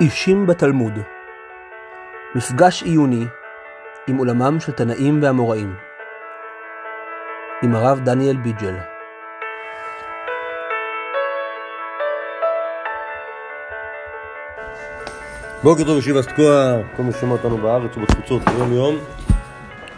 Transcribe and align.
אישים 0.00 0.46
בתלמוד. 0.46 0.92
מפגש 2.34 2.82
עיוני 2.82 3.24
עם 4.06 4.16
עולמם 4.16 4.60
של 4.60 4.72
תנאים 4.72 5.18
ואמוראים. 5.22 5.74
עם 7.62 7.74
הרב 7.74 8.00
דניאל 8.04 8.36
ביג'ל. 8.36 8.74
בוקר 15.62 15.84
טוב 15.84 15.98
ישיבה 15.98 16.22
תקוע, 16.22 16.76
כל 16.96 17.02
מי 17.02 17.12
ששומע 17.12 17.32
אותנו 17.32 17.58
בארץ 17.58 17.96
ובתפוצות 17.96 18.42
יום 18.58 18.72
יום, 18.72 18.94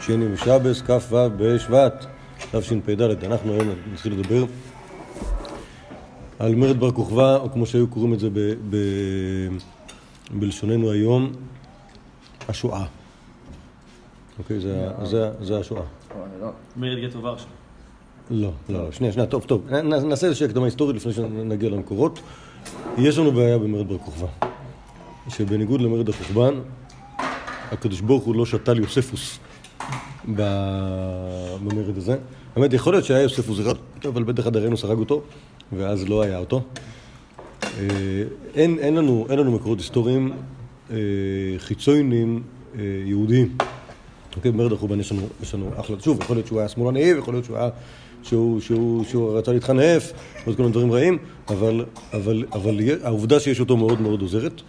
שני 0.00 0.32
ושבס, 0.32 0.82
כ"ו 0.82 1.16
בשבט, 1.36 2.06
תשפ"ד. 2.52 3.24
אנחנו 3.24 3.52
היום 3.52 3.68
נתחיל 3.92 4.12
לדבר 4.12 4.44
על 6.38 6.54
מרד 6.54 6.80
בר 6.80 6.90
כוכבא, 6.90 7.36
או 7.36 7.52
כמו 7.52 7.66
שהיו 7.66 7.86
קוראים 7.86 8.14
את 8.14 8.20
זה 8.20 8.30
ב- 8.30 8.54
ב- 8.70 9.81
בלשוננו 10.30 10.90
היום, 10.90 11.32
השואה. 12.48 12.84
אוקיי, 14.38 14.60
זה, 14.60 14.88
זה, 15.02 15.30
זה 15.40 15.58
השואה. 15.58 15.82
מרד 16.76 16.98
גטו 17.04 17.22
ורשה. 17.22 17.46
לא, 18.30 18.50
לא, 18.68 18.84
לא, 18.84 18.92
שנייה, 18.92 19.12
שנייה, 19.12 19.26
טוב, 19.26 19.44
טוב, 19.44 19.70
נעשה 19.82 20.26
איזושהי 20.26 20.46
הקדמה 20.46 20.64
היסטורית 20.64 20.96
לפני 20.96 21.12
שנגיע 21.12 21.70
למקורות. 21.70 22.20
יש 22.98 23.18
לנו 23.18 23.32
בעיה 23.32 23.58
במרד 23.58 23.88
בר 23.88 23.98
כוכבא, 23.98 24.26
שבניגוד 25.28 25.80
למרד 25.80 26.08
החורבן, 26.08 26.54
הקדוש 27.72 28.00
ברוך 28.00 28.24
הוא 28.24 28.34
לא 28.34 28.46
שתל 28.46 28.78
יוספוס 28.78 29.38
במרד 30.24 31.96
הזה. 31.96 32.16
האמת, 32.56 32.72
יכול 32.72 32.92
להיות 32.92 33.04
שהיה 33.04 33.22
יוספוס 33.22 33.60
אחד, 33.60 33.74
אבל 34.08 34.22
בטח 34.22 34.46
הדרנוס 34.46 34.84
הרג 34.84 34.98
אותו, 34.98 35.22
ואז 35.72 36.08
לא 36.08 36.22
היה 36.22 36.38
אותו. 36.38 36.62
אה, 37.78 37.84
אין, 38.54 38.78
אין, 38.78 38.94
לנו, 38.94 39.26
אין 39.30 39.38
לנו 39.38 39.52
מקורות 39.52 39.78
היסטוריים 39.78 40.32
אה, 40.90 40.96
חיצוניים 41.58 42.42
אה, 42.78 42.82
יהודיים. 43.04 43.56
אוקיי, 44.36 44.52
במרד 44.52 44.72
החורבן 44.72 45.00
יש 45.00 45.12
לנו, 45.12 45.22
יש 45.42 45.54
לנו 45.54 45.70
אחלה, 45.76 45.96
שוב, 46.00 46.20
יכול 46.22 46.36
להיות 46.36 46.46
שהוא 46.46 46.58
היה 46.58 46.68
שמאלני, 46.68 47.00
יכול 47.00 47.34
להיות 47.34 47.44
שהוא 47.44 47.56
היה, 47.56 47.68
שהוא, 48.22 48.60
שהוא, 48.60 49.04
שהוא 49.04 49.38
רצה 49.38 49.52
להתחנף, 49.52 50.12
ועוד 50.44 50.56
כל 50.56 50.62
מיני 50.62 50.72
דברים 50.72 50.92
רעים, 50.92 51.18
אבל, 51.48 51.84
אבל, 52.12 52.44
אבל 52.52 52.80
העובדה 53.02 53.40
שיש 53.40 53.60
אותו 53.60 53.76
מאוד 53.76 54.00
מאוד 54.00 54.20
עוזרת, 54.20 54.62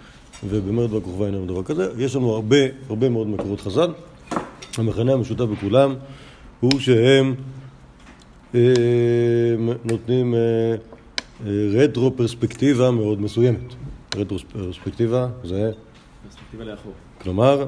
ובמרד 0.49 0.89
בר 0.91 1.25
אין 1.25 1.33
לנו 1.33 1.45
דבר 1.45 1.63
כזה. 1.63 1.87
יש 1.97 2.15
לנו 2.15 2.29
הרבה, 2.33 2.57
הרבה 2.89 3.09
מאוד 3.09 3.27
מקורות 3.27 3.61
חז"ל. 3.61 3.91
המכנה 4.77 5.13
המשותף 5.13 5.43
בכולם 5.43 5.95
הוא 6.59 6.79
שהם 6.79 7.35
אה, 8.55 8.59
נותנים 9.83 10.35
אה, 10.35 10.39
רטרו 11.73 12.11
פרספקטיבה 12.15 12.91
מאוד 12.91 13.21
מסוימת. 13.21 13.73
רטרו 14.15 14.37
פרספקטיבה 14.53 15.27
זה, 15.43 15.71
פרספקטיבה 16.23 16.63
לאחור. 16.63 16.91
כלומר, 17.21 17.65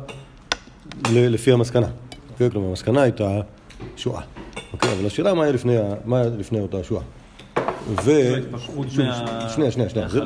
לפי 1.11 1.51
המסקנה. 1.51 1.87
אוקיי? 2.31 2.51
כלומר, 2.51 2.67
המסקנה 2.69 3.01
הייתה 3.01 3.41
שואה. 3.97 4.21
אוקיי? 4.73 4.91
אבל 4.91 5.05
השאלה 5.05 5.33
מה 5.33 5.43
היה 5.43 5.51
לפני, 5.51 5.75
מה 6.05 6.19
היה 6.19 6.29
לפני 6.29 6.59
אותה 6.59 6.83
שואה. 6.83 7.01
ו... 8.05 8.11
התפכחות 8.37 8.87
שוב, 8.89 9.05
מה- 9.05 9.49
שנייה, 9.55 9.71
שנייה, 9.71 9.89
שנייה. 9.89 10.09
זה, 10.09 10.19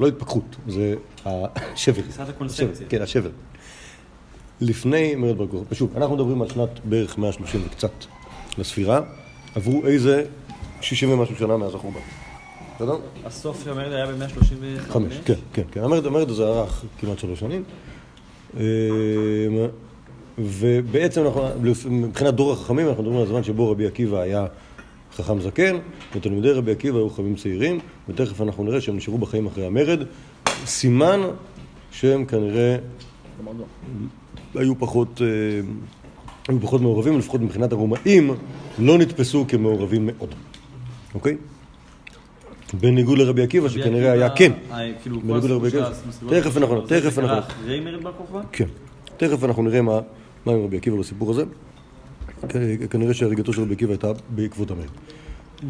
לא 0.00 0.08
התפכחות, 0.08 0.56
זה 0.68 0.94
השבר. 1.24 2.02
תפיסת 2.02 2.28
הקונספציה. 2.28 2.68
השבר, 2.72 2.88
כן, 2.88 3.02
השבר. 3.02 3.30
לפני 4.60 5.14
מרד 5.14 5.38
בר 5.38 5.46
כוכבא, 5.46 5.74
שוב, 5.74 5.92
אנחנו 5.96 6.14
מדברים 6.16 6.42
על 6.42 6.48
שנת 6.48 6.80
בערך 6.84 7.18
130 7.18 7.60
וקצת 7.66 7.90
לספירה, 8.58 9.00
עברו 9.54 9.86
איזה 9.86 10.24
60 10.80 11.10
ומשהו 11.10 11.36
שנה 11.36 11.56
מאז 11.56 11.74
החורבן. 11.74 12.00
בסדר? 12.76 12.96
הסוף 13.24 13.64
של 13.64 13.70
המרד 13.70 13.92
היה 13.92 14.06
ב-135? 14.06 14.80
חמש, 14.80 15.18
כן, 15.24 15.34
כן, 15.52 15.62
כן. 15.72 15.84
המרד, 15.84 16.06
המרד 16.06 16.30
הזה 16.30 16.44
ארך 16.44 16.84
כמעט 16.98 17.18
שלוש 17.18 17.40
שנים. 17.40 17.62
אמ, 18.56 18.60
ובעצם 20.38 21.26
אנחנו, 21.26 21.42
מבחינת 21.90 22.34
דור 22.34 22.52
החכמים, 22.52 22.88
אנחנו 22.88 23.02
מדברים 23.02 23.20
על 23.20 23.26
הזמן 23.26 23.42
שבו 23.42 23.70
רבי 23.70 23.86
עקיבא 23.86 24.20
היה 24.20 24.46
חכם 25.16 25.40
זקן, 25.40 25.76
ותלמידי 26.16 26.50
רבי 26.50 26.72
עקיבא 26.72 26.98
היו 26.98 27.10
חכמים 27.10 27.34
צעירים, 27.36 27.78
ותכף 28.08 28.40
אנחנו 28.40 28.64
נראה 28.64 28.80
שהם 28.80 28.96
נשארו 28.96 29.18
בחיים 29.18 29.46
אחרי 29.46 29.66
המרד. 29.66 29.98
סימן 30.66 31.20
שהם 31.90 32.24
כנראה 32.24 32.76
היו 34.54 34.78
פחות, 34.78 35.22
אה, 35.22 35.26
היו 36.48 36.60
פחות 36.60 36.80
מעורבים, 36.80 37.18
לפחות 37.18 37.40
מבחינת 37.40 37.72
הרומאים, 37.72 38.30
לא 38.78 38.98
נתפסו 38.98 39.44
כמעורבים 39.48 40.06
מאוד, 40.06 40.34
אוקיי? 41.14 41.36
בניגוד 42.80 43.18
לרבי 43.18 43.42
עקיבא, 43.42 43.68
שכנראה 43.68 44.12
היה 44.12 44.30
כן. 44.30 44.52
כאילו, 45.02 45.20
כל 45.20 45.40
בניגוד 45.40 45.66
כסף. 45.68 46.02
המסלול 46.06 46.40
תכף 46.40 46.56
אנחנו- 46.56 46.86
זה 46.88 47.00
תכף 47.00 47.18
אנחנו- 47.18 47.38
אחרי 47.38 47.80
מרד 47.80 48.02
בר 48.02 48.12
כוכבא? 48.18 48.40
כן. 48.52 48.66
תכף 49.16 49.44
אנחנו 49.44 49.62
נראה 49.62 49.82
מה, 49.82 50.00
עם 50.46 50.64
רבי 50.64 50.76
עקיבא 50.76 50.96
בסיפור 50.96 51.30
הזה. 51.30 51.44
כנראה 52.90 53.14
שהריגתו 53.14 53.52
של 53.52 53.62
רבי 53.62 53.74
עקיבא 53.74 53.92
הייתה 53.92 54.12
בעקבות 54.28 54.70
המרד. 54.70 54.86
אמ, 55.62 55.68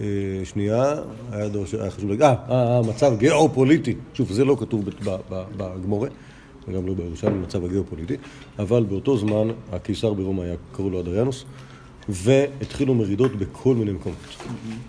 אה, 0.00 0.06
שנייה, 0.44 0.94
היה 1.32 1.48
דבר 1.48 1.64
שהיה 1.64 1.90
חשוב 1.90 2.10
להגיד, 2.10 2.22
אה, 2.22 2.34
אה, 2.50 2.78
המצב 2.78 3.12
גיאו-פוליטי, 3.18 3.94
שוב, 4.14 4.32
זה 4.32 4.44
לא 4.44 4.56
כתוב 4.60 4.84
בגמורה, 5.56 6.08
וגם 6.68 6.86
לא 6.86 6.94
בירושלים, 6.94 7.34
המצב 7.34 7.64
הגיאו-פוליטי, 7.64 8.16
אבל 8.58 8.82
באותו 8.84 9.16
זמן 9.18 9.48
הקיסר 9.72 10.12
ברומא 10.12 10.42
היה, 10.42 10.54
קראו 10.72 10.90
לו 10.90 11.00
אדריאנוס, 11.00 11.44
והתחילו 12.08 12.94
מרידות 12.94 13.36
בכל 13.36 13.74
מיני 13.74 13.92
מקומות. 13.92 14.18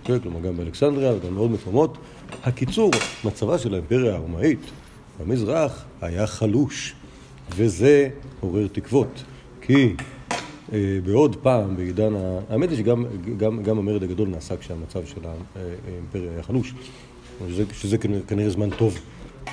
כן, 0.04 0.20
כלומר, 0.20 0.40
גם 0.40 0.58
באלכסנדריה 0.58 1.14
וגם 1.14 1.36
בעוד 1.36 1.52
מקומות. 1.52 1.98
הקיצור, 2.44 2.92
מצבה 3.24 3.58
של 3.58 3.74
האימפריה 3.74 4.16
הרומאית 4.16 4.60
במזרח 5.20 5.86
היה 6.02 6.28
חלוש, 6.28 6.94
וזה 7.56 8.10
עורר 8.40 8.68
תקוות, 8.68 9.24
כי 9.62 9.96
אה, 10.74 11.00
בעוד 11.06 11.36
פעם 11.36 11.76
בעידן, 11.76 12.16
ה... 12.16 12.40
האמת 12.50 12.70
היא 12.70 12.78
שגם 12.78 13.06
גם, 13.38 13.64
גם 13.64 13.78
המרד 13.78 14.04
הגדול 14.04 14.28
נעשה 14.30 14.58
כשהמצב 14.58 15.06
של 15.06 15.22
האימפריה 15.56 16.32
היה 16.32 16.44
חלוש, 16.44 16.74
שזה, 17.50 17.64
שזה 17.74 17.98
כנראה, 17.98 18.22
כנראה 18.28 18.50
זמן 18.50 18.70
טוב 18.70 19.00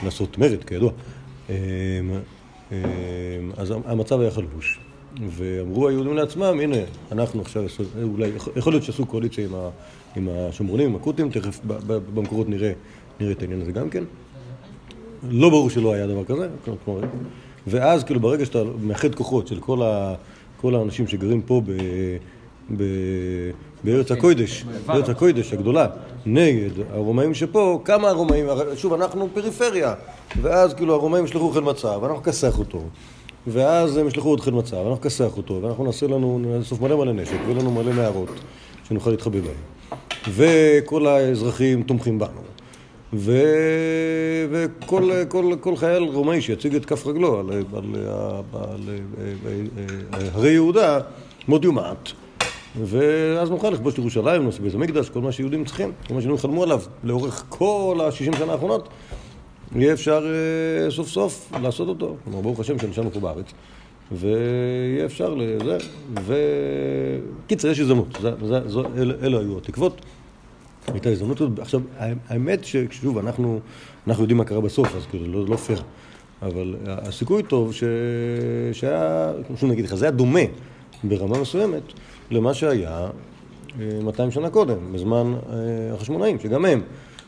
לעשות 0.05 0.39
מרד, 0.39 0.65
כידוע. 0.65 0.91
אה, 1.51 1.55
אה, 2.73 2.79
אז 3.57 3.75
המצב 3.85 4.21
היה 4.21 4.31
חלוש, 4.31 4.79
ואמרו 5.29 5.89
היהודים 5.89 6.17
לעצמם, 6.17 6.61
הנה, 6.63 6.77
אנחנו 7.13 7.41
עכשיו, 7.41 7.65
עשו- 7.67 7.83
אולי, 8.03 8.31
יכול 8.57 8.73
להיות 8.73 8.83
שעשו 8.83 9.07
קואליציה 9.07 9.45
עם, 9.45 9.55
ה, 9.55 9.69
עם 10.17 10.29
השומרונים, 10.31 10.89
עם 10.91 10.97
הכותים, 10.97 11.31
תכף 11.31 11.61
במקורות 12.15 12.49
נראה, 12.49 12.73
נראה 13.21 13.33
את 13.33 13.43
העניין 13.43 13.61
הזה 13.61 13.73
גם 13.73 13.91
כן. 13.91 14.05
לא 15.31 15.51
ברור 15.51 15.71
שלא 15.71 15.93
היה 15.93 16.07
דבר 16.07 16.25
כזה, 16.25 16.49
כלומר, 16.85 17.01
ואז 17.67 18.05
כאילו 18.05 18.21
ברגע 18.21 18.45
שאתה 18.45 18.63
מאחד 18.83 19.15
כוחות 19.15 19.47
של 19.47 19.61
כל, 19.61 19.83
ה, 19.83 20.15
כל 20.61 20.75
האנשים 20.75 21.09
שגרים 21.09 21.43
פה 21.43 21.63
ב, 21.67 21.73
ב, 22.77 22.85
בארץ 23.85 24.11
הקודש, 24.13 24.65
בארץ 24.87 25.09
הקודש 25.09 25.53
הגדולה, 25.53 25.87
נגד 26.27 26.71
הרומאים 26.91 27.35
שפה, 27.35 27.81
כמה 27.85 28.09
הרומאים, 28.09 28.47
שוב, 28.77 28.93
אנחנו 28.95 29.29
פריפריה, 29.35 29.95
ואז 30.43 30.75
כאילו 30.75 30.95
הרומאים 30.95 31.25
ישלחו 31.25 31.51
חן 31.51 31.65
מצב, 31.65 31.99
ואנחנו 32.03 32.21
נכסח 32.21 32.59
אותו, 32.59 32.83
ואז 33.47 33.97
הם 33.97 34.07
ישלחו 34.09 34.29
עוד 34.29 34.41
חן 34.41 34.59
מצב, 34.59 34.77
ואנחנו 34.77 34.95
נכסח 34.95 35.37
אותו, 35.37 35.63
ואנחנו 35.63 35.85
נעשה 35.85 36.07
לנו, 36.07 36.39
נאסוף 36.43 36.81
מלא 36.81 36.97
מלא 36.97 37.13
נשק, 37.13 37.37
ויהיה 37.47 37.61
לנו 37.61 37.71
מלא 37.71 37.93
מערות, 37.93 38.29
שנוכל 38.89 39.11
להתחבא 39.11 39.39
בהם. 39.41 39.99
וכל 40.29 41.07
האזרחים 41.07 41.83
תומכים 41.83 42.19
בנו. 42.19 42.41
ו... 43.13 43.43
וכל 44.51 45.11
כל, 45.29 45.55
כל 45.61 45.77
חייל 45.77 46.03
רומאי 46.03 46.41
שיציג 46.41 46.75
את 46.75 46.85
כף 46.85 47.07
רגלו 47.07 47.41
על, 47.41 47.51
על, 47.51 47.63
על, 47.75 47.95
על, 50.13 50.27
הרי 50.35 50.51
יהודה 50.51 50.99
מאוד 51.49 51.65
יומעט 51.65 52.09
ואז 52.81 53.51
נוכל 53.51 53.71
לכבוש 53.71 53.95
את 53.95 53.99
ירושלים, 53.99 54.45
נעשה 54.45 54.63
בית 54.63 54.75
המקדש, 54.75 55.11
כל 55.11 55.21
מה 55.21 55.33
שיהודים 55.33 55.65
צריכים, 55.65 55.93
כל 56.09 56.15
מה 56.15 56.21
שיהודים 56.21 56.43
חלמו 56.43 56.63
עליו 56.63 56.81
לאורך 57.05 57.45
כל 57.49 57.99
ה-60 58.01 58.37
שנה 58.37 58.53
האחרונות 58.53 58.89
יהיה 59.77 59.93
אפשר 59.93 60.27
אה, 60.27 60.91
סוף 60.91 61.09
סוף 61.09 61.53
לעשות 61.63 61.89
אותו, 61.89 62.17
כלומר 62.25 62.41
ברוך 62.41 62.61
השם 62.61 62.79
שנשארנו 62.79 63.11
פה 63.11 63.21
בארץ 63.21 63.47
ויהיה 64.13 65.05
אפשר 65.05 65.35
לזה, 65.35 65.79
וקיצר 66.25 67.69
יש 67.69 67.81
הזדמנות, 67.81 68.19
אלו 69.23 69.41
היו 69.41 69.59
התקוות 69.59 70.01
הייתה 70.89 71.09
הזדמנות. 71.09 71.41
עכשיו, 71.59 71.81
האמת 72.29 72.65
ששוב, 72.65 73.19
אנחנו, 73.19 73.61
אנחנו 74.07 74.23
יודעים 74.23 74.39
מה 74.39 74.45
קרה 74.45 74.61
בסוף, 74.61 74.97
אז 74.97 75.07
כאילו, 75.11 75.27
לא, 75.27 75.47
לא 75.49 75.57
פייר. 75.57 75.83
אבל 76.43 76.77
הסיכוי 76.87 77.43
טוב 77.43 77.73
ש... 77.73 77.85
שהיה, 78.73 79.33
שוב 79.57 79.71
נגיד 79.71 79.85
לך, 79.85 79.95
זה 79.95 80.05
היה 80.05 80.13
דומה 80.13 80.41
ברמה 81.05 81.41
מסוימת 81.41 81.83
למה 82.31 82.55
שהיה 82.55 83.09
אה, 83.81 83.99
200 84.03 84.31
שנה 84.31 84.51
קודם, 84.51 84.93
בזמן 84.93 85.35
אה, 85.35 85.95
החשמונאים, 85.95 86.39
שגם 86.41 86.65
הם 86.65 86.83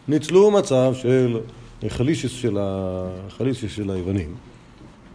ניצלו 0.08 0.50
מצב 0.50 0.94
של 0.94 1.40
חלישס 1.89 2.31
של, 2.31 2.59
ה... 2.61 3.09
חלישס 3.29 3.71
של 3.71 3.91
היוונים. 3.91 4.35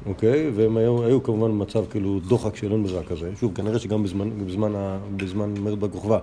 אוקיי? 0.05 0.49
והם 0.55 0.77
היו, 0.77 1.03
היו 1.03 1.23
כמובן 1.23 1.51
במצב 1.51 1.83
כאילו 1.89 2.19
דוחק 2.27 2.55
של 2.55 2.71
אין 2.71 2.83
ברירה 2.83 3.03
כזה. 3.03 3.31
שוב, 3.39 3.55
כנראה 3.55 3.79
שגם 3.79 4.03
בזמן, 4.03 4.45
בזמן, 4.47 4.75
ה, 4.75 4.99
בזמן 5.17 5.53
מרד 5.59 5.79
בר 5.79 5.89
כוכבא 5.89 6.19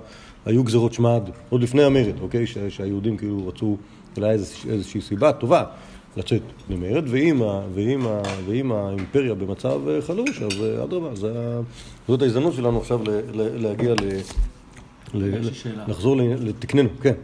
היו 0.46 0.64
גזרות 0.64 0.92
שמד, 0.92 1.22
עוד 1.48 1.62
לפני 1.62 1.84
המרד, 1.84 2.20
אוקיי? 2.20 2.46
ש, 2.46 2.58
שהיהודים 2.58 3.16
כאילו 3.16 3.48
רצו, 3.48 3.76
אולי 4.16 4.30
איזוש, 4.30 4.66
איזושהי 4.66 5.00
סיבה 5.00 5.32
טובה, 5.32 5.64
לצאת 6.16 6.42
למרד, 6.70 7.04
ואם, 7.06 7.42
ה, 7.42 7.60
ואם, 7.74 8.06
ה, 8.06 8.22
ואם 8.46 8.72
האימפריה 8.72 9.34
במצב 9.34 9.88
אה, 9.88 10.02
חלוש, 10.02 10.42
אז 10.42 10.62
אה, 10.62 10.84
אדרבה, 10.84 11.14
זה 11.14 11.60
זאת 12.08 12.22
ההזדמנות 12.22 12.54
שלנו 12.54 12.80
עכשיו 12.80 13.00
ל, 13.02 13.10
ל, 13.10 13.62
להגיע 13.62 13.94
ל... 13.94 14.20
ל-. 15.14 15.48
לחזור 15.88 16.16
לתקננו, 16.16 16.88
כן. 17.00 17.14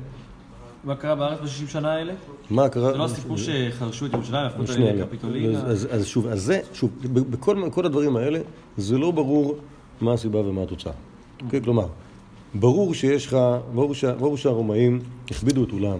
מה 0.84 0.94
קרה 0.94 1.14
בארץ 1.14 1.38
ב-60 1.40 1.70
שנה 1.70 1.93
האלה? 1.93 2.12
מה 2.50 2.69
קרה? 2.69 2.93
זה 2.93 2.99
לא 2.99 3.05
הסיפור 3.05 3.37
שחרשו 3.37 4.06
את 4.06 4.12
ירושלים, 4.12 4.46
הפכו 4.46 4.61
אותה 4.61 4.73
שנייה, 4.73 4.93
לקפיטולינה? 4.93 5.58
אז, 5.58 6.06
שוב, 6.06 6.26
אז 6.26 6.43
זה, 6.43 6.61
שוב, 6.73 6.90
בכל 7.12 7.56
כל 7.73 7.87
הדברים 7.87 8.17
האלה, 8.17 8.40
זה 8.76 8.99
לא 8.99 9.11
ברור 9.11 9.56
מה 10.00 10.12
הסיבה 10.12 10.38
ומה 10.38 10.62
התוצאה. 10.62 10.93
אוקיי? 11.44 11.62
כלומר, 11.62 11.87
ברור 12.55 12.94
שיש 12.94 13.26
לך, 13.26 13.37
ברור, 13.75 13.94
שה, 13.94 14.14
ברור 14.14 14.37
שהרומאים 14.37 15.00
הכבידו 15.31 15.64
את 15.64 15.70
עולם. 15.70 15.99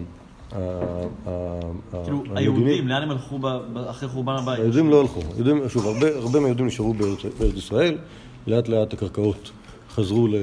כאילו, 2.05 2.23
היהודים, 2.35 2.89
לאן 2.89 3.03
הם 3.03 3.11
הלכו 3.11 3.39
אחרי 3.91 4.09
חורבן 4.09 4.33
הבית? 4.33 4.59
היהודים 4.59 4.91
לא 4.91 5.01
הלכו. 5.01 5.21
שוב, 5.69 5.87
הרבה, 5.87 6.41
מהיהודים 6.41 6.67
נשארו 6.67 6.95
בארץ, 6.95 7.19
בארץ 7.39 7.55
ישראל, 7.55 7.99
לאט 8.47 8.69
לאט 8.69 8.93
הקרקעות 8.93 9.51
חזרו 9.91 10.27
ל... 10.27 10.35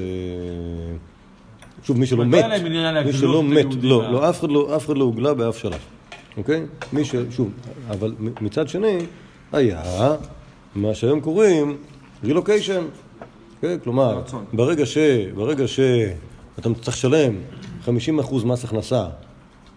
שוב, 1.83 1.99
מי 1.99 2.05
שלא 2.05 2.25
מת, 2.25 2.45
לא 2.45 2.53
עניין 2.53 3.05
מי 3.05 3.13
שלא 3.13 3.43
מת, 3.43 3.65
לא, 3.81 4.11
לא, 4.11 4.29
אף 4.29 4.39
אחד 4.39 4.49
לא, 4.49 4.75
אף 4.75 4.85
אחד 4.85 4.97
לא 4.97 5.03
הוגלה 5.03 5.33
באף 5.33 5.57
שלב, 5.57 5.79
אוקיי? 6.37 6.65
מי 6.93 7.05
ש... 7.05 7.15
שוב, 7.31 7.49
אבל 7.89 8.15
מצד 8.41 8.67
שני, 8.67 8.97
היה 9.51 9.81
מה 10.75 10.93
שהיום 10.93 11.21
קוראים 11.21 11.77
רילוקיישן, 12.23 12.83
אוקיי? 13.55 13.77
כלומר. 13.83 14.21
ברגע 14.53 14.85
ש... 14.85 14.97
ברגע 15.35 15.67
שאתה 15.67 16.69
צריך 16.81 16.97
לשלם 16.97 17.35
50% 17.85 17.89
מס 18.45 18.63
הכנסה, 18.63 19.05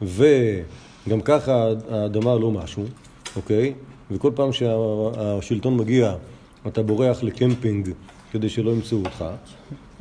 וגם 0.02 1.20
ככה 1.24 1.68
האדמה 1.90 2.34
לא 2.34 2.50
משהו, 2.50 2.84
אוקיי? 3.36 3.74
וכל 4.10 4.30
פעם 4.34 4.52
שהשלטון 4.52 5.76
מגיע, 5.76 6.14
אתה 6.66 6.82
בורח 6.82 7.22
לקמפינג 7.22 7.90
כדי 8.32 8.48
שלא 8.48 8.70
ימצאו 8.70 8.98
אותך 8.98 9.24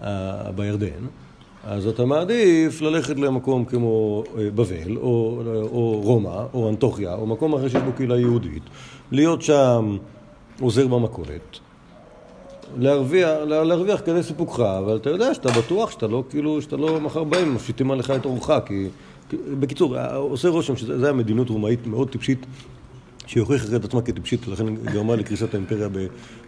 אה, 0.04 0.52
בירדן, 0.56 1.06
אז 1.64 1.88
אתה 1.88 2.06
מעדיף 2.06 2.82
ללכת 2.82 3.20
למקום 3.20 3.66
כמו 3.66 4.24
אה, 4.38 4.50
בבל, 4.56 4.98
או, 4.98 5.42
או 5.72 6.02
רומא, 6.04 6.44
או 6.54 6.70
אנטוכיה, 6.70 7.14
או 7.16 7.26
מקום 7.28 7.54
אחר 7.54 7.68
שיש 7.68 7.82
בו 7.82 7.92
קהילה 7.94 8.20
יהודית, 8.20 8.64
להיות 9.12 9.42
שם 9.42 9.98
עוזר 10.62 10.88
במכולת, 10.88 11.60
להרוויח, 12.78 13.30
לה- 13.46 13.64
להרוויח 13.64 14.02
כדי 14.06 14.24
סיפוקך, 14.24 14.60
אבל 14.60 14.96
אתה 14.96 15.10
יודע 15.10 15.34
שאתה 15.34 15.50
בטוח 15.52 15.92
שאתה 15.92 16.08
לא, 16.08 16.24
כאילו, 16.30 16.62
שאתה 16.62 16.78
לא 16.78 17.00
מחר 17.02 17.24
באים, 17.24 17.54
מפשיטים 17.56 17.92
עליך 17.92 18.12
את 18.12 18.26
אורך, 18.26 18.50
כי... 18.66 18.88
בקיצור, 19.60 19.96
עושה 20.16 20.50
רושם 20.50 20.76
שזו 20.76 20.94
הייתה 20.94 21.14
מדיניות 21.14 21.50
רומאית 21.50 21.88
מאוד 21.88 22.10
טיפשית, 22.10 22.46
שהיא 23.26 23.42
הוכיחה 23.42 23.76
את 23.76 23.86
עצמה 23.86 24.02
כטיפשית, 24.02 24.48
לכן 24.48 24.76
גרמה 24.76 25.16
לקריסת 25.16 25.54
האימפריה, 25.54 25.90
ב, 25.90 25.98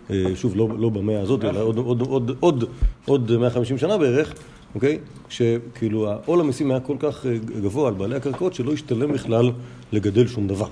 אה, 0.09 0.24
שוב, 0.36 0.56
לא, 0.56 0.68
לא 0.80 0.89
במאה 0.89 1.21
הזאת, 1.21 1.44
אלא 1.44 1.62
עוד, 1.62 1.77
עוד, 1.77 2.01
עוד, 2.01 2.31
עוד, 2.39 2.63
עוד 3.06 3.31
150 3.38 3.77
שנה 3.77 3.98
בערך, 3.98 4.33
אוקיי? 4.75 4.98
שכאילו 5.30 6.10
העול 6.12 6.40
המיסים 6.40 6.72
היה 6.72 6.80
כל 6.80 6.96
כך 7.00 7.25
אה, 7.25 7.38
גבוה 7.62 7.88
על 7.88 7.94
בעלי 7.94 8.16
הקרקעות, 8.16 8.54
שלא 8.54 8.74
השתלם 8.74 9.12
בכלל 9.14 9.52
לגדל 9.92 10.28
שום 10.28 10.48
דבר, 10.48 10.68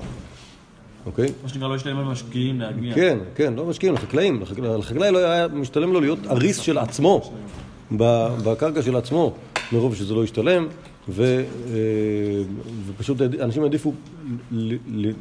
אוקיי? 1.06 1.27
מה 1.44 1.50
שנקרא, 1.50 1.68
לא 1.68 1.75
ישתלם 1.75 2.00
למשקיעים 2.00 2.59
להגיע. 2.59 2.95
כן, 2.95 3.18
כן, 3.36 3.53
לא 3.53 3.65
משקיעים, 3.65 3.94
לחקלאים. 3.95 4.42
לחק- 4.42 4.59
לחקלאי 4.59 5.12
לא 5.12 5.18
היה 5.18 5.48
משתלם 5.48 5.94
לו 5.94 6.00
להיות 6.01 6.19
אריס 6.30 6.57
של 6.59 6.77
עצמו, 6.77 7.31
בקרקע 7.98 8.81
של 8.81 8.95
עצמו, 8.95 9.33
מרוב 9.71 9.95
שזה 9.95 10.13
לא 10.13 10.24
השתלם, 10.24 10.68
ו, 11.09 11.24
אה, 11.24 11.44
ופשוט 12.88 13.21
אנשים 13.42 13.63
העדיפו 13.63 13.94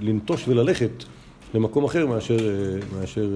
לנטוש 0.01 0.49
וללכת 0.49 0.91
למקום 1.55 1.85
אחר 1.85 2.07
מאשר, 2.07 2.37
אה, 2.39 2.99
מאשר, 3.01 3.29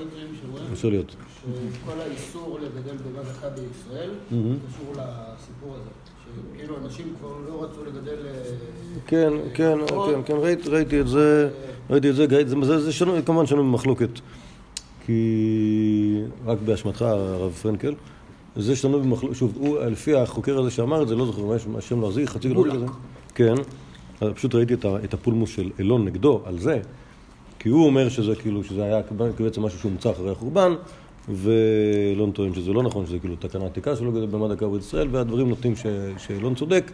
אה, 0.00 0.26
שאומרים 0.40 0.70
מאשר 0.70 0.88
להיות. 0.88 1.10
שכל 1.10 2.00
האיסור 2.00 2.58
לגדל 2.62 2.96
בבד 2.96 3.30
אחד 3.30 3.50
בישראל 3.58 4.10
קשור 4.68 4.92
לסיפור 4.92 5.74
הזה. 5.74 5.90
שכאילו 6.26 6.76
אנשים 6.84 7.14
כבר 7.18 7.32
לא 7.48 7.64
רצו 7.64 7.84
לגדל... 7.84 8.26
אה, 8.26 8.42
כן, 9.06 9.32
כן, 9.54 9.78
כן, 9.86 10.22
כן, 10.24 10.34
ראיתי, 10.66 11.00
את 11.00 11.08
זה, 11.08 11.50
ראיתי 11.90 12.10
את 12.10 12.16
זה, 12.16 12.80
זה, 12.80 12.92
שנוי, 12.92 13.22
כמובן 13.22 13.46
שנוי 13.46 13.62
במחלוקת, 13.62 14.10
כי 15.06 16.22
רק 16.46 16.58
באשמתך, 16.64 17.02
הרב 17.02 17.52
פרנקל, 17.52 17.94
זה 18.56 18.76
שנוי 18.76 19.00
במחלוקת, 19.00 19.36
שוב, 19.36 19.52
הוא, 19.56 19.78
לפי 19.78 20.14
החוקר 20.14 20.58
הזה 20.58 20.70
שאמר 20.70 21.02
את 21.02 21.08
זה, 21.08 21.16
לא 21.16 21.26
זוכר 21.26 21.42
מה 21.44 21.78
השם 21.78 22.00
לעזי, 22.00 22.26
חצי 22.26 22.48
גדול 22.48 22.72
כזה, 22.72 22.86
כן, 23.34 23.54
פשוט 24.34 24.54
ראיתי 24.54 24.74
את, 25.04 25.14
הפולמוס 25.14 25.50
של 25.50 25.70
אילון 25.78 26.04
נגדו 26.04 26.40
על 26.44 26.58
זה, 26.58 26.80
כי 27.66 27.70
הוא 27.70 27.86
אומר 27.86 28.08
שזה 28.08 28.34
כאילו, 28.36 28.64
שזה 28.64 28.84
היה 28.84 29.00
בעצם 29.38 29.62
משהו 29.62 29.78
שהומצא 29.78 30.10
אחרי 30.10 30.30
החורבן, 30.30 30.74
ואילון 31.28 32.30
טוען 32.30 32.54
שזה 32.54 32.72
לא 32.72 32.82
נכון, 32.82 33.06
שזה 33.06 33.18
כאילו 33.18 33.36
תקנה 33.36 33.66
עתיקה 33.66 33.96
שלא 33.96 34.10
גדל 34.10 34.26
במד 34.26 34.50
הקרב 34.50 34.76
בישראל, 34.76 35.08
והדברים 35.10 35.48
נוטים 35.48 35.74
שאילון 36.18 36.54
צודק. 36.54 36.90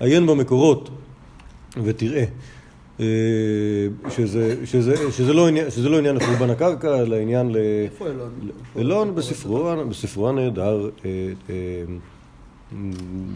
עיין 0.00 0.26
במקורות 0.26 0.90
ותראה 1.84 2.24
אה, 3.00 3.06
שזה, 4.10 4.66
שזה, 4.66 5.12
שזה, 5.12 5.32
לא 5.32 5.48
עניין, 5.48 5.70
שזה 5.70 5.88
לא 5.88 5.98
עניין 5.98 6.16
לחורבן 6.16 6.50
הקרקע, 6.50 7.00
אלא 7.00 7.16
עניין 7.16 7.52
ל... 7.52 7.56
איפה 7.84 8.06
אילון? 8.06 8.30
אילון 8.76 9.14
בספרו, 9.14 9.72
בספרו 9.88 10.28
הנהדר, 10.28 10.90
אה, 11.04 11.10
אה, 11.50 11.84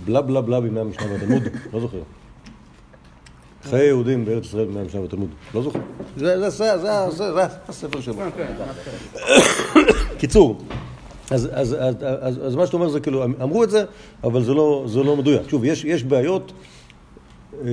בלה 0.05 0.23
בלה 0.23 0.41
בלה 0.41 0.61
בימי 0.61 0.81
המשנה 0.81 1.13
והתלמוד, 1.13 1.43
לא 1.73 1.81
זוכר. 1.81 1.99
חיי 3.71 3.87
יהודים 3.87 4.25
בארץ 4.25 4.45
ישראל 4.45 4.65
בימי 4.65 4.81
המשנה 4.81 5.01
והתלמוד, 5.01 5.29
לא 5.55 5.63
זוכר. 5.63 5.79
זה, 6.17 6.41
זה, 6.41 6.51
זה, 6.51 6.79
זה, 6.79 7.11
זה, 7.11 7.33
זה 7.35 7.43
הספר 7.69 8.01
שלו. 8.01 8.15
קיצור, 10.19 10.59
אז, 11.31 11.49
אז, 11.53 11.77
אז, 12.21 12.39
אז, 12.47 12.55
מה 12.57 12.67
שאתה 12.67 12.77
אומר 12.77 12.89
זה 12.89 13.01
כאילו, 13.01 13.25
אמרו 13.25 13.65
את 13.65 13.71
זה, 13.71 13.85
אבל 14.25 14.43
זה 14.43 14.55
לא, 14.55 14.85
זה 14.87 15.03
לא 15.03 15.17
מדויק. 15.17 15.43
שוב, 15.49 15.65
יש, 15.65 15.85
יש 15.85 16.05
בעיות, 16.05 16.53
אמ, 17.63 17.67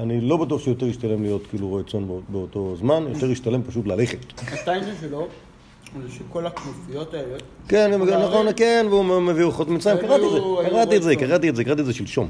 אני 0.00 0.20
לא 0.20 0.36
בטוח 0.36 0.60
שיותר 0.62 0.86
ישתלם 0.86 1.22
להיות 1.22 1.46
כאילו 1.46 1.68
רועה 1.68 1.82
צאן 1.82 2.06
באות- 2.06 2.22
באותו 2.28 2.76
זמן, 2.78 3.04
יותר 3.14 3.30
ישתלם 3.30 3.62
פשוט 3.62 3.86
ללכת. 3.86 4.18
הטיינר 4.52 4.86
שלו 5.00 5.26
זה 6.02 6.14
שכל 6.14 6.46
הכנופיות 6.46 7.14
האלה... 7.14 7.36
כן, 7.68 7.90
נכון, 8.24 8.46
כן, 8.56 8.86
והוא 8.90 9.20
מביא 9.20 9.42
אורחות 9.44 9.68
מצרים, 9.68 9.98
קראתי 9.98 10.24
את 10.26 10.30
זה, 10.90 10.96
את 10.96 11.02
זה. 11.02 11.16
קראתי 11.16 11.48
את 11.48 11.56
זה, 11.56 11.64
קראתי 11.64 11.80
את 11.80 11.86
זה 11.86 11.92
שלשום. 11.92 12.28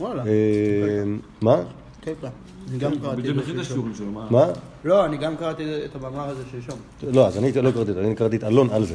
וואלה. 0.00 0.22
אמ, 0.22 1.18
מה? 1.40 1.62
קטע. 2.06 2.28
אני 2.70 2.78
גם 2.78 2.92
קראתי 3.02 3.30
את 3.30 3.34
זה. 3.34 3.60
השיעורים 3.60 3.94
שלו, 3.94 4.06
מה? 4.30 4.46
לא, 4.84 5.04
אני 5.04 5.16
גם 5.16 5.36
קראתי 5.36 5.62
את 5.84 5.94
המאמר 5.96 6.28
הזה 6.28 6.42
שלשום. 6.52 6.78
לא, 7.14 7.26
אז 7.26 7.38
אני 7.38 7.52
לא 7.52 7.70
קראתי 7.70 7.90
את 7.90 7.94
זה, 7.94 8.00
אני 8.00 8.14
קראתי 8.14 8.36
את 8.36 8.44
אלון 8.44 8.70
על 8.70 8.84
זה. 8.84 8.94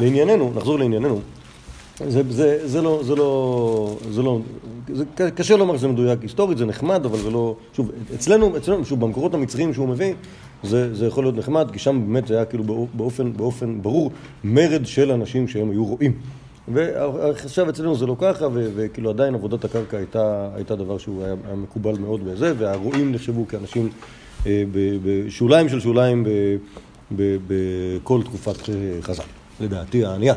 לענייננו, 0.00 0.52
נחזור 0.56 0.78
לענייננו, 0.78 1.20
זה, 2.08 2.22
זה, 2.30 2.68
זה 2.68 2.82
לא, 2.82 3.00
זה 3.04 3.14
לא, 3.14 3.96
זה 4.10 4.22
לא, 4.22 4.38
זה 4.94 5.04
קשה 5.34 5.56
לומר 5.56 5.76
שזה 5.76 5.88
מדויק 5.88 6.22
היסטורית, 6.22 6.58
זה 6.58 6.66
נחמד, 6.66 7.04
אבל 7.04 7.18
זה 7.18 7.30
לא, 7.30 7.54
שוב, 7.72 7.90
אצלנו, 8.14 8.56
אצלנו, 8.56 8.84
שוב, 8.84 9.00
במקורות 9.00 9.34
המצריים 9.34 9.74
שהוא 9.74 9.88
מביא, 9.88 10.14
זה, 10.62 10.94
זה 10.94 11.06
יכול 11.06 11.24
להיות 11.24 11.36
נחמד, 11.36 11.70
כי 11.72 11.78
שם 11.78 12.02
באמת 12.06 12.26
זה 12.26 12.34
היה 12.36 12.44
כאילו 12.44 12.64
באופ- 12.64 12.88
באופן, 12.94 13.32
באופן 13.32 13.82
ברור 13.82 14.10
מרד 14.44 14.86
של 14.86 15.12
אנשים 15.12 15.48
שהם 15.48 15.70
היו 15.70 15.84
רועים. 15.84 16.12
ועכשיו 16.68 17.70
אצלנו 17.70 17.96
זה 17.96 18.06
לא 18.06 18.16
ככה, 18.20 18.46
וכאילו 18.52 19.10
עדיין 19.10 19.34
עבודת 19.34 19.64
הקרקע 19.64 19.96
הייתה, 19.96 20.48
הייתה 20.54 20.76
דבר 20.76 20.98
שהוא 20.98 21.24
היה, 21.24 21.34
היה 21.46 21.54
מקובל 21.56 21.98
מאוד 21.98 22.24
בזה, 22.24 22.52
והרועים 22.58 23.12
נחשבו 23.12 23.48
כאנשים 23.48 23.88
אה, 24.46 24.62
בשוליים 25.04 25.68
של 25.68 25.80
שוליים 25.80 26.26
בכל 27.16 28.22
תקופת 28.24 28.54
חז"ל, 29.00 29.22
לדעתי 29.60 30.04
הענייה. 30.04 30.34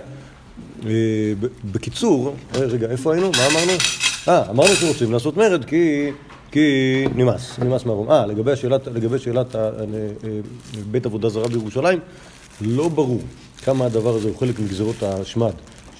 אה, 0.85 0.91
בקיצור, 1.71 2.33
אה, 2.55 2.59
רגע, 2.59 2.89
איפה 2.89 3.13
היינו? 3.13 3.31
מה 3.31 3.47
אמרנו? 3.51 3.71
אה, 4.27 4.49
אמרנו 4.49 4.75
שרוצים 4.75 5.11
לעשות 5.11 5.37
מרד 5.37 5.65
כי, 5.65 6.09
כי 6.51 6.59
נמאס, 7.15 7.59
נמאס 7.59 7.85
מהרום. 7.85 8.11
אה, 8.11 8.25
לגבי 8.25 8.55
שאלת, 8.55 8.87
לגבי 8.87 9.19
שאלת 9.19 9.55
ה- 9.55 9.59
אה, 9.59 9.69
אה, 10.23 10.29
בית 10.91 11.05
עבודה 11.05 11.29
זרה 11.29 11.47
בירושלים, 11.47 11.99
לא 12.61 12.89
ברור 12.89 13.21
כמה 13.63 13.85
הדבר 13.85 14.15
הזה 14.15 14.27
הוא 14.29 14.37
חלק 14.37 14.59
מגזרות 14.59 15.03
השמד 15.03 15.51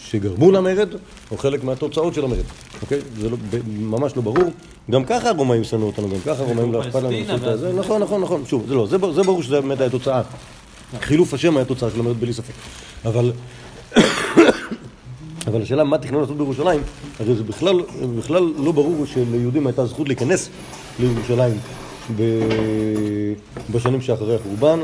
שגרמו 0.09 0.51
למרד, 0.51 0.89
או 1.31 1.37
חלק 1.37 1.63
מהתוצאות 1.63 2.13
של 2.13 2.23
המרד, 2.23 2.43
אוקיי? 2.81 2.99
זה 3.19 3.29
לא, 3.29 3.37
ב- 3.49 3.59
ממש 3.79 4.15
לא 4.15 4.21
ברור. 4.21 4.43
גם 4.91 5.03
ככה 5.05 5.29
הרומאים 5.29 5.63
שנאו 5.63 5.85
אותנו, 5.87 6.09
גם 6.09 6.19
ככה 6.25 6.43
הרומאים 6.43 6.73
לא 6.73 6.81
אכפת. 6.81 7.01
ואז- 7.41 7.65
נכון, 7.75 8.01
נכון, 8.01 8.21
נכון. 8.21 8.43
שוב, 8.47 8.65
זה 8.67 8.75
לא, 8.75 8.87
זה, 8.87 8.97
בר- 8.97 9.11
זה 9.13 9.23
ברור 9.23 9.43
שזה 9.43 9.61
באמת 9.61 9.81
היה 9.81 9.89
תוצאה. 9.89 10.21
חילוף 11.01 11.33
השם 11.33 11.55
היה 11.57 11.65
תוצאה 11.65 11.89
של 11.89 11.99
המרד 11.99 12.19
בלי 12.19 12.33
ספק. 12.33 12.53
אבל... 13.05 13.31
אבל 15.47 15.61
השאלה 15.61 15.83
מה 15.83 15.97
תכננו 15.97 16.21
לעשות 16.21 16.37
בירושלים, 16.37 16.81
הרי 17.19 17.35
זה 17.35 17.43
בכלל, 17.43 17.75
בכלל 18.19 18.53
לא 18.57 18.71
ברור 18.71 19.05
שליהודים 19.05 19.67
הייתה 19.67 19.85
זכות 19.85 20.07
להיכנס 20.07 20.49
לירושלים 20.99 21.53
ב... 22.15 22.21
בשנים 23.71 24.01
שאחרי 24.01 24.35
החורבן, 24.35 24.79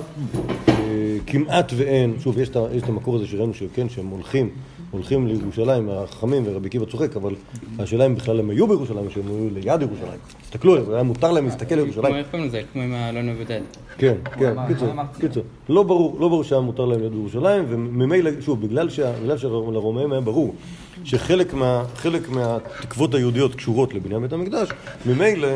כמעט 1.29 1.71
ואין, 1.75 2.13
שוב, 2.19 2.37
יש 2.39 2.49
את 2.49 2.89
המקור 2.89 3.15
הזה 3.15 3.27
שראינו 3.27 3.53
שכן, 3.53 3.89
שהם 3.89 4.07
הולכים, 4.07 4.49
הולכים 4.91 5.27
לירושלים, 5.27 5.89
החכמים 5.89 6.43
ורבי 6.45 6.67
עקיבא 6.67 6.85
צוחק, 6.85 7.15
אבל 7.15 7.35
השאלה 7.79 8.05
אם 8.05 8.15
בכלל 8.15 8.39
הם 8.39 8.49
היו 8.49 8.67
בירושלים, 8.67 9.05
או 9.05 9.11
שהם 9.11 9.23
היו 9.27 9.49
ליד 9.53 9.81
ירושלים. 9.81 10.19
תסתכלו, 10.41 10.93
היה 10.93 11.03
מותר 11.03 11.31
להם 11.31 11.45
להסתכל 11.45 11.75
על 11.75 11.79
ירושלים. 11.79 12.05
כמו, 12.05 12.15
איך 12.15 12.27
קוראים 12.31 12.47
לזה? 12.47 12.61
כמו 12.73 12.81
עם 12.81 12.93
הלא 12.93 13.21
מבודד. 13.21 13.61
כן, 13.97 14.15
כן, 14.39 14.53
קיצור, 14.67 14.91
אמרת? 14.91 15.05
קיצור. 15.19 15.43
לא 15.69 15.83
ברור, 15.83 16.17
לא 16.19 16.27
ברור 16.29 16.43
שהיה 16.43 16.61
מותר 16.61 16.85
להם 16.85 16.99
להיות 16.99 17.13
בירושלים, 17.13 17.65
וממילא, 17.69 18.31
שוב, 18.41 18.61
בגלל 18.61 18.89
שלרומאים 19.37 20.11
היה 20.11 20.21
ברור 20.21 20.55
שחלק 21.03 21.53
מה- 21.53 21.83
חלק 21.95 22.29
מהתקוות 22.29 23.13
היהודיות 23.15 23.55
קשורות 23.55 23.93
לבניין 23.93 24.21
בית 24.21 24.33
המקדש, 24.33 24.69
ממילא 25.05 25.47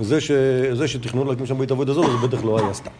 זה 0.00 0.20
ש- 0.20 0.30
זה 0.72 0.88
שתכננו 0.88 1.24
להקים 1.24 1.46
שם 1.46 1.58
בית 1.58 1.70
אבות 1.70 1.88
אזור, 1.88 2.06
זה 2.10 2.26
בטח 2.28 2.44
לא 2.44 2.58
היה 2.58 2.72
סתם. 2.74 2.90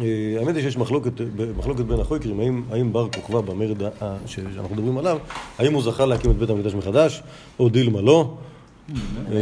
אה, 0.00 0.36
האמת 0.38 0.54
היא 0.54 0.62
שיש 0.62 0.76
מחלוקת, 0.76 1.12
מחלוקת 1.58 1.84
בין 1.84 2.00
החוקרים, 2.00 2.40
האם, 2.40 2.62
האם 2.70 2.92
בר 2.92 3.08
כוכבא 3.10 3.40
במרד 3.40 3.82
שאנחנו 4.26 4.74
מדברים 4.76 4.98
עליו, 4.98 5.18
האם 5.58 5.74
הוא 5.74 5.82
זכה 5.82 6.06
להקים 6.06 6.30
את 6.30 6.36
בית 6.36 6.50
המקדש 6.50 6.74
מחדש, 6.74 7.22
או 7.58 7.68
דילמה 7.68 8.00
לא. 8.00 8.34
אה, 8.90 9.38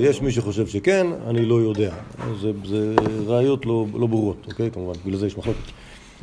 יש 0.00 0.22
מי 0.22 0.32
שחושב 0.32 0.66
שכן, 0.66 1.06
אני 1.26 1.46
לא 1.46 1.54
יודע. 1.54 1.94
זה, 2.40 2.52
זה 2.64 2.94
ראיות 3.26 3.66
לא, 3.66 3.86
לא 3.94 4.06
ברורות, 4.06 4.46
אוקיי? 4.50 4.70
כמובן, 4.70 4.92
בגלל 5.06 5.18
זה 5.18 5.26
יש 5.26 5.38
מחלוקת. 5.38 5.60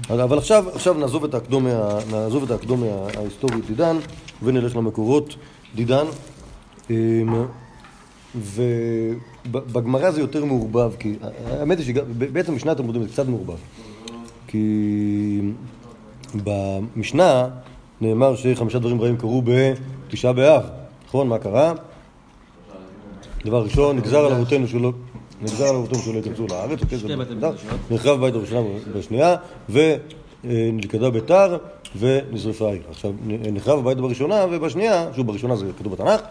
אבל 0.10 0.38
עכשיו, 0.38 0.66
עכשיו 0.74 0.94
נעזוב 0.94 1.24
את 1.24 1.34
האקדומיה, 1.34 1.98
נעזוב 2.12 2.44
את 2.44 2.52
האקדומיה 2.52 2.96
ההיסטורית 3.18 3.66
דידן, 3.66 3.98
ונלך 4.44 4.76
למקורות 4.76 5.36
דידן. 5.76 6.06
אמ, 6.90 7.46
ובגמרא 9.52 10.12
זה 10.12 10.22
יותר 10.22 10.46
מעורבב, 10.46 10.92
כי 11.00 11.16
האמת 11.46 11.80
היא 11.80 11.86
שבעצם 11.86 12.56
משנת 12.56 12.72
התלמודים 12.72 13.04
זה 13.04 13.10
קצת 13.10 13.28
מעורבב. 13.28 13.58
כי 14.48 15.40
במשנה 16.44 17.48
נאמר 18.02 18.36
שחמישה 18.36 18.80
דברים 18.80 19.02
רעים 19.02 19.18
קרו 19.18 19.42
בתשעה 19.46 20.34
באב, 20.34 20.64
נכון? 21.08 21.28
מה 21.28 21.38
קרה? 21.38 21.74
דבר 23.46 23.64
ראשון, 23.64 23.98
נגזר 23.98 24.26
על 24.26 24.32
אבותינו 24.32 24.68
שלא... 24.68 24.92
נגזר 25.42 25.66
על 25.66 25.76
אבותינו 25.76 26.02
שלא 26.02 26.18
ייכנסו 26.18 26.48
לארץ, 26.50 26.82
אוקיי? 26.82 26.98
זה 26.98 27.16
נגזר. 27.16 27.52
נחרב 27.92 28.22
בית 28.22 28.36
הראשונה 28.36 28.62
בשנייה, 28.96 29.36
ונלכדה 29.70 31.10
ביתר, 31.10 31.58
ונשרפה 32.00 32.68
העיר. 32.68 32.82
עכשיו, 32.90 33.12
נחרב 33.54 33.80
הבית 33.80 33.98
בראשונה, 33.98 34.46
ובשנייה, 34.52 35.08
שוב, 35.16 35.28
בראשונה 35.28 35.56
זה 35.56 35.66
כתוב 35.80 35.94
בתנ"ך, 35.94 36.22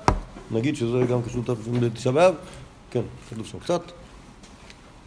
נגיד 0.51 0.77
שזה 0.77 0.99
גם 1.11 1.23
קשור 1.23 1.43
בתשעה 1.81 2.13
באב, 2.13 2.35
כן, 2.93 3.01
כתוב 3.31 3.47
שם 3.47 3.59
קצת. 3.59 3.83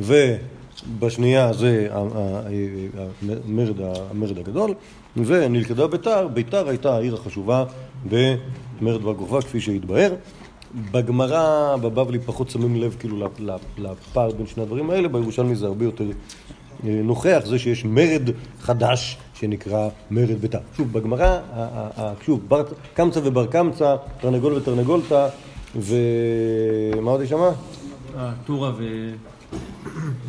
ובשנייה 0.02 1.54
זה 1.54 1.88
המרד, 1.92 3.76
המרד 4.12 4.38
הגדול, 4.38 4.74
ונלכדה 5.18 5.88
ביתר, 5.88 6.28
ביתר 6.28 6.70
הייתה 6.70 6.96
העיר 6.96 7.14
החשובה 7.16 7.66
במרד 8.10 9.02
בר 9.02 9.16
כוכבא, 9.16 9.42
כפי 9.42 9.62
שהתבהר. 9.62 10.14
בגמרא, 10.92 11.76
בבבלי, 11.82 12.20
פחות 12.20 12.50
שמים 12.50 12.76
לב 12.76 12.96
כאילו 13.00 13.20
לפ- 13.26 13.40
לפ- 13.40 13.62
לפער 13.78 14.32
בין 14.32 14.48
שני 14.48 14.64
הדברים 14.64 14.90
האלה, 14.90 15.08
בירושלמי 15.08 15.56
זה 15.56 15.66
הרבה 15.66 15.86
יותר 15.86 16.04
אה, 16.06 16.10
נוכח, 17.04 17.42
זה 17.46 17.60
שיש 17.60 17.86
מרד 17.86 18.30
חדש 18.62 19.18
שנקרא 19.34 19.90
מרד 20.12 20.42
ביתר. 20.42 20.60
שוב, 20.78 20.94
בגמרא, 20.94 21.40
שוב, 22.26 22.40
בר- 22.48 22.64
קמצא 22.94 23.20
ובר 23.24 23.46
קמצא, 23.46 23.96
תרנגול 24.22 24.54
ותרנגולתא, 24.54 25.28
ומה 25.76 25.92
אמרתי 27.02 27.28
שמה? 27.28 27.50
אה, 28.18 28.32
טורה 28.46 28.72
ו... 28.78 29.10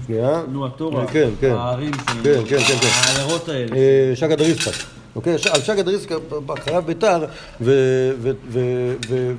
שנייה. 0.07 0.43
נו, 0.53 0.67
הטורה. 0.67 1.07
כן, 1.07 1.31
כן. 1.41 1.51
הערים 1.51 1.93
ש... 1.95 2.07
כן, 2.07 2.41
כן, 2.49 2.59
כן, 2.59 2.77
כן. 2.81 2.89
העיירות 2.93 3.49
האלה. 3.49 3.77
אה, 3.77 4.13
שגה 4.15 4.37
דריסקה. 4.37 4.71
אוקיי? 5.17 5.33
על 5.33 5.61
שגה 5.61 5.83
דריסקה 5.83 6.15
חייב 6.65 6.87
ביתר, 6.87 7.25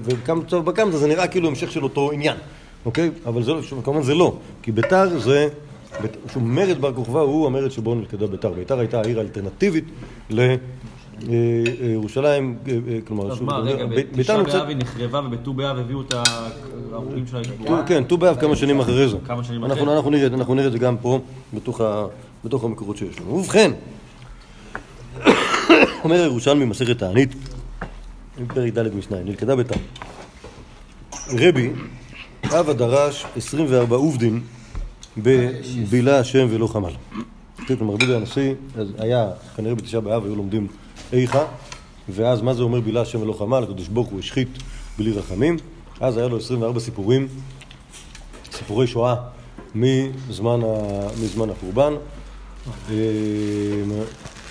וקמצא 0.03 0.59
בקמצא 0.59 0.97
זה 0.97 1.07
נראה 1.07 1.27
כאילו 1.27 1.47
המשך 1.47 1.71
של 1.71 1.83
אותו 1.83 2.11
עניין, 2.11 2.37
אוקיי? 2.85 3.11
אבל 3.25 3.43
זה 3.43 3.53
לא, 3.53 3.61
כמובן 3.83 4.03
זה 4.03 4.15
לא, 4.15 4.37
כי 4.61 4.71
ביתר 4.71 5.19
זה, 5.19 5.47
שוב, 6.33 6.43
מרד 6.43 6.81
בר 6.81 6.93
כוכבא 6.93 7.19
הוא 7.19 7.47
המרד 7.47 7.71
שבו 7.71 7.95
נלכדה 7.95 8.27
ביתר. 8.27 8.49
ביתר 8.49 8.79
הייתה 8.79 8.99
העיר 8.99 9.19
האלטרנטיבית 9.19 9.85
לירושלים, 11.21 12.57
כלומר, 13.07 13.31
אז 13.31 13.37
שוב, 13.37 13.45
מה, 13.47 13.57
רגע, 13.57 13.85
בתשעה 13.85 14.43
באב 14.43 14.67
היא 14.67 14.77
נחרבה 14.77 15.21
ובט"ו 15.27 15.53
באב 15.53 15.77
הביאו 15.77 16.01
את 16.01 16.13
ההרוגים 16.91 17.27
שלה 17.27 17.39
לקבורה. 17.41 17.83
כן, 17.87 18.03
ט"ו 18.03 18.17
באב 18.17 18.39
כמה 18.39 18.55
שנים 18.55 18.79
אחרי 18.79 19.09
זה. 19.09 19.17
כמה 19.25 19.43
שנים 19.43 19.65
אנחנו- 19.65 19.83
אחרי. 19.83 19.95
אנחנו 19.95 20.09
נראה, 20.09 20.27
אנחנו 20.27 20.55
נראה 20.55 20.67
את 20.67 20.71
זה 20.71 20.77
גם 20.77 20.97
פה, 20.97 21.19
בתוך 22.43 22.63
המקורות 22.63 22.97
שיש 22.97 23.19
לנו. 23.19 23.29
ובכן, 23.35 23.71
אומר 26.03 26.15
ירושלמי 26.15 26.65
מסכת 26.65 26.97
תענית, 26.99 27.33
פרק 28.47 28.73
ד' 28.73 28.95
משניים, 28.95 29.25
נלכדה 29.25 29.55
ביתר. 29.55 29.75
רבי, 31.39 31.69
אבא 32.59 32.73
דרש 32.73 33.25
24 33.37 33.95
עובדין 33.95 34.41
בבילה 35.17 36.19
השם 36.19 36.47
ולא 36.49 36.67
חמל. 36.67 36.91
כן, 37.67 37.75
כלומר, 37.75 37.93
רבי 37.93 38.15
הנשיא, 38.15 38.53
אז 38.77 38.87
היה, 38.97 39.27
כנראה 39.57 39.75
בתשעה 39.75 40.01
באב 40.01 40.25
היו 40.25 40.35
לומדים 40.35 40.67
איכה, 41.13 41.45
ואז 42.09 42.41
מה 42.41 42.53
זה 42.53 42.63
אומר 42.63 42.79
בילה 42.79 43.01
השם 43.01 43.21
ולא 43.21 43.33
חמל? 43.33 43.63
הקדוש 43.63 43.87
ברוך 43.87 44.07
הוא 44.07 44.19
השחית 44.19 44.49
בלי 44.97 45.11
רחמים, 45.11 45.57
אז 45.99 46.17
היה 46.17 46.27
לו 46.27 46.37
24 46.37 46.79
סיפורים, 46.79 47.27
סיפורי 48.51 48.87
שואה 48.87 49.15
מזמן, 49.75 50.59
ה... 50.63 51.07
מזמן 51.23 51.49
החורבן. 51.49 51.93
אה, 52.89 52.95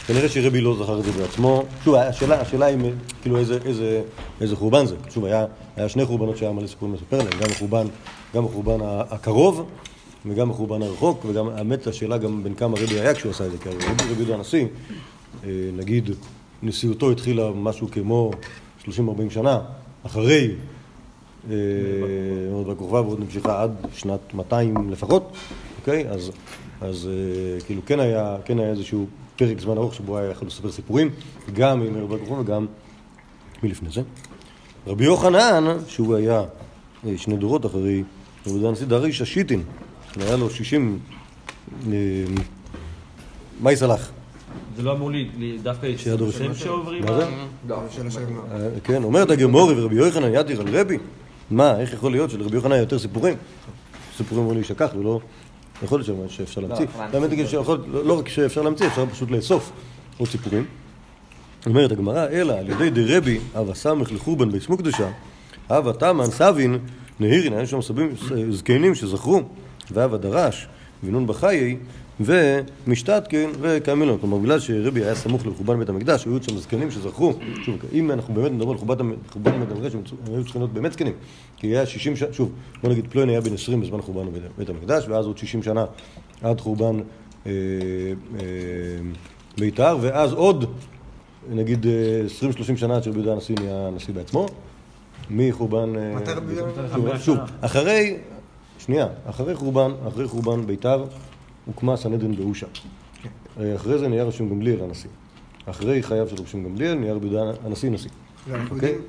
כנראה 0.06 0.28
שרבי 0.28 0.60
לא 0.60 0.76
זכר 0.82 0.98
את 0.98 1.04
זה 1.04 1.12
בעצמו. 1.12 1.64
שוב, 1.84 1.94
השאלה, 1.94 2.40
השאלה 2.40 2.66
היא 2.66 2.78
כאילו 3.22 3.36
איזה, 3.36 3.58
איזה, 3.64 4.02
איזה 4.40 4.56
חורבן 4.56 4.86
זה. 4.86 4.96
שוב, 5.10 5.24
היה, 5.24 5.44
היה 5.76 5.88
שני 5.88 6.04
חורבנות 6.06 6.36
שהיה 6.36 6.52
מלא 6.52 6.66
סיפורים 6.66 6.94
לספר 6.94 7.20
עליהם, 7.20 7.40
גם 7.40 7.50
החורבן, 7.50 7.86
גם 8.34 8.44
החורבן 8.44 8.78
הקרוב 8.82 9.70
וגם 10.26 10.50
החורבן 10.50 10.82
הרחוק, 10.82 11.24
וגם 11.24 11.48
האמת 11.48 11.86
השאלה 11.86 12.18
גם 12.18 12.42
בין 12.44 12.54
כמה 12.54 12.76
רבי 12.80 13.00
היה 13.00 13.14
כשהוא 13.14 13.30
עשה 13.30 13.46
את 13.46 13.50
זה, 13.50 13.58
כי 13.58 13.68
רבי 13.68 14.14
יהודה 14.16 14.34
הנשיא, 14.34 14.66
אה, 15.44 15.50
נגיד, 15.72 16.10
נשיאותו 16.62 17.10
התחילה 17.10 17.50
משהו 17.50 17.88
כמו 17.90 18.30
30-40 18.84 18.88
שנה 19.30 19.60
אחרי 20.06 20.54
אה, 21.50 21.56
עוד 22.52 22.66
בכוכבא 22.66 22.96
ועוד 22.96 23.20
נמשכה 23.20 23.62
עד 23.62 23.70
שנת 23.94 24.34
200 24.34 24.90
לפחות, 24.90 25.32
אוקיי? 25.80 26.08
אז, 26.08 26.30
אז 26.80 27.08
אה, 27.08 27.60
כאילו 27.66 27.82
כן 27.86 28.00
היה, 28.00 28.36
כן 28.44 28.58
היה 28.58 28.70
איזשהו 28.70 29.06
פרק 29.36 29.60
זמן 29.60 29.76
ארוך 29.76 29.94
שבו 29.94 30.18
היה 30.18 30.30
יכול 30.30 30.48
לספר 30.48 30.72
סיפורים, 30.72 31.10
גם 31.52 31.82
עם 31.82 31.96
רבי 31.96 32.16
בכוכבא 32.16 32.40
וגם 32.40 32.66
מלפני 33.62 33.90
זה. 33.90 34.02
רבי 34.86 35.04
יוחנן, 35.04 35.64
שהוא 35.88 36.14
היה 36.14 36.44
אה, 37.06 37.18
שני 37.18 37.36
דורות 37.36 37.66
אחרי 37.66 38.02
רבי 38.46 38.54
יהודה 38.54 38.68
הנשיא, 38.68 38.86
דריש 38.86 39.20
השיטין, 39.20 39.62
היה 40.16 40.36
לו 40.36 40.50
60 40.50 40.98
אה, 41.86 41.92
מי 43.60 43.76
סלח. 43.76 44.10
זה 44.76 44.82
לא 44.82 44.92
אמור 44.92 45.10
לי 45.10 45.28
דווקא 45.62 45.86
שהם 45.96 46.30
שם. 46.32 46.54
שעוברים... 46.54 47.04
מה 47.04 47.20
זה? 47.20 47.26
לא. 47.68 47.76
אה, 48.52 48.68
כן, 48.84 49.04
אומרת 49.04 49.30
הגמורי 49.30 49.74
ורבי 49.80 49.94
יוחנן 49.94 50.34
ידיר 50.34 50.60
על 50.60 50.76
רבי, 50.80 50.98
מה, 51.50 51.80
איך 51.80 51.92
יכול 51.92 52.10
להיות 52.12 52.30
שלרבי 52.30 52.56
יוחנן 52.56 52.76
יותר 52.76 52.98
סיפורים? 52.98 53.34
סיפורים 54.16 54.42
אמורים 54.42 54.58
להישכח 54.58 54.88
ולא... 54.98 55.20
יכול 55.82 56.00
להיות 56.06 56.30
שאפשר 56.30 56.60
להמציא. 56.60 56.86
האמת 56.98 57.30
היא 57.32 57.46
שיכול- 57.46 57.84
לא 57.92 58.04
לא 58.04 58.18
רק 58.18 58.28
שאפשר 58.28 58.62
להמציא, 58.62 58.86
אפשר 58.86 59.06
פשוט 59.06 59.30
לאסוף 59.30 59.72
עוד 60.18 60.28
סיפורים. 60.28 60.64
אומרת 61.66 61.92
הגמרא, 61.92 62.26
אלא 62.28 62.52
על 62.52 62.70
ידי 62.70 62.90
דרבי, 62.90 63.38
אבא 63.54 63.74
סמך 63.74 64.12
לחורבן 64.12 64.50
ביסמו 64.52 64.76
קדושה, 64.76 65.08
אבא 65.70 65.92
תמן 65.92 66.26
סבין 66.26 66.78
נהירין, 67.20 67.52
היו 67.52 67.66
שם 67.66 67.82
סבים, 67.82 68.10
זקנים 68.50 68.94
שזכרו, 68.94 69.40
ואבא 69.90 70.16
דרש, 70.16 70.66
ונון 71.04 71.26
בחיי, 71.26 71.76
ומשתתקן 72.20 73.50
וקיימלון. 73.60 74.18
כלומר, 74.20 74.36
בגלל 74.38 74.60
שרבי 74.60 75.04
היה 75.04 75.14
סמוך 75.14 75.46
לחורבן 75.46 75.78
בית 75.78 75.88
המקדש, 75.88 76.24
היו 76.24 76.42
שם 76.42 76.58
זקנים 76.58 76.90
שזכרו. 76.90 77.32
שוב, 77.62 77.76
אם 77.92 78.10
אנחנו 78.10 78.34
באמת 78.34 78.52
מדברים 78.52 78.70
על 78.70 78.78
חורבן 78.78 79.08
בית 79.60 79.70
המקדש, 79.70 79.94
הם 79.94 80.02
היו 80.34 80.42
צריכים 80.44 80.60
להיות 80.62 80.72
באמת 80.72 80.92
זקנים. 80.92 81.12
כי 81.56 81.66
היה 81.66 81.86
60 81.86 82.16
שנה, 82.16 82.32
שוב, 82.32 82.52
בוא 82.82 82.90
נגיד 82.90 83.06
פלוני 83.10 83.32
היה 83.32 83.40
בן 83.40 83.54
20 83.54 83.80
בזמן 83.80 84.02
חורבן 84.02 84.26
בית- 84.58 84.68
המקדש, 84.68 85.08
ואז 85.08 85.26
עוד 85.26 85.38
60 85.38 85.62
שנה 85.62 85.84
עד 86.42 86.60
חורבן 86.60 86.96
אה, 87.46 87.50
אה, 88.40 88.42
ביתר, 89.58 89.96
ואז 90.00 90.32
עוד 90.32 90.64
נגיד 91.50 91.86
אה, 91.86 91.92
20-30 92.74 92.76
שנה 92.76 92.96
עד 92.96 93.02
שרבי 93.02 93.16
יהודה 93.18 93.32
הנשיא 93.32 93.54
נהיה 93.60 93.90
נשיא 93.96 94.14
בעצמו, 94.14 94.46
מחורבן... 95.30 95.96
אה, 95.98 96.14
מתי 96.16 96.30
רבי 96.30 96.54
יהודה? 96.54 97.18
שוב, 97.18 97.38
אחרי, 97.60 98.16
שנייה, 98.78 99.06
אחרי 99.26 99.54
חורבן, 99.54 99.90
אחרי 100.08 100.28
חורבן 100.28 100.66
ביתר, 100.66 101.04
הוקמה 101.66 101.96
סנהדרין 101.96 102.36
באושה. 102.36 102.66
אה, 103.60 103.74
אחרי 103.76 103.98
זה 103.98 104.08
נהיה 104.08 104.24
רשום 104.24 104.48
גמליאל 104.50 104.80
הנשיא. 104.82 105.10
אחרי 105.66 106.02
חייו 106.02 106.28
של 106.28 106.42
רשום 106.42 106.64
גמליאל 106.64 106.94
נהיה 106.94 107.14
רבי 107.14 107.26
יהודה 107.26 107.50
הנשיא 107.64 107.90
נשיא. 107.90 108.10
לא, 108.50 108.54
אנחנו 108.56 108.74
אוקיי? 108.76 108.90
יודעים- 108.90 109.08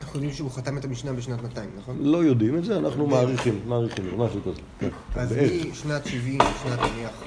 אנחנו 0.00 0.16
יודעים 0.18 0.32
שהוא 0.34 0.50
חתם 0.50 0.78
את 0.78 0.84
המשנה 0.84 1.12
בשנת 1.12 1.42
200, 1.42 1.68
נכון? 1.78 1.96
לא 2.00 2.24
יודעים 2.24 2.56
את 2.58 2.64
זה, 2.64 2.76
אנחנו 2.78 3.06
מעריכים, 3.06 3.60
מעריכים, 3.66 4.04
משהו 4.18 4.40
כזה. 4.42 4.60
כן, 4.80 4.88
אז 5.14 5.32
בערך. 5.32 5.66
משנת 5.70 6.06
70, 6.06 6.38
שנת 6.62 6.78
נניח 6.78 7.22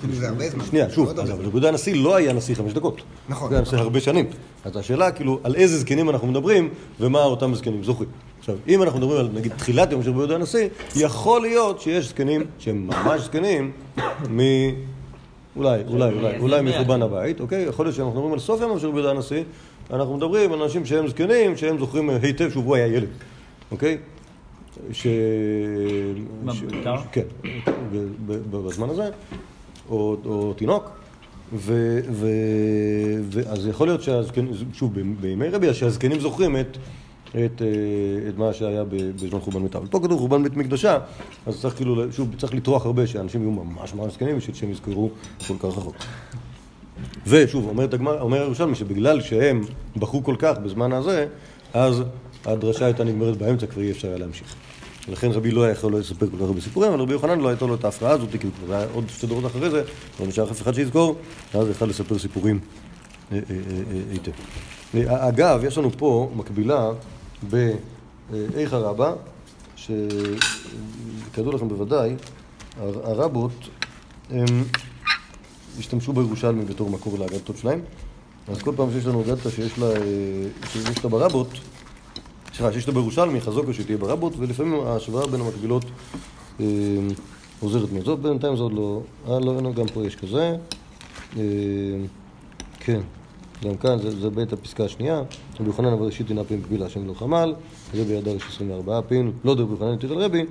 כאילו 0.00 0.14
זה 0.14 0.28
הרבה 0.28 0.50
זמן. 0.50 0.64
שנייה, 0.64 0.90
שוב, 0.90 1.08
אז 1.08 1.18
אבל 1.18 1.30
רבי 1.32 1.42
יהודה 1.42 1.68
הנשיא 1.68 2.02
לא 2.04 2.16
היה 2.16 2.32
נשיא 2.32 2.54
חמש 2.54 2.72
דקות. 2.72 3.00
נכון. 3.28 3.48
הוא 3.48 3.54
היה 3.54 3.62
נשיא 3.62 3.78
הרבה 3.78 4.00
שנים. 4.00 4.26
אז 4.64 4.76
השאלה, 4.76 5.10
כאילו, 5.12 5.40
על 5.44 5.54
איזה 5.54 5.78
זקנים 5.78 6.10
אנחנו 6.10 6.26
מדברים, 6.28 6.68
ומה 7.00 7.22
אותם 7.22 7.54
זקנים 7.54 7.84
זוכרים. 7.84 8.10
עכשיו, 8.50 8.74
אם 8.74 8.82
אנחנו 8.82 8.98
מדברים 8.98 9.18
על, 9.20 9.28
נגיד, 9.34 9.52
תחילת 9.56 9.92
יום 9.92 10.02
של 10.02 10.10
רבי 10.10 10.18
יהודה 10.18 10.34
הנשיא, 10.34 10.68
יכול 10.96 11.40
להיות 11.40 11.80
שיש 11.80 12.08
זקנים 12.08 12.44
שהם 12.58 12.86
ממש 12.86 13.20
זקנים 13.20 13.72
מ... 14.30 14.40
אולי, 15.56 15.82
אולי, 15.88 16.12
אולי, 16.12 16.38
אולי 16.38 16.62
מחורבן 16.62 17.02
הבית, 17.02 17.40
אוקיי? 17.40 17.62
יכול 17.62 17.86
להיות 17.86 17.96
שאנחנו 17.96 18.12
מדברים 18.12 18.32
על 18.32 18.38
סוף 18.38 18.60
ימיו 18.60 18.80
של 18.80 18.86
רבי 18.86 18.96
יהודה 18.96 19.10
הנשיא, 19.10 19.42
אנחנו 19.90 20.16
מדברים 20.16 20.52
על 20.52 20.62
אנשים 20.62 20.86
שהם 20.86 21.08
זקנים, 21.08 21.56
שהם 21.56 21.78
זוכרים 21.78 22.10
היטב 22.10 22.50
שהוא 22.50 22.76
היה 22.76 22.86
ילד, 22.86 23.08
אוקיי? 23.70 23.98
ש... 24.92 25.06
מה, 26.44 26.54
ש- 26.54 26.60
בית"ר? 26.60 26.96
כן, 27.12 27.22
בזמן 28.50 28.90
הזה, 28.90 29.08
או, 29.90 30.54
תינוק, 30.56 30.90
ו, 31.52 32.00
ו, 32.10 32.26
ואז 33.30 33.66
יכול 33.66 33.86
להיות 33.86 34.02
שהזקנים, 34.02 34.52
שוב, 34.72 34.92
בימי 35.20 35.48
רבי, 35.48 35.74
שהזקנים 35.74 36.20
זוכרים 36.20 36.56
את, 36.56 36.76
את, 37.30 37.62
אה, 37.62 38.28
את 38.28 38.38
מה 38.38 38.52
שהיה 38.52 38.84
בזמן 38.84 39.40
חורבן 39.40 39.62
בית"ר. 39.62 39.80
פה 39.90 40.00
כתוב 40.02 40.18
חורבן 40.18 40.42
בית 40.42 40.56
מקדשה, 40.56 40.98
אז 41.46 41.60
צריך 41.60 41.76
כאילו, 41.76 42.12
שוב, 42.12 42.34
צריך 42.38 42.54
לטרוח 42.54 42.86
הרבה 42.86 43.06
שאנשים 43.06 43.40
יהיו 43.42 43.50
ממש 43.50 43.94
ממש 43.94 44.12
זקנים 44.12 44.36
בשביל 44.36 44.56
שהם 44.56 44.70
יזכרו 44.70 45.10
כל 45.46 45.54
כך 45.58 45.64
רחוק. 45.64 45.94
ושוב, 47.26 47.68
אומרת 47.68 47.94
הגמר, 47.94 48.20
אומר 48.20 48.40
הירושלמי 48.40 48.74
שבגלל 48.74 49.20
שהם 49.20 49.60
בכו 49.96 50.24
כל 50.24 50.34
כך 50.38 50.58
בזמן 50.58 50.92
הזה, 50.92 51.26
אז 51.74 52.02
הדרשה 52.44 52.84
הייתה 52.84 53.04
נגמרת 53.04 53.36
באמצע, 53.36 53.66
כבר 53.66 53.82
אי 53.82 53.90
אפשר 53.90 54.08
היה 54.08 54.18
להמשיך. 54.18 54.54
לכן 55.08 55.30
רבי 55.30 55.50
לא 55.50 55.62
היה 55.62 55.72
יכול 55.72 55.96
לספר 55.96 56.26
כל 56.26 56.36
כך 56.36 56.42
הרבה 56.42 56.60
סיפורים, 56.60 56.92
אבל 56.92 57.00
רבי 57.00 57.12
יוחנן 57.12 57.40
לא 57.40 57.48
הייתה 57.48 57.66
לו 57.66 57.74
את 57.74 57.84
ההפרעה 57.84 58.12
הזאת, 58.12 58.28
כי 58.30 58.38
כבר 58.38 58.74
היה 58.74 58.86
עוד 58.94 59.04
שתי 59.08 59.26
דורות 59.26 59.46
אחרי 59.46 59.70
זה, 59.70 59.82
לא 60.20 60.26
נשאר 60.26 60.50
אף 60.50 60.62
אחד 60.62 60.74
שיזכור, 60.74 61.16
ואז 61.54 61.70
יכל 61.70 61.84
לספר 61.84 62.18
סיפורים 62.18 62.58
אה, 63.32 63.36
אה, 63.36 63.54
היטב. 64.12 64.30
אה, 64.94 65.28
אגב, 65.28 65.64
יש 65.64 65.78
לנו 65.78 65.90
פה 65.90 66.30
מקבילה 66.36 66.90
באיכא 67.50 68.76
רבא, 68.76 69.12
שכידוע 69.76 71.54
לכם 71.54 71.68
בוודאי, 71.68 72.14
הר- 72.80 73.10
הרבות 73.10 73.52
הם 74.30 74.64
השתמשו 75.78 76.12
בירושלמי 76.12 76.64
בתור 76.64 76.90
מקור 76.90 77.18
לאגדתות 77.18 77.56
שלהם. 77.56 77.80
אז 78.48 78.62
כל 78.62 78.72
פעם 78.76 78.90
שיש 78.92 79.06
לנו 79.06 79.22
אגדתא 79.22 79.50
שיש 79.50 79.78
לה, 79.78 79.86
שיש 80.72 81.04
לה 81.04 81.10
ברבות, 81.10 81.48
סליחה, 82.54 82.72
שיש 82.72 82.88
לה 82.88 82.94
בירושלמי, 82.94 83.40
חזוקה 83.40 83.72
שתהיה 83.72 83.98
ברבות, 83.98 84.32
ולפעמים 84.38 84.80
ההשוואה 84.86 85.26
בין 85.26 85.40
המקבילות 85.40 85.84
אה, 86.60 86.66
עוזרת 87.60 87.92
מאוד. 87.92 88.04
זאת 88.04 88.18
בינתיים 88.20 88.56
זה 88.56 88.62
עוד 88.62 88.72
לא... 88.72 89.00
אה, 89.28 89.40
לא, 89.40 89.58
הנה, 89.58 89.72
גם 89.72 89.86
פה 89.94 90.06
יש 90.06 90.16
כזה. 90.16 90.56
אה, 91.36 91.42
כן, 92.80 93.00
גם 93.64 93.76
כאן 93.76 93.98
זה, 93.98 94.20
זה 94.20 94.30
בית 94.30 94.52
הפסקה 94.52 94.84
השנייה. 94.84 95.22
רבי 95.60 95.68
יוחנן 95.68 95.92
אבל 95.92 96.06
ראשית 96.06 96.30
אינה 96.30 96.44
פין 96.44 96.62
קבילה 96.62 96.86
השם 96.86 97.06
לא 97.08 97.14
חמל, 97.14 97.54
רבי 97.94 98.18
אדר 98.18 98.36
יש 98.36 98.42
24 98.48 99.00
פין, 99.08 99.32
לא 99.44 99.54
דרבי 99.54 99.72
יוחנן 99.72 99.88
יותר 99.92 100.12
על 100.12 100.22
רבי, 100.22 100.44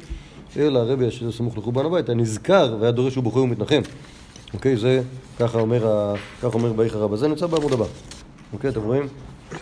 אלא 0.58 0.80
הרבי 0.80 1.08
אשר 1.08 1.32
סמוך 1.32 1.58
לחורבן 1.58 1.86
הבית, 1.86 2.10
היה 2.10 2.18
נזכר 2.18 2.76
והיה 2.80 2.92
דורש 2.92 3.18
ובוחר 3.18 3.40
ומתנחם. 3.40 3.82
אוקיי, 4.54 4.78
זה, 4.78 5.02
ככה 5.40 5.60
אומר, 5.60 5.88
ה- 5.88 6.14
ככה 6.42 6.54
אומר 6.54 6.74
באיכא 6.74 6.98
רבא, 6.98 7.16
זה 7.16 7.28
נמצא 7.28 7.48
בעמוד 7.48 7.74
הבא. 7.74 7.86
אוקיי, 8.54 8.70
אתם 8.70 8.82
רואים? 8.82 9.08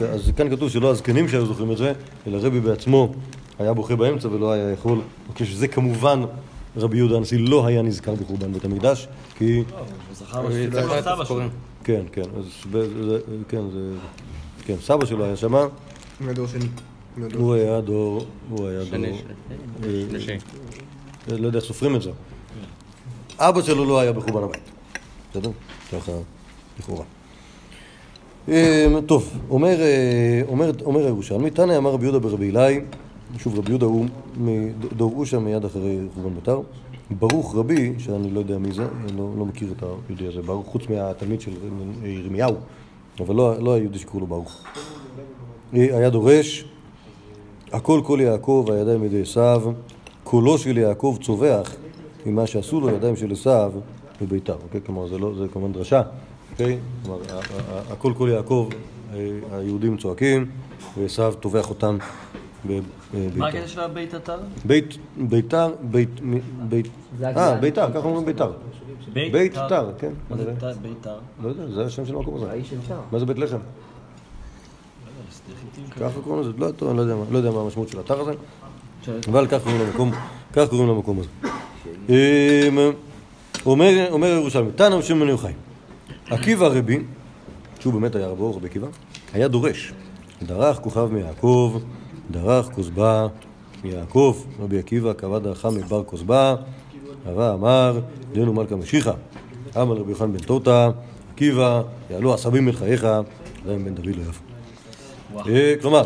אז 0.01 0.31
כאן 0.37 0.49
כתוב 0.49 0.69
שלא 0.69 0.91
הזקנים 0.91 1.27
שהיו 1.27 1.45
זוכרים 1.45 1.71
את 1.71 1.77
זה, 1.77 1.93
אלא 2.27 2.37
רבי 2.41 2.59
בעצמו 2.59 3.13
היה 3.59 3.73
בוכה 3.73 3.95
באמצע 3.95 4.27
ולא 4.27 4.51
היה 4.51 4.71
יכול. 4.71 5.01
אוקיי, 5.29 5.45
שזה 5.45 5.67
כמובן 5.67 6.21
רבי 6.77 6.97
יהודה 6.97 7.15
הנשיא 7.17 7.37
לא 7.49 7.65
היה 7.67 7.81
נזכר 7.81 8.15
בחורבן 8.15 8.53
בית 8.53 8.65
המקדש, 8.65 9.07
כי... 9.37 9.57
הוא 9.57 9.63
זכר 10.13 10.39
הוא 11.29 11.39
כן, 11.87 12.01
כן, 12.11 12.21
אז 12.37 12.45
ב- 12.71 13.03
זה, 13.03 13.19
כן, 13.49 13.61
זה... 13.73 13.93
כן, 14.65 14.75
סבא 14.81 15.05
שלו 15.05 15.25
היה 15.25 15.35
שמה, 15.35 15.67
מהדור 16.19 16.47
שני. 16.47 16.65
הוא 17.35 17.53
היה 17.53 17.81
דור, 17.81 18.25
הוא 18.49 18.67
היה 18.67 18.79
דור... 18.79 18.89
שני, 18.89 19.21
אה, 19.83 19.89
שלישי. 20.09 20.31
לא 21.27 21.47
יודע 21.47 21.59
איך 21.59 21.67
סופרים 21.67 21.95
את 21.95 22.01
זה. 22.01 22.11
אבא 23.39 23.61
שלו 23.61 23.85
לא 23.85 23.99
היה 23.99 24.11
בחורבן 24.11 24.43
הבית. 24.43 24.61
בסדר? 25.31 25.49
ככה, 25.91 26.11
לכאורה. 26.79 27.03
אה, 28.49 28.87
טוב, 29.05 29.37
אומר, 29.49 29.81
אה, 29.81 30.41
אומר, 30.47 30.71
אומר 30.85 31.05
הירושלמי, 31.05 31.49
תנא 31.49 31.77
אמר 31.77 31.91
רבי 31.91 32.05
יהודה 32.05 32.19
ברבי 32.19 32.49
אלי, 32.49 32.79
שוב 33.37 33.57
רבי 33.59 33.69
יהודה 33.69 33.85
הוא 33.85 34.05
מדור 34.37 35.13
אושה 35.17 35.39
מיד 35.39 35.65
אחרי 35.65 35.97
חורבן 36.13 36.35
ביתר, 36.35 36.61
ברוך 37.11 37.55
רבי, 37.55 37.93
שאני 37.97 38.31
לא 38.31 38.39
יודע 38.39 38.57
מי 38.57 38.71
זה, 38.71 38.87
לא, 39.17 39.29
לא 39.37 39.45
מכיר 39.45 39.73
את 39.77 39.83
היהודי 39.83 40.27
הזה, 40.27 40.41
ברוך 40.41 40.67
חוץ 40.67 40.89
מהתלמיד 40.89 41.41
של 41.41 41.51
ירמיהו, 42.03 42.55
אבל 43.19 43.35
לא, 43.35 43.59
לא 43.59 43.73
היהודי 43.73 43.99
שקראו 43.99 44.19
לו 44.19 44.27
ברוך. 44.27 44.63
היה 45.73 46.09
דורש, 46.09 46.65
הכל 47.71 48.01
כל 48.03 48.19
יעקב, 48.21 48.65
הידיים 48.71 49.03
ידי 49.03 49.21
עשיו, 49.21 49.63
קולו 50.23 50.57
של 50.57 50.77
יעקב 50.77 51.17
צווח 51.21 51.75
ממה 52.25 52.47
שעשו 52.47 52.79
לו 52.79 52.89
ידיים 52.89 53.15
של 53.15 53.31
עשיו 53.31 53.71
בביתר, 54.21 54.57
אוקיי? 54.63 54.81
כלומר, 54.85 55.07
זה 55.07 55.17
לא, 55.17 55.33
זה 55.37 55.47
כמובן 55.53 55.73
דרשה, 55.73 56.01
אוקיי? 56.51 56.77
כלומר, 57.03 57.19
הכל 57.91 58.13
כל 58.17 58.29
יעקב, 58.31 58.69
אה, 59.13 59.17
היהודים 59.51 59.97
צועקים, 59.97 60.45
ועשיו 60.97 61.33
טובח 61.39 61.69
אותם 61.69 61.97
בביתר. 62.65 62.81
מה 63.35 63.47
הקטע 63.47 63.67
של 63.67 63.79
הבית 63.79 64.15
אתר? 64.15 64.37
בית, 64.65 64.97
ביתר, 65.17 65.73
בית, 65.81 66.19
אה, 67.23 67.55
ביתר, 67.55 67.87
ככה 67.93 68.07
אומרים 68.07 68.25
ביתר. 68.25 68.51
בית 69.13 69.53
תר, 69.53 69.91
כן. 69.99 70.11
מה 70.29 70.37
זה 70.37 70.53
תר? 70.59 70.71
ביתר? 70.81 71.15
לא 71.43 71.49
יודע, 71.49 71.67
זה 71.67 71.85
השם 71.85 72.05
של 72.05 72.15
המקום 72.15 72.35
הזה. 72.35 72.45
מה 73.11 73.19
זה 73.19 73.25
בית 73.25 73.37
לחם? 73.39 73.57
ככה 75.99 76.19
קוראים 76.23 76.41
לזה, 76.41 76.51
לא, 76.57 76.71
טוב, 76.71 76.89
אני 76.89 76.97
לא 76.97 77.01
יודע 77.01 77.15
מה- 77.15 77.23
לא 77.31 77.37
יודע 77.37 77.51
מה 77.51 77.61
המשמעות 77.61 77.89
של 77.89 77.97
האתר 77.97 78.19
הזה, 78.21 78.31
אבל 79.27 79.47
כך 79.47 79.63
קוראים 79.63 79.81
למקום, 79.81 80.11
כך 80.53 80.69
קוראים 80.69 80.87
למקום 80.89 81.19
הזה. 81.19 81.29
אמ, 82.09 82.77
אומר 83.65 83.89
ירושלמי, 84.27 84.71
תנא 84.71 84.95
בן 85.19 85.27
יוחאי, 85.29 85.53
עקיבא 86.29 86.67
רבי, 86.67 86.99
שהוא 87.79 87.93
באמת 87.93 88.15
היה 88.15 88.27
רבו, 88.27 88.55
רבי 88.55 88.67
עקיבא, 88.67 88.87
היה 89.33 89.47
דורש, 89.47 89.93
דרך 90.43 90.77
כוכב 90.79 91.05
מיעקב, 91.11 91.77
דרך 92.31 92.65
כוסבא 92.65 93.27
מיעקב, 93.83 94.37
רבי 94.59 94.79
עקיבא 94.79 95.13
קבע 95.13 95.39
דרכה 95.39 95.69
מבר 95.69 96.03
כוסבא, 96.03 96.55
רבה 97.25 97.53
אמר, 97.53 97.99
דנו 98.33 98.53
מלכה 98.53 98.75
משיחה, 98.75 99.11
אמר 99.77 99.95
רבי 99.95 100.11
יוחנן 100.11 100.31
בן 100.33 100.39
תותא, 100.39 100.89
עקיבא, 101.33 101.81
יעלו 102.09 102.33
עשבים 102.33 102.65
מחייך, 102.65 103.03
עדיין 103.63 103.85
בן 103.85 103.95
דוד 103.95 104.05
לא 104.15 104.21
יפה. 104.29 104.43
אה, 105.49 105.73
כלומר, 105.81 106.03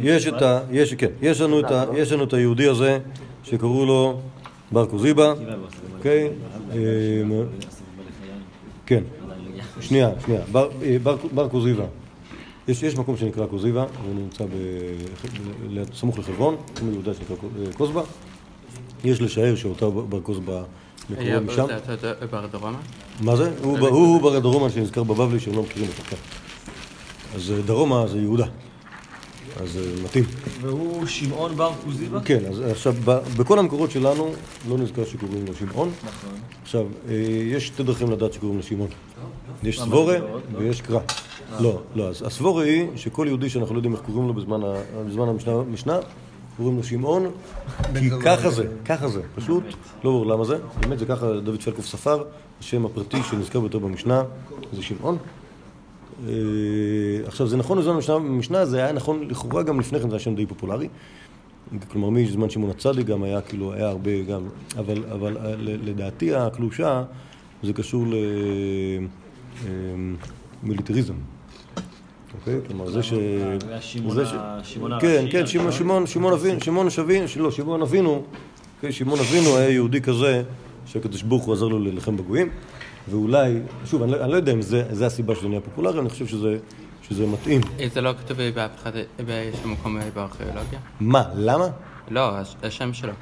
יש 0.00 0.26
את 0.26 0.42
ה... 0.42 0.60
יש, 0.70 0.94
כן, 0.94 1.10
יש 1.22 1.40
לנו 1.40 1.60
את 1.60 1.70
ה... 1.70 1.84
יש 1.96 2.12
לנו 2.12 2.24
את 2.24 2.32
היהודי 2.32 2.68
הזה 2.68 2.98
שקראו 3.44 3.86
לו 3.86 4.20
בר 4.72 4.86
קוזיבא, 4.86 5.34
אוקיי? 5.96 6.28
אה, 6.72 6.78
כן, 8.86 9.02
שנייה, 9.80 10.10
שנייה, 10.24 10.40
בר- 10.52 10.68
אה, 10.82 11.48
קוזיבא. 11.48 11.84
יש, 12.68 12.82
יש 12.82 12.96
מקום 12.96 13.16
שנקרא 13.16 13.46
קוזיבא, 13.46 13.80
הוא 13.80 14.14
נמצא 14.14 14.44
ב... 14.44 14.48
סמוך 15.94 16.18
לחברון, 16.18 16.56
קוראים 16.74 16.90
ליהודה 16.90 17.14
שנקרא 17.14 17.36
קו- 17.76 17.98
אה. 17.98 18.02
יש 19.04 19.20
לשער 19.20 19.54
שאותו 19.54 19.92
בר 19.92 20.20
קוזבא 20.20 20.62
היה 21.18 21.40
מקורו 21.40 21.52
משם. 21.66 21.66
זה 22.00 22.26
בר 22.30 22.46
דרומה? 22.46 22.78
מה 23.20 23.36
זה? 23.36 23.50
הוא 23.62 23.78
הוא 23.88 24.20
בר 24.22 24.36
הדרומן 24.36 24.70
שנזכר 24.70 25.02
בבבלי 25.02 25.40
שהם 25.40 25.54
לא 25.56 25.62
מכירים 25.62 25.88
אותו, 25.88 26.02
כן. 26.10 26.16
אז 27.34 27.50
אה, 27.50 27.62
דרומה 27.62 28.06
זה 28.06 28.18
יהודה. 28.18 28.46
אז 29.60 29.76
אה, 29.76 30.04
מתאים. 30.04 30.24
והוא 30.60 31.06
שמעון 31.06 31.56
בר 31.56 31.72
כוזיבא? 31.84 32.18
כן, 32.24 32.38
אז 32.50 32.60
עכשיו, 32.60 32.94
ב- 33.04 33.18
בכל 33.36 33.58
המקורות 33.58 33.90
שלנו 33.90 34.32
לא 34.68 34.78
נזכר 34.78 35.04
שקוראים 35.04 35.44
לו 35.46 35.54
שמעון. 35.54 35.90
נכון. 36.04 36.30
עכשיו, 36.62 36.86
יש 37.52 37.66
שתי 37.66 37.82
דרכים 37.82 38.10
לדעת 38.10 38.32
שקוראים 38.32 38.56
לו 38.56 38.62
שמעון. 38.62 38.88
יש 39.62 39.80
סבורה 39.80 40.16
ויש 40.58 40.80
קרא. 40.80 41.00
לא, 41.60 41.80
לא, 41.94 42.08
אז 42.08 42.22
הסבורה 42.22 42.64
היא 42.64 42.86
שכל 42.96 43.24
יהודי 43.28 43.48
שאנחנו 43.48 43.74
לא 43.74 43.78
יודעים 43.78 43.92
איך 43.94 44.02
קוראים 44.02 44.28
לו 44.28 44.34
בזמן 44.34 45.28
המשנה- 45.68 46.00
קוראים 46.56 46.76
לו 46.76 46.82
שמעון, 46.84 47.26
כי 47.98 48.10
ככה 48.24 48.50
זה, 48.50 48.64
ככה 48.84 49.08
זה, 49.08 49.20
פשוט, 49.34 49.64
לא 50.04 50.10
ברור 50.10 50.26
למה 50.26 50.44
זה, 50.44 50.56
באמת 50.80 50.98
זה 50.98 51.06
ככה 51.06 51.40
דוד 51.40 51.62
פלקוף 51.62 51.86
ספר, 51.86 52.24
השם 52.60 52.86
הפרטי 52.86 53.22
שנזכר 53.22 53.60
ביותר 53.60 53.78
במשנה 53.78 54.22
זה 54.72 54.82
שמעון. 54.82 55.16
אה, 56.28 56.32
עכשיו 57.26 57.46
זה 57.46 57.56
נכון 57.56 57.78
בזמן 57.78 57.98
המשנה, 58.14 58.66
זה 58.66 58.76
היה 58.84 58.92
נכון 58.92 59.28
לכאורה 59.28 59.62
גם 59.62 59.80
לפני 59.80 60.00
כן 60.00 60.08
זה 60.10 60.16
היה 60.16 60.20
שם 60.20 60.34
די 60.34 60.46
פופולרי. 60.46 60.88
כלומר 61.92 62.10
מזמן 62.10 62.50
שמעון 62.50 62.70
הצדיק 62.70 63.06
גם 63.06 63.22
היה 63.22 63.40
כאילו, 63.40 63.72
היה 63.72 63.88
הרבה 63.88 64.22
גם, 64.22 64.42
אבל, 64.78 65.04
אבל 65.12 65.36
אה, 65.36 65.54
לדעתי 65.58 66.34
הקלושה 66.34 67.02
זה 67.62 67.72
קשור 67.72 68.04
למיליטריזם. 70.62 71.14
אוקיי? 72.40 72.60
כלומר 72.66 72.90
זה 72.90 73.02
ש... 73.02 73.12
זה 74.08 74.24
שמעון 74.62 75.00
כן, 75.00 75.06
הראשי, 75.18 75.32
כן, 75.32 75.46
שמעון, 75.46 75.72
שמעון, 75.72 76.06
שמעון 76.06 76.32
אבינו, 76.32 76.60
שמעון 76.60 76.90
שבין, 76.90 77.24
לא, 77.36 77.50
שמעון 77.50 77.82
אבינו, 77.82 78.22
אוקיי, 78.76 78.92
שמעון 78.92 79.18
אבינו 79.20 79.56
היה 79.56 79.68
יהודי 79.70 80.00
כזה 80.00 80.42
שהקדוש 80.86 81.22
ברוך 81.22 81.44
הוא 81.44 81.54
עזר 81.54 81.66
לו 81.68 81.78
להילחם 81.78 82.16
בגויים, 82.16 82.48
ואולי, 83.10 83.58
שוב, 83.84 84.02
אני 84.02 84.12
לא, 84.12 84.24
אני 84.24 84.30
לא 84.32 84.36
יודע 84.36 84.52
אם 84.52 84.62
זה, 84.62 84.84
זה 84.90 85.06
הסיבה 85.06 85.34
שזה 85.34 85.48
נהיה 85.48 85.60
פופולרי, 85.60 86.00
אני 86.00 86.08
חושב 86.08 86.26
שזה, 86.26 86.56
שזה 87.02 87.26
מתאים. 87.26 87.60
אה, 87.80 87.86
זה 87.94 88.00
לא 88.00 88.12
כתוב 88.12 88.36
באף 88.54 88.70
אחד, 88.82 88.92
באיזשהו 89.26 89.68
מקום 89.68 89.98
אה, 89.98 90.08
בארכיאולוגיה? 90.14 90.78
מה, 91.00 91.24
למה? 91.34 91.68
לא, 92.10 92.28
הש- 92.36 92.56
השם 92.62 92.92
שלו. 92.92 93.12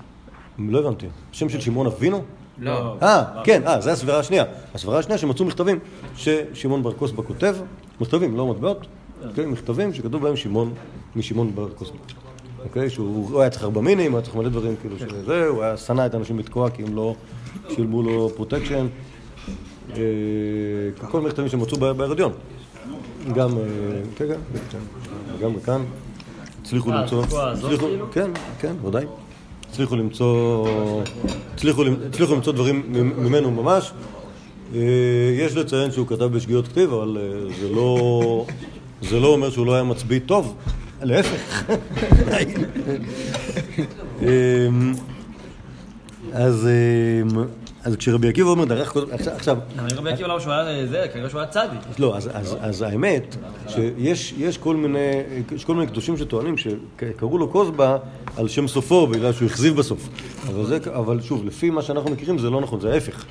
לא 0.59 0.79
הבנתי. 0.79 1.07
השם 1.33 1.49
של 1.49 1.61
שמעון 1.61 1.87
אבינו? 1.87 2.23
לא. 2.59 2.97
אה, 3.03 3.25
כן, 3.45 3.63
אה, 3.67 3.81
זו 3.81 3.91
הסברה 3.91 4.19
השנייה. 4.19 4.45
הסברה 4.75 4.99
השנייה 4.99 5.19
שמצאו 5.19 5.45
מכתבים 5.45 5.79
ששמעון 6.17 6.83
בר 6.83 6.93
כוסבא 6.93 7.23
כותב, 7.23 7.57
מכתבים, 8.01 8.37
לא 8.37 8.47
מטבעות, 8.47 8.87
כן, 9.35 9.49
מכתבים 9.49 9.95
שכתוב 9.95 10.23
בהם 10.23 10.37
שמעון, 10.37 10.73
משמעון 11.17 11.53
בר 11.55 11.69
כוסבא. 11.75 11.97
אוקיי, 12.65 12.91
שהוא 12.91 13.29
הוא 13.31 13.41
היה 13.41 13.51
צריך 13.51 13.65
ארבע 13.65 13.81
מינים, 13.81 14.15
היה 14.15 14.23
צריך 14.23 14.37
מלא 14.37 14.49
דברים 14.49 14.75
כאילו 14.81 14.99
של 14.99 15.25
זה, 15.27 15.47
הוא 15.47 15.63
היה 15.63 15.77
שנא 15.77 16.07
את 16.07 16.15
האנשים 16.15 16.39
לתקוע 16.39 16.71
כי 16.71 16.83
הם 16.83 16.95
לא 16.97 17.15
שילמו 17.69 18.03
לו 18.03 18.31
פרוטקשן. 18.37 18.87
אה, 19.97 20.03
כל 21.11 21.21
מכתבים 21.21 21.49
שמצאו 21.49 21.79
בהרדיון. 21.79 22.33
גם, 23.35 23.51
אה, 23.59 23.63
כן, 24.17 24.25
כן, 24.29 24.35
כן, 24.71 24.79
גם 25.43 25.61
כאן. 25.65 25.83
הצליחו 26.63 26.91
אה, 26.93 27.01
למצוא, 27.01 27.25
כאילו? 27.79 28.07
כן, 28.13 28.31
כן, 28.61 28.73
ודאי. 28.87 29.05
הצליחו 29.71 29.97
למצוא, 29.97 30.69
הצליחו, 31.55 31.85
למ- 31.85 31.97
הצליחו 32.09 32.35
למצוא 32.35 32.53
דברים 32.53 32.83
ממ- 32.89 33.25
ממנו 33.25 33.51
ממש. 33.51 33.93
יש 35.39 35.57
לציין 35.57 35.91
שהוא 35.93 36.07
כתב 36.07 36.25
בשגיאות 36.25 36.69
כתיב, 36.69 36.93
אבל 36.93 37.19
זה 37.61 37.69
לא, 37.69 38.47
זה 39.03 39.21
לא 39.21 39.27
אומר 39.27 39.51
שהוא 39.51 39.67
לא 39.67 39.75
היה 39.75 39.83
מצביא 39.83 40.21
טוב, 40.27 40.57
להפך. 41.03 41.63
אמ, 44.23 44.93
אז, 46.33 46.69
אמ, 46.69 47.45
אז 47.85 47.97
כשרבי 47.97 48.29
עקיבא 48.29 48.49
אומר 48.49 48.65
דרך 48.65 48.93
קודם, 48.93 49.07
עכשיו, 49.37 49.57
רבי 49.97 50.11
עקיבא 50.11 50.29
למה 50.29 50.41
שהוא 50.41 50.53
היה 50.53 50.87
זה, 50.87 51.07
כנראה 51.13 51.29
שהוא 51.31 51.41
היה 51.41 51.49
צדיק. 51.51 51.81
לא, 51.99 52.17
אז, 52.61 52.83
האמת, 52.83 53.37
שיש 53.69 54.35
יש 54.39 54.59
כל, 54.59 54.77
מיני, 54.77 55.23
קדושים 55.87 56.17
שטוענים 56.17 56.55
שקראו 56.59 57.39
לו 57.39 57.51
כוסבא 57.53 57.97
על 58.37 58.49
שם 58.49 58.69
סופו 58.69 59.07
בגלל 59.07 59.33
שהוא 59.33 59.47
הכזיב 59.49 59.77
בסוף. 59.77 60.09
אבל, 60.95 61.21
שוב, 61.21 61.45
לפי 61.45 61.71
מה 61.71 61.83
שאנחנו 61.83 62.11
מכירים 62.11 62.39
זה 62.39 62.51
לא 62.51 62.61
נכון, 62.61 62.81
זה 62.81 62.93
ההפך. 62.93 63.25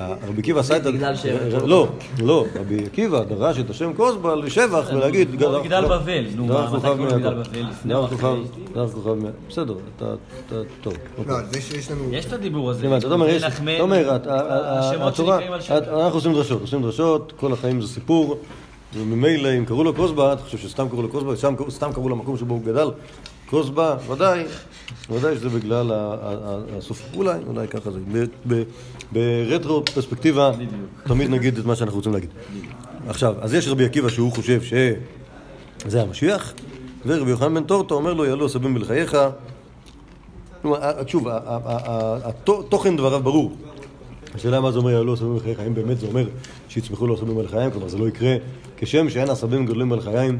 רבי 0.00 0.38
עקיבא 0.40 0.60
עשה 0.60 0.76
את. 0.76 0.82
בגלל 0.84 1.16
ש- 1.16 1.26
לא, 1.64 1.88
לא, 2.22 2.46
רבי 2.60 2.84
עקיבא 2.86 3.24
דרש 3.24 3.58
את 3.58 3.70
השם 3.70 3.92
כוסבא 3.94 4.34
לשבח 4.34 4.90
ולהגיד... 4.94 5.28
כמו 5.38 5.60
מגדל 5.60 5.84
בבל, 5.84 6.24
נו, 6.36 6.46
מתי 6.46 6.54
מיעקב. 6.98 7.12
למגדל 7.12 7.34
בבל? 7.34 7.42
לפני 7.70 7.94
או 7.94 8.00
דרך 8.06 8.12
אחרי? 8.12 8.30
כוכב- 8.30 8.74
דרך 8.74 8.90
כוכב. 8.90 9.16
בסדר, 9.48 9.74
אתה... 9.96 10.14
טוב. 10.80 10.94
אוקיי. 11.18 11.32
לא, 11.34 11.40
זה 11.52 11.60
שיש 11.60 11.90
לנו... 11.90 12.04
יש 12.12 12.24
את 12.26 12.32
הדיבור 12.32 12.70
הזה. 12.70 12.96
אתה 12.96 13.06
אומר, 13.80 13.95
אומר, 14.04 15.08
התורה, 15.08 15.38
אנחנו 15.78 16.14
עושים 16.14 16.32
דרשות, 16.32 16.60
עושים 16.60 16.82
דרשות, 16.82 17.32
כל 17.36 17.52
החיים 17.52 17.80
זה 17.80 17.88
סיפור, 17.88 18.38
וממילא 18.94 19.48
אם 19.58 19.64
קראו 19.64 19.84
לו 19.84 19.94
כוסבא, 19.94 20.32
אתה 20.32 20.42
חושב 20.42 20.58
שסתם 20.58 20.88
קראו 20.88 21.02
לו 21.02 21.08
קראו- 21.08 21.36
סתם 21.70 21.92
קראו 21.92 22.08
למקום 22.08 22.36
שבו 22.36 22.54
הוא 22.54 22.62
גדל, 22.62 22.90
כוסבא, 23.50 23.96
ודאי, 24.08 24.44
ודאי 25.10 25.36
שזה 25.36 25.48
בגלל 25.48 25.92
הסוף, 26.78 27.02
אולי, 27.16 27.38
אולי 27.46 27.68
ככה 27.68 27.90
זה, 27.90 27.98
ברטרו 29.12 29.82
פרספקטיבה, 29.94 30.50
תמיד 31.06 31.30
נגיד 31.30 31.58
את 31.58 31.64
מה 31.64 31.76
שאנחנו 31.76 31.96
רוצים 31.96 32.12
להגיד. 32.12 32.30
עכשיו, 33.08 33.34
אז 33.40 33.54
יש 33.54 33.68
רבי 33.68 33.84
עקיבא 33.84 34.08
שהוא 34.08 34.32
חושב 34.32 34.60
שזה 34.62 36.02
המשיח, 36.02 36.52
ורבי 37.06 37.30
יוחנן 37.30 37.54
בן 37.54 37.64
טורטו 37.64 37.94
אומר 37.94 38.12
לו, 38.14 38.24
יעלו 38.24 38.46
עשבים 38.46 38.74
בלחייך, 38.74 39.16
שוב, 41.06 41.28
ה- 41.28 41.32
ה- 41.46 41.58
ה- 41.64 42.16
ה- 42.28 42.62
תוכן 42.68 42.96
דבריו 42.96 43.20
ברור. 43.22 43.52
השאלה 44.36 44.60
מה 44.60 44.72
זה 44.72 44.78
אומר 44.78 44.90
יעלו 44.90 45.12
עשבים 45.12 45.32
על 45.32 45.54
חיים, 45.56 45.74
באמת 45.74 45.98
זה 45.98 46.06
אומר 46.06 46.26
שיצמחו 46.68 47.06
לו 47.06 47.14
עשבים 47.14 47.38
על 47.38 47.48
חיים, 47.48 47.70
כלומר 47.70 47.88
זה 47.88 47.98
לא 47.98 48.08
יקרה 48.08 48.34
כשם 48.76 49.08
שאין 49.10 49.30
עשבים 49.30 49.64
גדולים 49.66 49.92
על 49.92 50.00
חיים, 50.00 50.38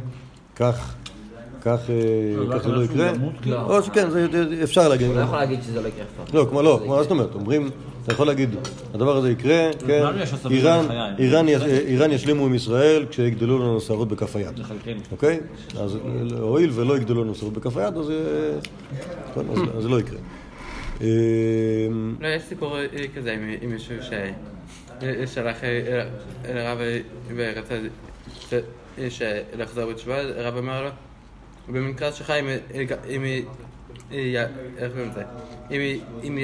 כך, 0.57 0.95
כך, 1.61 1.79
אה, 1.91 2.59
כך 2.59 2.63
זה 2.65 2.73
לא 2.73 2.85
יקרה. 2.85 3.11
או 3.63 3.83
שכן, 3.83 4.11
זה 4.11 4.27
אפשר 4.63 4.89
להגיד. 4.89 5.11
לא 5.15 5.21
יכול 5.21 5.39
להגיד 5.39 5.63
שזה 5.63 5.81
לא 5.83 5.89
יקרה 5.89 6.03
אף 6.05 6.27
פעם. 6.31 6.37
לא, 6.41 6.47
כמו 6.51 6.63
לא, 6.63 6.81
כמו 6.85 6.97
מה 6.97 7.03
זאת 7.03 7.11
אומרת, 7.11 7.35
אומרים, 7.35 7.71
אתה 8.05 8.13
יכול 8.13 8.27
להגיד, 8.27 8.51
הדבר 8.95 9.17
הזה 9.17 9.31
יקרה, 9.31 9.71
כן, 9.87 10.05
איראן- 11.89 12.13
ישלימו 12.13 12.47
עם 12.47 12.55
ישראל 12.55 13.07
כשיגדלו 13.11 13.59
לנו 13.59 13.81
שערות 13.81 14.09
בכף 14.09 14.37
היד. 14.37 14.59
לחלקנו. 14.59 15.01
אוקיי? 15.13 15.41
אז 15.81 15.99
הואיל 16.41 16.71
ולא 16.75 16.97
יגדלו 16.97 17.25
לנו 17.25 17.35
שערות 17.35 17.53
בכף 17.55 17.77
היד, 17.77 17.97
אה, 17.97 18.03
אז 19.77 19.83
זה 19.83 19.89
לא 19.89 20.01
יקרה. 20.01 20.19
אה, 21.01 21.07
לא, 22.21 22.29
יש 22.29 22.43
סיפור 22.43 22.79
אה, 22.79 22.87
כזה 23.17 23.33
עם 23.63 23.71
מישהו 23.71 23.95
ש... 24.03 24.13
אה, 25.03 25.27
שלח 25.27 25.57
אה, 25.65 26.05
ורצה 27.37 27.79
לחזור 29.57 29.93
בתשובה, 29.93 30.21
הרב 30.21 30.57
אמר 30.57 30.85
לו, 30.85 30.91
במקרה 31.69 32.13
שלך 32.13 32.33
אם 33.09 33.23
היא... 33.23 33.45
איך 34.79 34.93
קוראים 34.93 35.11
לזה? 35.11 35.23
אם 36.25 36.39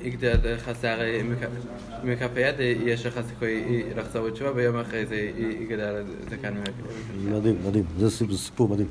יגדל 0.00 0.38
לך 0.54 0.70
שיער 0.80 1.00
מכ- 1.24 2.04
מכף 2.04 2.28
היד, 2.34 2.54
יש 2.86 3.06
לך 3.06 3.20
סיכוי 3.28 3.82
לחזור 3.96 4.26
בתשובה, 4.28 4.50
ויום 4.54 4.76
אחרי 4.76 5.06
זה 5.06 5.30
יגדל 5.60 6.02
זקן 6.30 6.54
מכף 6.54 6.72
מדהים, 7.24 7.56
מדהים, 7.66 7.84
זה 7.98 8.10
סיפור 8.36 8.68
מדהים. 8.68 8.88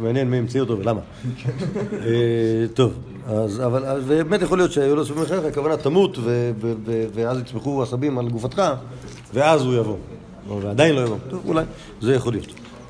מעניין, 0.00 0.30
מי 0.30 0.36
המציא 0.36 0.60
אותו 0.60 0.78
ולמה. 0.78 1.00
אה, 1.92 2.66
טוב, 2.74 2.92
אז, 3.26 3.60
אבל 3.60 4.00
באמת 4.08 4.42
יכול 4.42 4.58
להיות 4.58 4.72
שהיו 4.72 4.96
לו 4.96 5.04
סביבים 5.04 5.24
אחריך, 5.24 5.44
הכוונה 5.44 5.76
תמות 5.76 6.18
ואז 7.14 7.38
יצמחו 7.38 7.82
עשבים 7.82 8.18
על 8.18 8.28
גופתך, 8.28 8.62
ואז 9.34 9.64
הוא 9.64 9.74
יבוא. 9.74 9.96
ועדיין 10.60 10.94
לא 10.94 11.00
יבוא. 11.00 11.16
טוב, 11.30 11.40
אולי, 11.46 11.64
זה 12.00 12.14
יכול 12.14 12.32
להיות. 12.32 12.46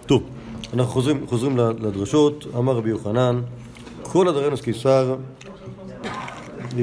טוב, 0.07 0.22
אנחנו 0.74 1.03
חוזרים, 1.26 1.57
לדרשות, 1.57 2.46
אמר 2.59 2.76
רבי 2.76 2.90
יוחנן, 2.90 3.40
כל 4.03 4.29
הדרנוס 4.29 4.61
קיסר, 4.61 5.16
אה, 6.79 6.83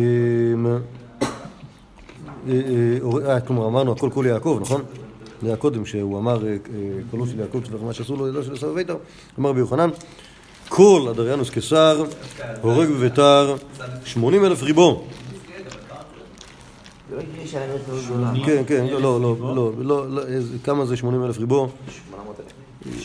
אה, 3.27 3.39
כלומר 3.39 3.67
אמרנו 3.67 3.91
הכל 3.91 4.09
קול 4.13 4.25
יעקב, 4.25 4.59
נכון? 4.61 4.81
זה 5.41 5.47
היה 5.47 5.57
קודם 5.57 5.85
שהוא 5.85 6.19
אמר 6.19 6.45
אה, 6.45 6.51
אה, 6.51 6.57
קולו 7.11 7.27
של 7.27 7.39
יעקב 7.39 7.61
שפך 7.65 7.83
מה 7.85 7.93
שעשו 7.93 8.15
לו 8.15 8.27
ידו 8.27 8.43
של 8.43 8.53
עשו 8.53 8.73
ביתר, 8.73 8.97
אמר 9.39 9.49
רבי 9.49 9.59
יוחנן 9.59 9.89
כל 10.69 11.07
אדריאנוס 11.11 11.49
קיסר 11.49 12.03
הורג 12.61 12.89
בביתר 12.89 13.55
שמונים 14.05 14.45
אלף 14.45 14.63
ריבו 14.63 15.03
כן, 18.45 18.63
כן, 18.67 18.85
לא, 18.91 19.01
לא, 19.01 19.21
לא, 19.21 19.55
לא, 19.55 19.71
לא, 19.77 20.09
לא, 20.09 20.21
כמה 20.63 20.85
זה 20.85 20.97
שמונים 20.97 21.23
אלף 21.23 21.37
ריבו? 21.39 21.69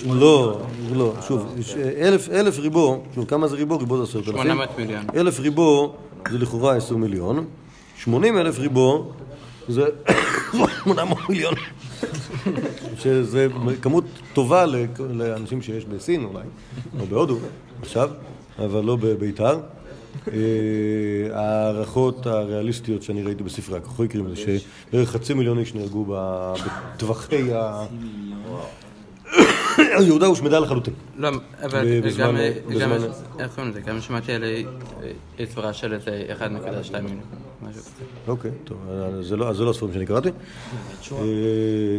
לא, 0.07 0.61
לא, 0.93 1.15
שוב, 1.29 1.55
אה, 1.77 2.09
אלף, 2.09 2.29
אלף 2.29 2.59
ריבו, 2.59 3.03
שוב, 3.15 3.25
כמה 3.25 3.49
זה 3.49 3.57
ריבו? 3.57 3.79
ריבו 3.79 3.97
זה 3.97 4.03
עשרת 4.03 4.29
אלפים. 4.29 4.43
800 4.43 4.79
מיליון. 4.79 5.05
אלף 5.15 5.41
ריבו 5.41 5.95
זה 6.31 6.39
לכאורה 6.39 6.77
עשר 6.77 6.97
מיליון, 6.97 7.45
שמונים 7.97 8.39
אלף 8.39 8.59
ריבו 8.59 9.13
זה 9.69 9.85
שמונה 10.83 11.05
מאות 11.05 11.29
מיליון, 11.29 11.55
שזה 12.99 13.47
כמות 13.83 14.05
טובה 14.33 14.65
לאנשים 14.99 15.63
שיש 15.63 15.85
בסין 15.85 16.25
אולי, 16.25 16.45
או 17.01 17.07
בהודו 17.07 17.39
עכשיו, 17.83 18.11
אבל 18.59 18.85
לא 18.85 18.97
בביתר. 18.97 19.61
אה, 20.29 20.39
ההערכות 21.33 22.27
הריאליסטיות 22.27 23.03
שאני 23.03 23.23
ראיתי 23.23 23.43
בספרי 23.43 23.77
הכוחויקרים 23.77 24.35
זה 24.35 24.37
שבערך 24.37 25.11
חצי 25.11 25.35
מיליון 25.35 25.59
איש 25.59 25.75
נהרגו 25.75 26.07
בטווחי 26.09 27.53
ה... 27.55 27.85
יהודה 30.01 30.27
הושמדה 30.27 30.59
לחלוטין. 30.59 30.95
לא, 31.17 31.29
אבל 31.63 32.01
גם, 32.19 32.37
איך 33.39 33.55
קוראים 33.55 33.71
לזה? 33.71 33.81
גם 33.81 34.01
שמעתי 34.01 34.33
על 34.33 34.45
אה, 34.45 34.63
אה, 35.41 35.47
סברה 35.47 35.73
של 35.73 35.95
איזה 35.95 36.25
1.2 36.39 37.01
מיליון, 37.01 37.21
משהו 37.71 37.83
כזה. 37.83 38.05
אוקיי, 38.29 38.51
טוב, 38.65 38.79
אז 38.91 39.27
זה 39.27 39.37
לא, 39.37 39.49
אז 39.49 39.57
זה 39.57 39.65
לא 39.65 39.71
הספרים 39.71 39.93
שאני 39.93 40.07
קראתי. 40.07 40.29
אה, 41.13 41.17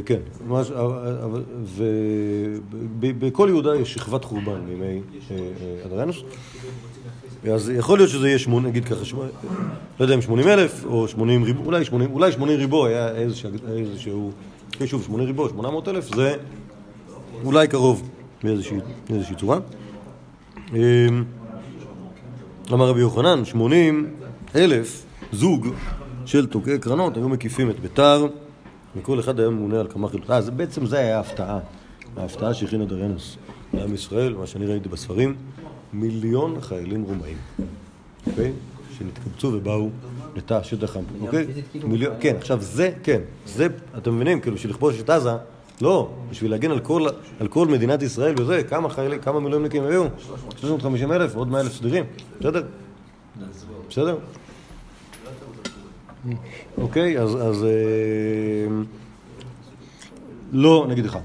כן, 0.06 0.20
ובכל 3.00 3.48
יהודה 3.50 3.76
יש 3.76 3.94
שכבת 3.94 4.24
חורבן 4.24 4.66
בימי 4.66 4.84
אה, 5.32 5.36
אה, 5.38 5.86
אדריאנוס. 5.86 6.24
אז 7.54 7.70
יכול 7.70 8.00
להיות 8.00 8.10
שזה 8.10 8.28
יהיה 8.28 8.40
שמונה, 8.40 8.68
נגיד 8.70 8.86
ככה, 8.86 9.06
שמונה, 9.06 9.30
לא 10.00 10.06
יודע 10.06 10.16
אם 10.16 10.22
80 10.22 10.48
אלף 10.48 10.86
או 10.86 11.08
80 11.08 11.44
ריבו, 11.44 11.66
אולי 11.66 11.86
80, 11.86 12.12
אולי 12.12 12.32
80 12.32 12.60
ריבו 12.60 12.86
היה 12.86 13.10
איזשה- 13.16 13.48
איזשהו, 13.68 14.32
כן, 14.72 14.88
שוב, 14.88 15.04
80 15.04 15.28
ריבו, 15.28 15.50
800 15.50 15.88
אלף, 15.88 16.16
זה 16.16 16.36
אולי 17.46 17.68
קרוב 17.68 18.10
באיזושהי 18.44 18.78
צורה. 19.40 19.60
אה, 20.76 20.80
אמר 22.74 22.88
רבי 22.88 23.00
יוחנן, 23.00 23.46
80 23.46 24.14
אלף 24.56 25.06
זוג 25.34 25.68
של 26.26 26.46
תוקעי 26.46 26.80
קרנות 26.80 27.18
היו 27.18 27.30
מקיפים 27.30 27.70
את 27.70 27.80
ביתר, 27.80 28.28
וכל 28.96 29.20
אחד 29.20 29.40
היה 29.40 29.50
ממונה 29.50 29.80
על 29.80 29.88
כמה 29.88 30.10
חילוט. 30.10 30.30
אה, 30.30 30.42
זה 30.42 30.52
בעצם 30.52 30.86
זה 30.86 31.00
היה 31.00 31.18
ההפתעה. 31.18 31.60
ההפתעה 32.18 32.54
שהכין 32.54 32.82
אדריאנוס 32.82 33.38
לעם 33.74 33.94
ישראל, 33.94 34.34
מה 34.34 34.48
שאני 34.48 34.66
ראיתי 34.66 34.90
בספרים, 34.90 35.36
מיליון 35.94 36.62
חיילים 36.62 37.04
רומאים, 37.04 37.38
אוקיי? 38.28 38.52
שנתקבצו 38.98 39.48
ובאו 39.54 39.90
את 40.38 40.52
השטח, 40.52 40.98
אוקיי? 41.22 41.48
מיליון, 41.84 42.14
כן, 42.20 42.36
עכשיו 42.36 42.62
זה, 42.62 42.92
כן, 43.04 43.22
זה, 43.46 43.68
אתם 43.98 44.16
מבינים, 44.16 44.40
כאילו, 44.40 44.56
בשביל 44.56 44.72
לכבוש 44.72 45.00
את 45.00 45.10
עזה, 45.10 45.32
לא, 45.82 46.10
בשביל 46.30 46.52
להגן 46.52 46.72
על 46.72 46.80
כל, 46.80 47.08
על 47.40 47.48
כל 47.48 47.68
מדינת 47.68 48.02
ישראל 48.02 48.36
וזה, 48.38 48.64
כמה 48.64 48.90
חיילים, 48.90 49.20
כמה 49.20 49.40
מילואימניקים 49.40 49.84
היו? 49.84 50.04
350 50.58 51.12
אלף, 51.12 51.36
עוד 51.36 51.48
100 51.48 51.62
אלף 51.62 51.74
סדירים, 51.74 52.04
בסדר? 52.40 52.64
בסדר? 53.90 54.18
אוקיי, 56.78 57.20
אז, 57.20 57.36
אז 57.36 57.64
אה, 57.64 57.70
לא, 60.52 60.84
אני 60.86 60.94
אגיד 60.94 61.06
לך, 61.06 61.18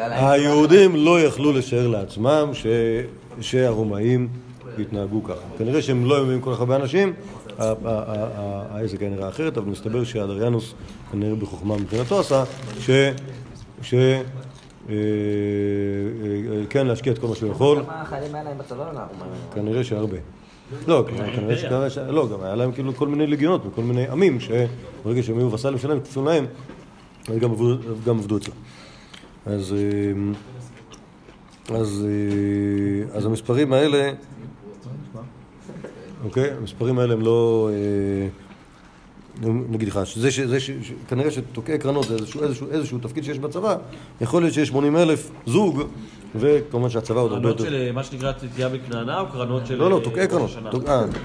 היהודים 0.00 0.96
לא 0.96 1.20
יכלו 1.20 1.52
לשער 1.52 1.88
לעצמם 1.88 2.50
ש, 2.52 2.66
שהרומאים 3.40 4.28
יתנהגו 4.78 5.24
ככה. 5.24 5.34
כנראה 5.58 5.82
שהם 5.82 6.04
לא 6.04 6.24
היו 6.24 6.42
כל 6.42 6.54
כך 6.54 6.60
הרבה 6.60 6.76
אנשים, 6.76 7.12
העסק 7.58 9.00
היה 9.00 9.10
נראה 9.10 9.28
אחרת, 9.28 9.58
אבל 9.58 9.70
מסתבר 9.70 10.04
שאדריאנוס 10.04 10.74
כנראה 11.12 11.34
בחוכמה 11.34 11.76
מבחינתו 11.76 12.20
עשה, 12.20 12.44
ש... 12.80 12.90
ש... 13.82 13.94
אה, 13.94 14.94
אה, 14.94 14.94
אה, 16.52 16.66
כן, 16.70 16.86
להשקיע 16.86 17.12
את 17.12 17.18
כל 17.18 17.26
מה 17.26 17.34
שהוא 17.34 17.50
יכול. 17.50 17.82
כמה 17.86 18.04
חיילים 18.04 18.34
היה 18.34 18.44
להם 18.44 18.58
בצבא 18.58 18.84
לרומאים? 18.84 19.40
כנראה 19.54 19.84
שהרבה. 19.84 20.16
לא, 20.86 21.04
כנראה 21.36 21.56
שכנראה. 21.56 22.12
לא, 22.12 22.28
גם 22.28 22.42
היה 22.42 22.54
להם 22.54 22.72
כאילו 22.72 22.94
כל 22.94 23.08
מיני 23.08 23.26
לגיונות 23.26 23.66
וכל 23.66 23.82
מיני 23.82 24.08
עמים 24.08 24.40
שברגע 24.40 25.22
שהם 25.22 25.38
היו 25.38 25.52
וסלים 25.52 25.78
שלהם, 25.78 26.00
כפופים 26.00 26.24
להם, 26.24 26.46
גם 28.04 28.18
עבדו, 28.18 28.36
אצלם. 28.36 28.54
אז, 29.46 29.74
אה, 29.74 30.12
אז, 31.76 32.06
אה, 32.08 33.16
אז 33.16 33.26
המספרים 33.26 33.72
האלה, 33.72 34.12
אוקיי? 36.24 36.50
המספרים 36.50 36.98
האלה 36.98 37.14
הם 37.14 37.20
לא... 37.20 37.70
אה, 37.72 38.28
נגיד 39.68 39.88
לך, 39.88 40.00
שזה, 40.04 40.30
שזה, 40.30 40.58
כנראה 41.08 41.30
שתוקעי 41.30 41.78
קרנות 41.78 42.04
זה 42.04 42.14
איזשהו, 42.14 42.42
איזשהו, 42.42 42.66
איזשהו 42.70 42.98
תפקיד 42.98 43.24
שיש 43.24 43.38
בצבא, 43.38 43.76
יכול 44.20 44.42
להיות 44.42 44.54
שיש 44.54 44.68
80 44.68 44.96
אלף 44.96 45.30
זוג, 45.46 45.82
וכמובן 46.36 46.88
שהצבא 46.90 47.20
עוד 47.20 47.32
הרבה 47.32 47.42
קרנות 47.42 47.58
יותר... 47.60 47.70
של 47.70 47.76
אה, 47.76 47.92
מה 47.92 48.04
שנקרא 48.04 48.32
תתייה 48.32 48.68
בכנענה 48.68 49.20
או 49.20 49.26
קרנות 49.26 49.66
של... 49.66 49.74
לא, 49.74 49.90
לא, 49.90 49.96
אה, 49.96 50.02
תוקעי 50.04 50.28
קרנות. 50.28 50.50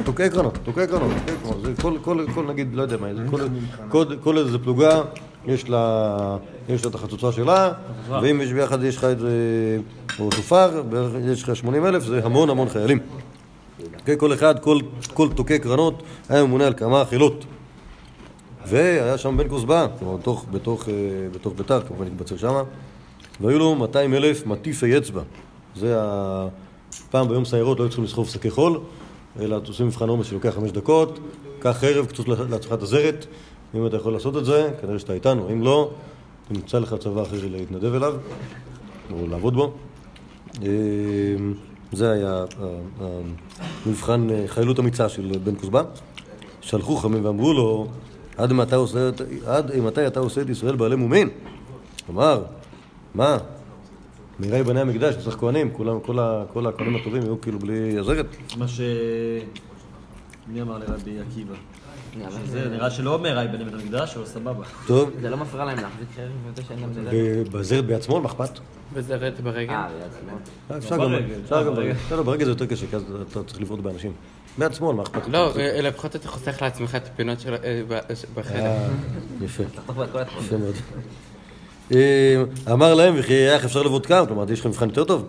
תוקעי 0.06 0.30
קרנות, 0.30 0.54
תוקעי 0.64 0.88
קרנות, 0.88 1.14
תוקעי 1.18 1.38
קרנות. 1.42 1.62
זה 1.64 1.74
כל, 2.34 2.44
נגיד, 2.48 2.76
לא 2.76 2.82
יודע 2.82 2.98
מה, 2.98 3.08
זה 3.16 3.22
כל- 4.24 4.38
איזה 4.38 4.60
פלוגה, 4.60 5.02
יש 5.48 5.70
לה 5.70 6.38
את 6.88 6.96
החצוצה 6.96 7.32
שלה, 7.32 7.72
ואם 8.22 8.42
יש 8.42 8.54
ביחד, 8.54 8.84
יש 8.84 8.98
לך 8.98 9.04
איזה, 9.04 9.30
או 10.20 10.32
שופר, 10.32 10.84
בערך 10.90 11.12
יש 11.32 11.44
לך 11.44 11.56
80 11.56 11.86
אלף, 11.86 12.04
זה 12.04 12.26
המון 12.26 12.50
המון 12.50 12.70
חיילים. 12.70 13.00
כל 14.18 14.34
אחד, 14.34 14.56
כל, 15.14 15.28
תוקעי 15.36 15.60
קרנות, 15.60 16.04
היה 16.30 16.44
ממונה 16.44 16.68
על 16.68 16.74
כמה 16.74 17.06
חילות. 17.06 17.46
והיה 18.68 19.18
שם 19.18 19.38
בן 19.38 19.50
כוסבא, 19.50 19.88
כלומר 20.00 20.14
אה, 20.14 20.20
בתוך 21.32 21.54
ביתר, 21.58 21.82
כמובן 21.88 22.06
התבצר 22.08 22.38
שמה, 22.38 22.64
והיו 23.42 23.60
לו 23.60 23.76
200 23.76 24.14
אלף 24.14 24.46
מטיפי 24.46 24.98
אצבע. 24.98 25.22
זה 25.76 26.02
ה... 26.02 26.48
פעם 27.10 27.28
ביום 27.28 27.46
סיירות 27.46 27.80
לא 27.80 27.84
היו 27.84 27.90
צריכים 27.90 28.06
לסחוב 28.06 28.30
שקי 28.30 28.50
חול, 28.50 28.80
אלא 29.40 29.60
עושים 29.68 29.88
מבחן 29.88 30.10
עומס 30.10 30.26
שלוקח 30.26 30.50
חמש 30.50 30.72
דקות, 30.72 31.20
קח 31.60 31.78
חרב, 31.80 32.06
קצוץ 32.06 32.28
לעצמך 32.28 32.74
את 32.74 32.82
הזרת, 32.82 33.26
אם 33.76 33.86
אתה 33.86 33.98
יכול 33.98 34.14
לעשות 34.14 34.38
את 34.38 34.46
זה, 34.46 34.72
כנראה 34.82 35.00
שאתה 35.00 35.14
איתנו, 35.14 35.50
אם 35.52 35.62
לא, 35.62 35.92
תמצא 36.48 36.80
לך 36.80 36.96
צבא 37.00 37.22
אחר 37.22 37.38
להתנדב 37.52 37.94
אליו, 37.96 38.16
או 39.12 39.28
לעבוד 39.28 39.54
בו. 39.54 39.74
אה, 40.64 40.70
זה 41.92 42.12
היה 42.12 42.46
המבחן 43.86 44.30
אה, 44.30 44.44
חיילות 44.48 44.80
אמיצה 44.80 45.10
של 45.10 45.32
בן 45.44 45.56
כוסבא. 45.56 45.84
שלחו 46.62 46.96
חכמים 46.96 47.26
ואמרו 47.26 47.54
לו, 47.54 47.88
עד 48.38 48.54
מתי, 48.54 48.76
עושה, 48.76 49.10
עד 49.46 49.76
מתי 49.76 50.08
אתה 50.08 50.20
עושה 50.20 50.42
את 50.42 50.50
ישראל 50.50 50.76
בעלי 50.76 50.96
מומין? 50.96 51.30
אמר, 52.10 52.44
מה? 53.14 53.38
נראה 54.40 54.64
בני 54.64 54.80
המקדש, 54.82 55.16
צריך 55.24 55.36
כהנים, 55.40 55.72
כולם, 55.74 56.00
כל, 56.00 56.20
ה, 56.20 56.44
כל 56.54 56.68
הכהנים 56.68 56.96
הטובים 56.96 57.22
יהיו 57.24 57.42
כאילו 57.42 57.60
בלי 57.60 58.00
עזרת. 58.00 58.26
מה 58.58 58.68
ש... 58.68 58.82
מי 60.48 60.62
אמר 60.62 60.78
לרבי 60.78 61.20
עקיבא? 61.20 61.54
זה 62.46 62.70
נראה 62.70 62.90
שלא 62.92 63.14
אומר 63.14 63.48
בני 63.52 63.64
בית 63.66 63.74
המקדש, 63.74 64.18
אבל 64.18 64.26
סבבה. 64.26 64.64
טוב, 64.88 65.10
זה 65.22 65.30
לא 65.30 65.38
מפריע 65.38 65.66
להם 65.66 65.78
להחזיק 65.78 66.08
חרב 66.16 66.30
וזה 66.54 66.64
שאין 66.68 66.80
להם 66.80 66.90
בזה? 66.90 67.10
ב- 67.12 67.52
בעזרת 67.52 67.86
ביד 67.86 68.04
שמאל, 68.04 68.22
מה 68.22 68.28
אכפת? 68.30 68.60
וזרת 68.94 69.42
ברגל. 69.42 69.74
אה, 69.74 69.88
שמאל. 70.20 70.36
אה, 70.72 70.78
אפשר 70.78 70.96
גם, 70.96 71.02
ברגל, 71.02 71.34
אפשר 71.44 71.56
אה, 71.56 71.64
גם 71.64 71.76
ברגל. 71.76 71.94
ברגל. 72.24 72.46
זה 72.46 72.52
יותר 72.52 72.66
קשה, 72.66 72.86
כי 72.90 72.96
אז 72.96 73.04
אתה 73.32 73.44
צריך 73.44 73.62
לבעוט 73.62 73.80
באנשים. 73.80 74.12
ביד 74.58 74.74
שמאל, 74.74 74.96
מה 74.96 75.04
אכפת? 75.04 75.28
לא, 75.28 75.52
אה, 75.58 75.82
לפחות 75.82 76.16
אתה 76.16 76.28
חוסך 76.28 76.62
לעצמך 76.62 76.96
את 76.96 77.08
הפינות 77.08 77.40
של- 77.40 77.56
ב- 77.88 78.00
בחדר. 78.36 78.60
אה, 78.60 78.88
יפה. 79.42 79.64
יפה 79.64 80.58
מאוד. 80.58 80.76
אה, 81.94 82.44
אמר 82.72 82.94
להם, 82.94 83.14
וכי 83.18 83.48
איך 83.50 83.66
אפשר 83.66 83.82
לבודקם? 83.84 84.24
כלומר, 84.28 84.52
יש 84.52 84.60
לכם 84.60 84.70
מבחן 84.70 84.88
יותר 84.88 85.04
טוב? 85.04 85.26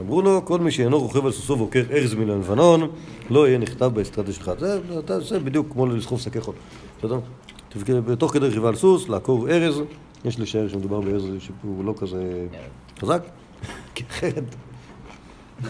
אמרו 0.00 0.22
לו, 0.22 0.44
כל 0.44 0.58
מי 0.60 0.70
שאינו 0.70 0.98
רוכב 1.00 1.26
על 1.26 1.32
סוסו 1.32 1.58
ועוקר 1.58 1.82
ארז 1.90 2.14
מן 2.14 2.30
הלבנון, 2.30 2.88
לא 3.30 3.48
יהיה 3.48 3.58
נכתב 3.58 3.90
באסטרטיה 3.94 4.32
שלך. 4.34 4.50
זה, 4.58 4.80
זה 5.20 5.38
בדיוק 5.40 5.72
כמו 5.72 5.86
לסחוב 5.86 6.20
שקי 6.20 6.40
חול. 6.40 6.54
בסדר? 6.98 7.18
תפק- 7.68 7.86
תוך 8.18 8.32
כדי 8.32 8.46
רכיבה 8.48 8.68
על 8.68 8.76
סוס, 8.76 9.08
לעקור 9.08 9.48
ארז, 9.50 9.80
יש 10.24 10.40
לשער 10.40 10.68
שמדובר 10.68 11.00
בארז 11.00 11.24
שהוא 11.38 11.84
לא 11.84 11.94
כזה 11.98 12.46
חזק, 13.00 13.22
כי 13.94 14.04
אחרת, 14.10 14.54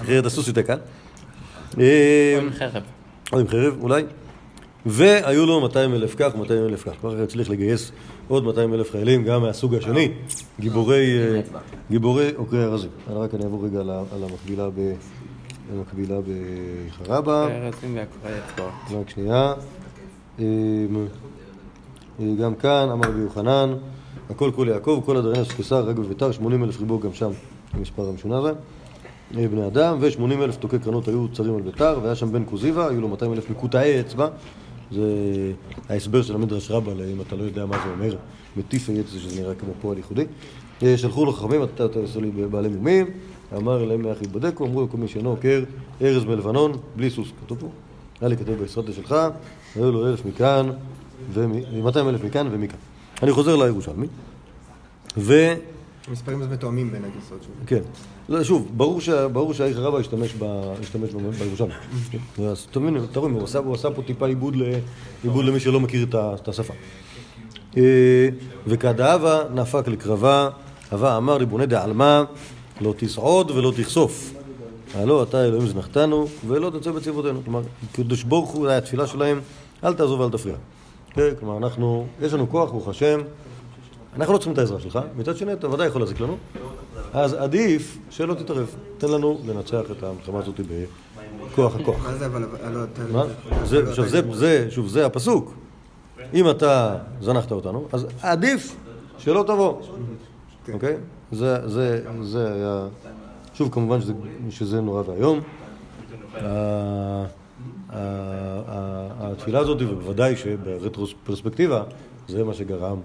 אחרת 0.00 0.26
הסוס 0.26 0.48
יותר 0.48 0.62
קל. 0.62 0.78
אה, 1.80 2.34
או 2.38 2.42
עם 2.42 2.52
חרב. 2.52 2.82
או 3.32 3.38
עם 3.38 3.48
חרב 3.48 3.76
אולי, 3.80 4.02
והיו 4.86 5.46
לו 5.46 5.60
200 5.60 5.94
אלף 5.94 6.14
כך 6.18 6.32
ו-200 6.38 6.50
אלף 6.52 6.82
כך. 6.82 6.92
ככה 7.02 7.22
הצליח 7.22 7.48
לגייס 7.50 7.92
עוד 8.28 8.44
200 8.44 8.74
אלף 8.74 8.90
חיילים, 8.90 9.24
גם 9.24 9.42
מהסוג 9.42 9.74
השני, 9.74 10.12
גיבורי, 10.60 11.18
אה, 11.18 11.40
גיבורי 11.90 12.30
עוקרי 12.36 12.64
ארזים. 12.64 12.90
אני 13.08 13.16
רק 13.16 13.34
אני 13.34 13.44
אעבור 13.44 13.64
רגע 13.64 13.80
על 13.80 14.22
המקבילה 14.22 14.70
ב... 14.70 14.92
המקבילה 15.72 16.16
בחרבה. 16.20 17.46
רק 19.00 19.10
שנייה. 19.10 19.52
אה, 20.38 20.44
אה, 22.20 22.34
גם 22.40 22.54
כאן, 22.54 22.88
אמר 22.92 23.08
רבי 23.08 23.20
יוחנן, 23.20 23.74
הכל 24.30 24.50
כל 24.54 24.66
יעקב, 24.70 25.02
כל 25.04 25.16
אדרנס 25.16 25.52
קיסר, 25.52 25.88
רק 25.88 25.96
בביתר, 25.96 26.32
80 26.32 26.64
אלף 26.64 26.80
ריבו 26.80 26.98
גם 26.98 27.12
שם, 27.12 27.30
המספר 27.72 28.08
המשונה 28.08 28.38
הזה. 28.38 28.52
אה, 29.36 29.48
בני 29.48 29.66
אדם, 29.66 29.96
ו-80 30.00 30.32
אלף 30.42 30.56
תוקי 30.56 30.78
קרנות 30.78 31.08
היו 31.08 31.28
צרים 31.28 31.56
על 31.56 31.62
ביתר, 31.62 31.98
והיה 32.02 32.14
שם 32.14 32.32
בן 32.32 32.44
כוזיבא, 32.44 32.88
היו 32.88 33.00
לו 33.00 33.08
200 33.08 33.32
אלף 33.32 33.50
מקוטעי 33.50 34.00
אצבע. 34.00 34.28
זה 34.92 35.02
ההסבר 35.88 36.22
של 36.22 36.34
המדרש 36.34 36.70
רבה, 36.70 36.92
אם 36.92 37.20
אתה 37.20 37.36
לא 37.36 37.42
יודע 37.42 37.66
מה 37.66 37.76
זה 37.84 37.90
אומר, 37.90 38.16
מטיפי 38.56 39.00
אצבע, 39.00 39.20
שזה 39.20 39.40
נראה 39.40 39.54
כמו 39.54 39.72
פועל 39.80 39.96
ייחודי. 39.96 40.24
אה, 40.82 40.98
שלחו 40.98 41.24
לו 41.24 41.32
חכמים, 41.32 41.62
אתה 41.62 41.82
עושה 41.82 42.20
לי 42.20 42.30
בעלי 42.30 42.68
מומים, 42.68 43.06
אמר 43.56 43.84
להם 43.84 44.02
מאח 44.02 44.22
יתבדקו, 44.22 44.66
אמרו 44.66 44.80
לו 44.80 44.90
כל 44.90 44.96
מי 44.96 45.08
שאינו 45.08 45.30
עוקר 45.30 45.64
ארז 46.02 46.24
מלבנון, 46.24 46.72
בלי 46.96 47.10
סוס, 47.10 47.28
כתוב 47.44 47.58
פה. 47.58 47.68
היה 48.20 48.28
לי 48.28 48.36
כתוב 48.36 48.54
באסטרטיה 48.54 48.94
שלך, 48.94 49.14
היו 49.76 49.92
לו 49.92 50.06
אלף 50.06 50.26
מכאן, 50.26 50.70
ו-200 51.32 51.98
אלף 51.98 52.24
מכאן 52.24 52.48
ומכאן. 52.50 52.78
אני 53.22 53.32
חוזר 53.32 53.56
לירושלמי, 53.56 54.06
ו... 55.16 55.54
המספרים 56.08 56.42
אז 56.42 56.48
מתואמים 56.48 56.92
בין 56.92 57.04
הגרסאות 57.04 57.42
שלו. 57.42 57.52
כן. 57.66 57.80
לא, 58.28 58.44
שוב, 58.44 58.70
ברור, 58.76 59.00
ש... 59.00 59.08
ברור 59.08 59.54
שהאיך 59.54 59.76
רבא 59.76 59.98
השתמש, 59.98 60.34
ב... 60.38 60.44
השתמש. 60.80 61.10
בירושלמי. 61.38 61.72
אז 62.50 62.66
אתה 62.70 62.80
מבין, 62.80 63.04
אתה 63.04 63.20
רואה, 63.20 63.32
הוא 63.32 63.44
עשה, 63.44 63.58
הוא 63.58 63.74
עשה 63.74 63.90
פה 63.90 64.02
טיפה 64.02 64.26
עיבוד, 64.26 64.56
ל... 64.56 64.62
עיבוד 65.22 65.44
למי 65.44 65.60
שלא 65.60 65.80
מכיר 65.80 66.06
את, 66.34 66.48
השפה. 66.48 66.74
אה, 67.76 68.28
וכדאבה 68.66 69.42
נפק 69.54 69.88
לקרבה, 69.88 70.48
הווה 70.90 71.16
אמר 71.16 71.36
ריבוני 71.36 71.66
דעלמא, 71.66 72.22
לא 72.80 72.94
תסעוד 72.96 73.50
ולא 73.50 73.72
תכסוף. 73.76 74.32
הלא 74.94 75.22
אתה 75.22 75.44
אלוהים 75.44 75.66
זנחתנו, 75.66 76.26
ולא 76.46 76.70
תצא 76.70 76.90
בצבאותינו. 76.90 77.40
כלומר, 77.44 77.62
קדוש 77.92 78.22
ברוך 78.22 78.50
הוא, 78.50 78.68
התפילה 78.68 79.06
שלהם, 79.06 79.40
אל 79.84 79.94
תעזוב 79.94 80.20
ואל 80.20 80.30
תפריע. 80.30 80.54
כן, 81.10 81.30
כלומר, 81.40 81.56
אנחנו, 81.58 82.06
יש 82.22 82.32
לנו 82.32 82.50
כוח, 82.50 82.70
ברוך 82.70 82.88
השם, 82.88 83.20
אנחנו 84.16 84.32
לא 84.32 84.38
צריכים 84.38 84.52
את 84.52 84.58
העזרה 84.58 84.80
שלך, 84.80 84.98
מצד 85.16 85.36
שני 85.36 85.52
אתה 85.52 85.70
ודאי 85.70 85.86
יכול 85.86 86.00
להזיק 86.02 86.20
לנו, 86.20 86.36
אז 87.12 87.34
עדיף 87.34 87.98
שלא 88.10 88.34
תתערב, 88.34 88.74
תן 88.98 89.08
לנו 89.08 89.38
לנצח 89.46 89.80
את 89.90 90.02
המלחמה 90.02 90.38
הזאת 90.38 90.60
בכוח 91.50 91.76
הכוח. 91.76 92.04
מה 92.06 92.14
זה 92.14 92.26
אבל, 92.26 92.44
אתה... 92.44 93.02
מה? 93.12 93.24
זה, 94.32 94.70
שוב, 94.70 94.86
זה 94.88 95.06
הפסוק. 95.06 95.54
אם 96.34 96.50
אתה 96.50 96.96
זנחת 97.20 97.52
אותנו, 97.52 97.86
אז 97.92 98.06
עדיף 98.22 98.76
שלא 99.18 99.44
תבוא, 99.46 99.80
אוקיי? 100.72 100.96
זה, 101.32 101.68
זה, 101.68 102.02
זה 102.22 102.52
היה... 102.54 102.86
שוב, 103.54 103.68
כמובן 103.72 104.00
שזה, 104.00 104.12
שזה 104.50 104.80
נורא 104.80 105.02
ואיום. 105.06 105.40
ה- 106.34 106.44
ה- 106.44 107.24
ה- 108.68 109.08
התפילה 109.32 109.58
הזאת, 109.58 109.82
ובוודאי 109.82 110.36
שברטרוספקטיבה, 110.36 111.82
זה 112.28 112.44
מה 112.44 112.54
שגרם, 112.54 113.00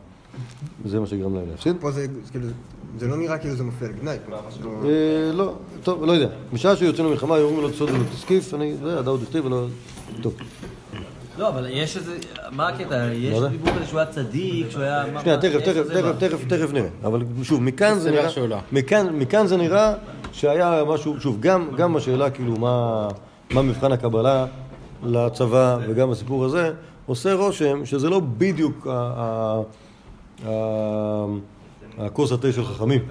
זה 0.85 0.99
מה 0.99 1.05
שגרם 1.07 1.35
להם 1.35 1.45
להפסיד. 1.51 1.75
פה 1.79 1.91
זה 1.91 2.05
כאילו, 2.31 2.45
זה 2.99 3.07
לא 3.07 3.17
נראה 3.17 3.37
כאילו 3.37 3.55
זה 3.55 3.63
מופיע 3.63 3.87
על 3.87 3.93
גנאי. 3.93 4.17
כלומר, 4.25 4.41
לא- 4.63 4.89
אה, 4.89 5.31
לא, 5.33 5.53
טוב, 5.83 6.03
לא 6.05 6.11
יודע. 6.11 6.27
בשעה 6.53 6.75
שיוצאנו 6.75 7.07
למלחמה, 7.09 7.35
היו 7.35 7.45
אומרים 7.45 7.61
לו 7.63 7.69
תסוד 7.69 7.89
ולא 7.89 8.03
תסקיף, 8.15 8.53
אני, 8.53 8.75
זה, 8.83 8.99
הדאוד 8.99 9.23
הכתיב 9.23 9.45
ולא... 9.45 9.65
טוב. 10.21 10.33
לא, 11.37 11.47
אבל 11.49 11.67
יש 11.69 11.97
איזה... 11.97 12.17
מה 12.51 12.67
הקטע? 12.67 13.13
יש? 13.13 13.39
דיבור 13.51 13.73
כזה 13.75 13.85
שהוא 13.85 13.99
היה 13.99 14.09
צדיק, 14.11 14.69
שהוא 14.69 14.83
היה... 14.83 15.03
שנייה, 15.21 15.37
תכף, 15.37 15.59
תכף, 15.59 15.83
תכף? 15.93 16.15
תכף, 16.19 16.45
תכף 16.47 16.73
נראה. 16.73 16.87
אבל 17.03 17.21
שוב, 17.43 17.61
מכאן 17.63 17.99
זה 17.99 18.11
נראה... 18.11 18.23
מהשאלה. 18.23 18.59
מכאן, 18.71 19.07
מכאן 19.15 19.47
זה 19.47 19.57
נראה 19.57 19.93
שהיה 20.31 20.83
משהו, 20.87 21.19
שוב, 21.19 21.37
גם, 21.39 21.67
גם 21.77 21.95
השאלה 21.95 22.29
כאילו 22.29 22.55
מה, 22.55 23.07
מה 23.53 23.61
מבחן 23.61 23.91
הקבלה 23.91 24.45
לצבא 25.03 25.77
וגם 25.87 26.11
הסיפור 26.11 26.45
הזה, 26.45 26.71
עושה 27.05 27.33
רושם 27.33 27.85
שזה 27.85 28.09
לא 28.09 28.21
בדיוק 28.37 28.87
ה- 28.87 28.91
ה- 28.91 29.13
ה- 29.17 29.61
הכוס 31.97 32.31
התה 32.31 32.51
של 32.51 32.65
חכמים. 32.65 33.01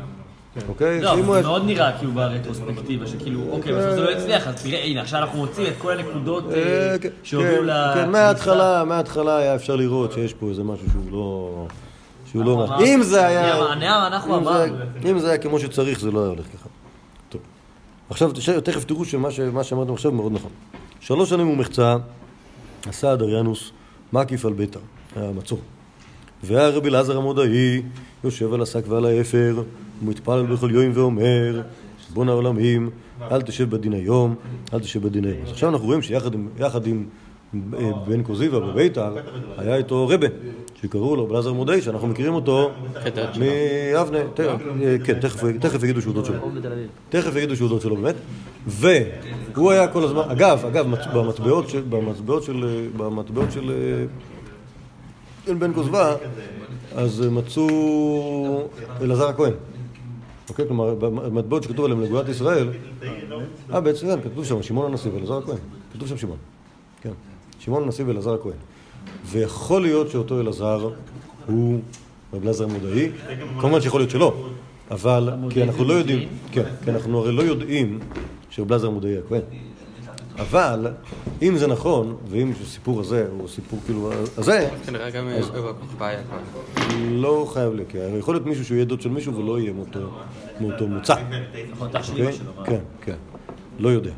אוקיי? 0.69 1.01
לא, 1.01 1.17
זה 1.17 1.23
מאוד 1.23 1.63
נראה 1.65 1.99
כאילו 1.99 2.13
ברטרוספקטיבה, 2.13 3.07
שכאילו, 3.07 3.41
אוקיי, 3.51 3.73
בסוף 3.73 3.91
זה 3.91 4.01
לא 4.01 4.11
הצליח, 4.11 4.47
אז 4.49 4.63
תראה, 4.63 4.85
הנה, 4.85 5.01
עכשיו 5.01 5.21
אנחנו 5.21 5.39
מוצאים 5.39 5.67
את 5.67 5.73
כל 5.79 5.93
הנקודות 5.99 6.45
אה, 6.53 6.93
אה, 6.93 6.99
כן, 6.99 7.09
שהובילו 7.23 7.57
כן, 7.61 7.67
ל... 7.67 7.91
כן, 7.95 8.11
מההתחלה, 8.11 8.85
מההתחלה 8.85 9.37
היה 9.37 9.55
אפשר 9.55 9.77
לראות 9.77 10.13
שיש 10.13 10.35
פה 10.35 10.49
איזה 10.49 10.65
משהו 10.65 10.87
שהוא 10.91 11.13
לא... 11.13 11.67
שהוא 12.31 12.45
לא... 12.45 12.69
אם 12.87 13.03
זה 13.03 13.27
היה... 13.27 13.67
אנחנו 14.07 14.39
אם 14.39 14.45
זה- 14.45 14.51
אמרנו. 14.51 14.75
אם 15.11 15.19
זה 15.19 15.29
היה 15.29 15.39
כמו 15.39 15.59
שצריך, 15.59 16.01
זה 16.01 16.11
לא 16.11 16.21
היה 16.21 16.29
הולך 16.29 16.45
ככה. 16.57 16.69
טוב. 17.29 17.41
עכשיו, 18.11 18.31
תכף 18.65 18.85
תראו 18.85 19.05
שמה 19.05 19.31
ש- 19.31 19.41
מה 19.41 19.65
שאמרתם 19.65 19.93
עכשיו 19.93 20.13
מאוד 20.13 20.33
נכון. 20.33 20.51
שלוש 21.01 21.31
שנים 21.31 21.47
הוא 21.47 21.57
מחצה, 21.57 21.97
עשה 22.89 23.13
אדריאנוס 23.13 23.71
מקיף 24.13 24.45
על 24.45 24.53
ביתר, 24.53 24.81
היה 25.17 25.31
רבי 26.51 26.89
אלעזר 26.89 27.17
המודעי, 27.17 27.83
יושב 28.25 28.53
על 28.53 28.63
השק 28.63 28.83
ועל 28.89 29.05
האפר, 29.05 29.63
ומתפלל 30.03 30.47
בכל 30.47 30.71
יום 30.71 30.91
ואומר, 30.95 31.61
בון 32.15 32.29
העולמים, 32.29 32.91
אל 33.31 33.43
תשב 33.43 33.71
בדין 33.71 33.93
היום, 33.93 34.35
אל 34.75 34.81
תשב 34.81 35.03
בדין 35.03 35.25
היום. 35.25 35.43
אז 35.45 35.51
עכשיו 35.51 35.69
אנחנו 35.69 35.87
רואים 35.87 36.03
שיחד 36.03 36.35
עם, 36.87 37.05
אה, 37.79 37.91
בן 38.09 38.23
קוזיבא 38.23 38.59
בביתר, 38.59 39.15
היה 39.59 39.77
איתו 39.77 40.09
רבה, 40.09 40.27
שקראו 40.83 41.17
לו 41.17 41.29
אלעזר 41.31 41.51
המודעי, 41.51 41.83
שאנחנו 41.83 42.09
מכירים 42.09 42.35
אותו 42.35 42.71
ת- 44.35 44.41
אה, 44.41 44.97
כן, 45.05 45.19
תכף- 45.21 45.43
יגידו 45.83 46.03
שהוא 46.03 46.15
דוד 46.15 46.25
שלו. 46.25 46.35
תכף 47.09 47.37
יגידו 47.37 47.57
שהוא 47.57 47.69
דוד 47.69 47.81
שלו 47.81 47.97
באמת. 47.97 48.15
והוא 48.67 49.71
היה 49.71 49.89
כל 49.89 50.05
הזמן, 50.05 50.23
אגב, 50.29 50.65
אגב, 50.67 50.87
במטבעות 51.15 51.69
של, 51.69 51.83
במטבעות 51.91 52.43
של, 52.43 52.65
אה, 52.65 52.87
במטבעות 52.97 53.53
של 53.53 53.71
אה, 53.71 53.75
של 53.75 54.07
בן 55.49 55.75
כוזבא, 55.75 56.17
אז 56.95 57.21
מצאו 57.21 58.69
אלעזר 59.01 59.29
הכהן. 59.29 59.53
אוקיי? 60.49 60.67
כלומר, 60.67 60.95
במטבעות 60.95 61.63
שכתוב 61.63 61.85
עליהם 61.85 62.03
לגאולת 62.03 62.29
ישראל, 62.29 62.69
אה, 63.73 63.81
בעצם, 63.81 64.07
כן, 64.07 64.21
כתוב 64.31 64.45
שם 64.45 64.63
שמעון 64.63 64.91
הנשיא 64.91 65.11
ואלעזר 65.15 65.39
הכהן. 65.39 65.57
כתוב 65.93 66.09
שם 66.09 66.17
שמעון. 66.17 66.39
כן. 67.03 67.13
שמעון 67.59 67.83
הנשיא 67.83 68.05
ואלעזר 68.05 68.35
הכהן. 68.35 68.53
ויכול 69.27 69.83
להיות 69.83 70.11
שאותו 70.11 70.41
אלעזר 70.41 70.89
הוא 71.47 71.81
רב 72.33 72.43
אלעזר 72.43 72.67
מודעי, 72.67 73.11
כמובן 73.61 73.81
שיכול 73.81 74.01
להיות 74.01 74.11
שלא, 74.11 74.35
אבל 74.91 75.31
כי 75.51 75.63
אנחנו 75.63 75.85
לא 75.85 75.93
יודעים, 75.93 76.29
כן, 76.53 76.65
כי 76.85 76.91
אנחנו 76.91 77.19
הרי 77.19 77.33
לא 77.33 77.43
יודעים 77.43 77.99
שרב 78.51 78.73
אלעזר 78.73 78.91
מודעי 78.91 79.19
הכהן. 79.19 79.41
אבל 80.39 80.87
אם 81.43 81.57
זה 81.57 81.67
נכון, 81.67 82.17
ואם 82.31 82.53
הסיפור 82.63 83.01
הזה 83.01 83.27
הוא 83.39 83.49
סיפור 83.49 83.81
כאילו 83.85 84.11
הזה, 84.37 84.69
כנראה 84.87 85.11
גם 85.11 85.29
כהן. 85.99 86.23
לא 87.11 87.51
חייב 87.53 87.75
לי, 87.75 87.85
כי 87.89 87.99
יכול 88.19 88.35
להיות 88.35 88.47
מישהו 88.47 88.65
שהוא 88.65 88.75
יהיה 88.75 88.85
דוד 88.85 89.01
של 89.01 89.09
מישהו 89.09 89.35
ולא 89.35 89.61
יהיה 89.61 89.73
מאותו, 89.73 90.89
מוצא. 90.89 91.15
אוקיי? 91.81 92.33
כן, 92.65 92.81
כן. 93.01 93.17
לא 93.79 93.89
יודע. 93.89 94.11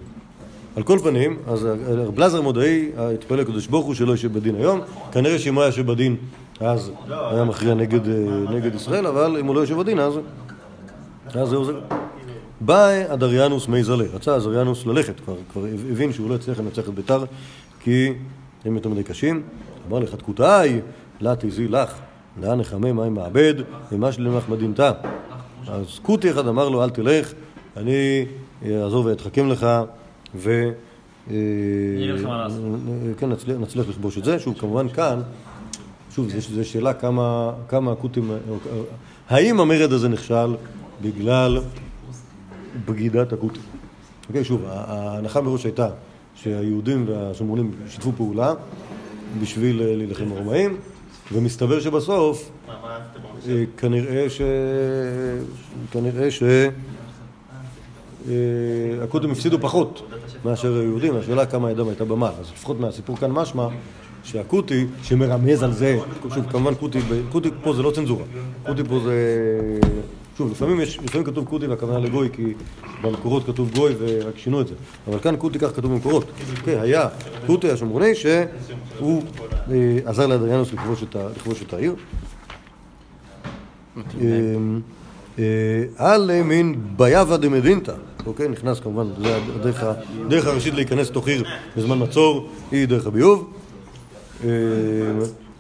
על 0.76 0.82
כל 0.82 0.98
פנים, 1.02 1.38
אז 1.46 1.68
רב 1.86 2.18
לזר 2.18 2.40
מודעי 2.40 2.90
התפלל 2.96 3.38
לקדוש 3.38 3.66
ברוך 3.66 3.86
הוא 3.86 3.94
שלא 3.94 4.10
יושב 4.10 4.32
בדין 4.32 4.54
היום. 4.54 4.80
כנראה 5.12 5.38
שאם 5.38 5.54
הוא 5.54 5.62
היה 5.62 5.68
יושב 5.68 5.86
בדין, 5.86 6.16
אז 6.60 6.92
היה 7.06 7.44
מכריע 7.44 7.74
נגד, 7.74 8.08
אה, 8.08 8.14
נגד 8.50 8.74
ישראל, 8.74 9.06
אבל 9.06 9.36
אם 9.40 9.46
הוא 9.46 9.54
לא 9.54 9.60
יושב 9.60 9.78
בדין, 9.78 9.98
אז... 9.98 10.14
אז 11.34 11.48
זהו 11.48 11.64
זה. 11.64 11.72
בא 12.64 13.12
אדריאנוס 13.14 13.68
מי 13.68 13.84
זלה, 13.84 14.04
רצה 14.14 14.36
אדריאנוס 14.36 14.86
ללכת, 14.86 15.20
כבר, 15.20 15.36
כבר 15.52 15.64
הבין 15.90 16.12
שהוא 16.12 16.30
לא 16.30 16.34
יצליח 16.34 16.60
לנצח 16.60 16.88
את 16.88 16.94
ביתר, 16.94 17.24
כי 17.80 18.12
הם 18.64 18.74
יותר 18.74 18.88
מדי 18.88 19.02
קשים. 19.02 19.42
אמר 19.88 19.98
לך, 19.98 20.14
תקותאי, 20.14 20.80
לה 21.20 21.34
תזי 21.38 21.68
לך, 21.68 21.94
לאן 22.42 22.60
נחמם 22.60 22.96
מים 22.96 23.14
מעבד, 23.14 23.54
ומה 23.92 24.12
שלי 24.12 24.24
למח 24.24 24.48
מדינתה. 24.48 24.92
אז 25.68 25.98
קוטי 26.02 26.30
אחד 26.30 26.46
אמר 26.48 26.68
לו, 26.68 26.84
אל 26.84 26.90
תלך, 26.90 27.32
אני 27.76 28.24
אעזוב 28.66 29.06
ואתחכם 29.06 29.48
לך, 29.48 29.66
ו... 30.34 30.70
אה, 31.30 31.36
לעשות. 32.38 32.60
כן, 33.18 33.30
נצליח, 33.60 33.88
לכבוש 33.88 34.18
את 34.18 34.24
זה. 34.24 34.38
שוב, 34.38 34.58
כמובן 34.58 34.88
כאן, 34.88 35.20
שוב, 36.14 36.28
זו 36.38 36.68
שאלה 36.68 36.94
כמה, 36.94 37.52
כמה 37.68 37.92
הקוטים... 37.92 38.30
האם 39.28 39.60
המרד 39.60 39.92
הזה 39.92 40.08
נכשל 40.08 40.54
בגלל 41.02 41.58
בגידת 42.84 43.32
הקוטים? 43.32 43.62
אוקיי, 44.28 44.44
שוב, 44.44 44.62
ההנחה 44.66 45.40
מראש 45.40 45.64
הייתה 45.64 45.88
שהיהודים 46.34 47.04
והשומרונים 47.08 47.70
שיתפו 47.88 48.12
פעולה 48.16 48.54
בשביל 49.40 49.82
אה, 49.82 49.96
להילחם 49.96 50.28
ברומאים, 50.28 50.76
ומסתבר 51.32 51.80
שבסוף 51.80 52.50
אה, 53.48 53.64
כנראה 53.76 54.30
ש... 54.30 54.40
כנראה 55.90 56.30
ש... 56.30 56.42
אה, 58.28 59.04
הפסידו 59.30 59.58
פחות 59.60 60.10
מאשר 60.44 60.78
היהודים, 60.78 61.16
השאלה 61.16 61.46
כמה 61.46 61.70
ידם 61.70 61.88
הייתה 61.88 62.04
במעל. 62.04 62.32
אז 62.40 62.50
לפחות 62.52 62.80
מהסיפור 62.80 63.16
כאן 63.16 63.30
משמע 63.30 63.68
שהכותי 64.24 64.86
שמרמז 65.02 65.62
על 65.62 65.72
זה, 65.72 65.98
שוב 66.34 66.50
כמובן 66.50 66.74
כותי, 66.80 66.98
כותי 67.32 67.50
פה 67.62 67.74
זה 67.74 67.82
לא 67.82 67.90
צנזורה, 67.90 68.24
כותי 68.66 68.84
פה 68.84 69.00
זה... 69.04 69.16
שוב, 70.38 70.50
לפעמים, 70.50 70.80
יש, 70.80 70.98
לפעמים 70.98 71.26
כתוב 71.26 71.46
כותי 71.46 71.66
והכוונה 71.66 71.98
לגוי 71.98 72.28
כי 72.32 72.54
במקורות 73.02 73.46
כתוב 73.46 73.70
גוי 73.74 73.94
ורק 73.98 74.38
שינו 74.38 74.60
את 74.60 74.66
זה, 74.66 74.74
אבל 75.08 75.18
כאן 75.18 75.34
כותי 75.38 75.58
כך 75.58 75.76
כתוב 75.76 75.92
במקורות. 75.92 76.24
כן, 76.64 76.78
היה 76.80 77.08
כותי 77.46 77.70
השומרוני 77.70 78.14
שהוא 78.14 79.22
אה, 79.70 79.98
עזר 80.04 80.26
לאדריאנוס 80.26 80.72
לכבוש 80.72 81.62
את 81.62 81.72
העיר. 81.72 81.94
אמ, 83.96 84.80
אה, 85.38 85.44
על 85.96 86.42
מין 86.42 86.80
ביאבה 86.96 87.36
דמדינתא, 87.36 87.92
אוקיי? 88.26 88.48
נכנס 88.48 88.80
כמובן, 88.80 89.06
זה 89.62 89.76
הדרך 90.26 90.46
הראשית 90.46 90.74
להיכנס 90.74 91.10
לתוך 91.10 91.28
עיר 91.28 91.44
בזמן 91.76 92.02
מצור 92.02 92.50
היא 92.70 92.88
דרך 92.88 93.06
הביוב. 93.06 93.52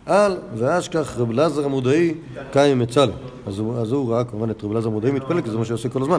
על 0.06 0.36
ואשכח 0.54 1.14
רב 1.18 1.30
אלעזר 1.30 1.64
המודעי 1.64 2.14
קיים 2.52 2.78
מצלם. 2.78 3.12
אז 3.46 3.58
הוא- 3.92 4.12
ראה 4.12 4.24
כמובן 4.24 4.50
את 4.50 4.64
רב 4.64 4.70
אלעזר 4.72 4.88
המודעי 4.88 5.10
מתפלל, 5.12 5.40
כי 5.40 5.50
זה 5.50 5.58
מה 5.58 5.64
שהוא 5.64 5.74
עושה 5.74 5.88
כל 5.88 6.02
הזמן. 6.02 6.18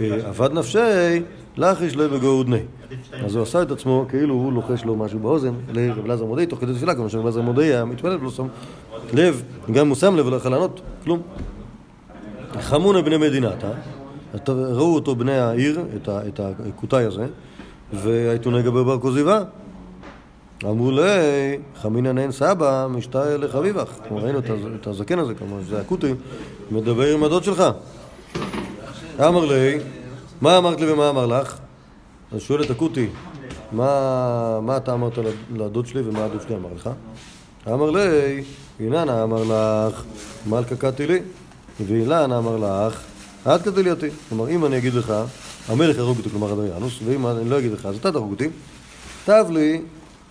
אה, 0.00 0.28
אבד 0.28 0.52
נפשי, 0.52 0.78
לחיש 1.56 1.96
לב 1.96 2.12
וגאודני. 2.12 2.60
אז 3.24 3.34
הוא 3.34 3.42
עשה 3.42 3.62
את 3.62 3.70
עצמו 3.70 4.06
כאילו 4.08 4.34
הוא 4.34 4.52
לוחש 4.52 4.84
לו 4.84 4.96
משהו 4.96 5.18
באוזן 5.18 5.54
לרב 5.72 6.04
אלעזר 6.04 6.24
המודעי, 6.24 6.46
תוך 6.46 6.60
כדי 6.60 6.74
תפילה, 6.74 6.94
כיוון 6.94 7.08
שרב 7.08 7.22
אלעזר 7.22 7.40
המודעי 7.40 7.66
היה 7.66 7.84
מתפלל 7.84 8.16
ולא 8.20 8.30
שם 8.30 8.46
לב, 9.12 9.42
גם 9.72 9.80
אם 9.84 9.88
הוא 9.88 9.96
שם 9.96 10.16
לב 10.16 10.26
ולא 10.26 10.36
יכול 10.36 10.50
לענות, 10.50 10.80
כלום. 11.04 11.22
חמונה 12.60 13.02
בני 13.02 13.16
מדינתה, 13.16 13.70
ראו 14.48 14.94
אותו 14.94 15.16
בני 15.16 15.38
העיר, 15.38 15.80
את 16.06 16.40
הכותאי 16.68 17.04
הזה, 17.04 17.26
והעיתונאי 17.92 18.62
גבר 18.62 18.82
בר 18.84 18.98
כוזיבה. 18.98 19.42
אמרו 20.64 20.90
לי, 20.90 21.02
חמינא 21.82 22.12
נהן 22.12 22.32
סבא, 22.32 22.86
משתא 22.90 23.18
לחביבך. 23.38 23.88
כלומר, 24.08 24.22
ראינו 24.24 24.38
את 24.38 24.50
הז- 24.50 24.74
את 24.80 24.86
הזקן 24.86 25.18
הזה, 25.18 25.34
כלומר, 25.34 25.56
זה 25.68 25.80
הכותי, 25.80 26.14
מדבר 26.70 27.14
עם 27.14 27.24
הדוד 27.24 27.44
שלך. 27.44 27.62
אמר 29.20 29.44
לי, 29.44 29.78
מה 30.40 30.58
אמרת 30.58 30.80
לי 30.80 30.92
ומה 30.92 31.10
אמר 31.10 31.26
לך? 31.26 31.58
אז 32.32 32.40
שואל 32.40 32.62
את 32.62 32.70
הכותי, 32.70 33.06
מה, 33.72 34.60
מה 34.62 34.76
אתה 34.76 34.92
אמרת 34.94 35.18
לדוד 35.56 35.86
שלי 35.86 36.02
ומה 36.04 36.24
הדוד 36.24 36.42
שלי 36.42 36.54
אמר 36.56 36.68
לך? 36.76 36.90
אמר 37.68 37.90
לי, 37.90 38.42
אילנה 38.80 39.22
אמר 39.22 39.42
לך, 39.44 40.02
מלכה 40.46 40.76
קטי 40.76 41.06
לי, 41.06 41.18
ואילן 41.86 42.32
אמר 42.32 42.56
לך, 42.88 43.00
את 43.46 43.62
קטי 43.62 43.82
לי 43.82 43.90
אותי. 43.90 44.06
כלומר, 44.28 44.48
אם 44.48 44.64
אני 44.64 44.78
אגיד 44.78 44.94
לך, 44.94 45.12
המלך 45.68 45.96
יהרוג 45.96 46.18
אותי, 46.18 46.30
כלומר 46.30 46.52
אדריאנוס, 46.52 46.98
ואם 47.04 47.26
אני 47.26 47.50
לא 47.50 47.58
אגיד 47.58 47.72
לך, 47.72 47.86
אז 47.86 47.96
אתה 47.96 48.12
תהרוג 48.12 48.30
אותי. 48.30 48.48
כתב 49.24 49.44
לי, 49.50 49.80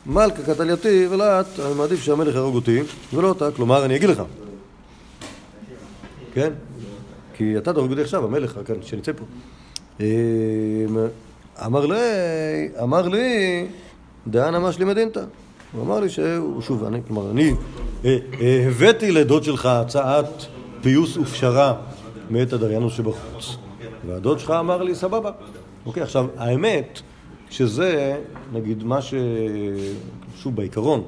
מלכה 0.07 0.43
קטע 0.43 0.63
לי 0.63 0.71
אותי, 0.71 1.07
ולא 1.07 1.41
את, 1.41 1.59
אני 1.59 1.73
מעדיף 1.73 2.03
שהמלך 2.03 2.35
יהרוג 2.35 2.55
אותי, 2.55 2.81
ולא 3.13 3.29
אותה, 3.29 3.51
כלומר, 3.51 3.85
אני 3.85 3.95
אגיד 3.95 4.09
לך. 4.09 4.23
כן? 6.33 6.53
כי 7.33 7.57
אתה 7.57 7.73
תהרוג 7.73 7.91
אותי 7.91 8.01
עכשיו, 8.01 8.25
המלך, 8.25 8.59
כאן, 8.65 8.75
שנצא 8.81 9.11
פה. 9.11 9.25
אמ, 9.99 10.05
אמר 11.65 11.85
לי, 11.85 11.97
אמר 12.83 13.07
לי, 13.07 13.67
דאן 14.27 14.55
אמש 14.55 14.79
לי 14.79 14.85
מדינתא. 14.85 15.23
הוא 15.71 15.83
אמר 15.83 15.99
לי 15.99 16.09
שהוא, 16.09 16.61
שוב, 16.61 16.83
אני, 16.83 16.99
כלומר, 17.07 17.31
אני 17.31 17.53
אה, 18.05 18.17
אה, 18.41 18.65
הבאתי 18.67 19.11
לדוד 19.11 19.43
שלך 19.43 19.65
הצעת 19.65 20.45
פיוס 20.81 21.17
ופשרה 21.17 21.73
מאת 22.29 22.53
הדריאנוס 22.53 22.93
שבחוץ. 22.93 23.57
והדוד 24.07 24.39
שלך 24.39 24.51
אמר 24.51 24.83
לי, 24.83 24.95
סבבה. 24.95 25.31
אוקיי, 25.85 26.03
עכשיו, 26.03 26.25
האמת, 26.37 27.01
שזה, 27.49 28.21
נגיד, 28.53 28.83
מה 28.83 29.01
ש... 29.01 29.13
שוב, 30.37 30.55
בעיקרון, 30.55 31.03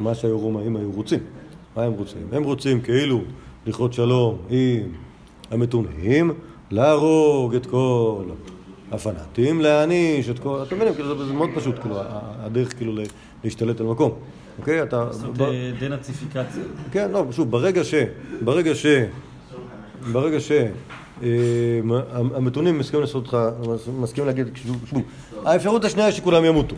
מה 0.00 0.14
שהרומאים 0.14 0.76
היו 0.76 0.90
רוצים. 0.92 1.20
מה 1.76 1.82
הם 1.82 1.92
רוצים? 1.92 2.22
הם 2.32 2.42
רוצים 2.42 2.80
כאילו 2.80 3.20
לכרות 3.66 3.92
שלום 3.92 4.38
עם 4.50 4.92
המתונים, 5.50 6.30
להרוג 6.70 7.54
את 7.54 7.66
כל 7.66 8.24
הפנאטים, 8.92 9.60
להעניש 9.60 10.30
את 10.30 10.38
כל... 10.38 10.62
אתם 10.62 10.76
מבינים, 10.76 10.94
כאילו, 10.94 11.26
זה 11.26 11.32
מאוד 11.32 11.50
פשוט, 11.54 11.78
כאילו, 11.78 11.96
הדרך 12.38 12.76
כאילו 12.76 13.02
להשתלט 13.44 13.80
על 13.80 13.86
מקום. 13.86 14.12
אוקיי? 14.58 14.82
אתה... 14.82 15.04
לעשות 15.04 15.40
אה, 15.40 15.70
דנאציפיקציה. 15.80 16.62
כן, 16.92 17.10
לא, 17.10 17.24
שוב, 17.30 17.50
ברגע 17.50 17.84
ש... 17.84 17.94
ברגע 18.44 18.74
ש... 18.74 18.86
ברגע 20.12 20.40
ש... 20.40 20.52
אה, 21.24 21.30
המתונים 22.12 22.78
מסכימים 22.78 23.00
לעשות 23.00 23.32
אותך, 23.32 23.38
מסכימים 24.00 24.26
להגיד, 24.26 24.46
האפשרות 25.44 25.84
השנייה 25.84 26.06
היא 26.06 26.14
שכולם 26.14 26.44
ימותו. 26.44 26.76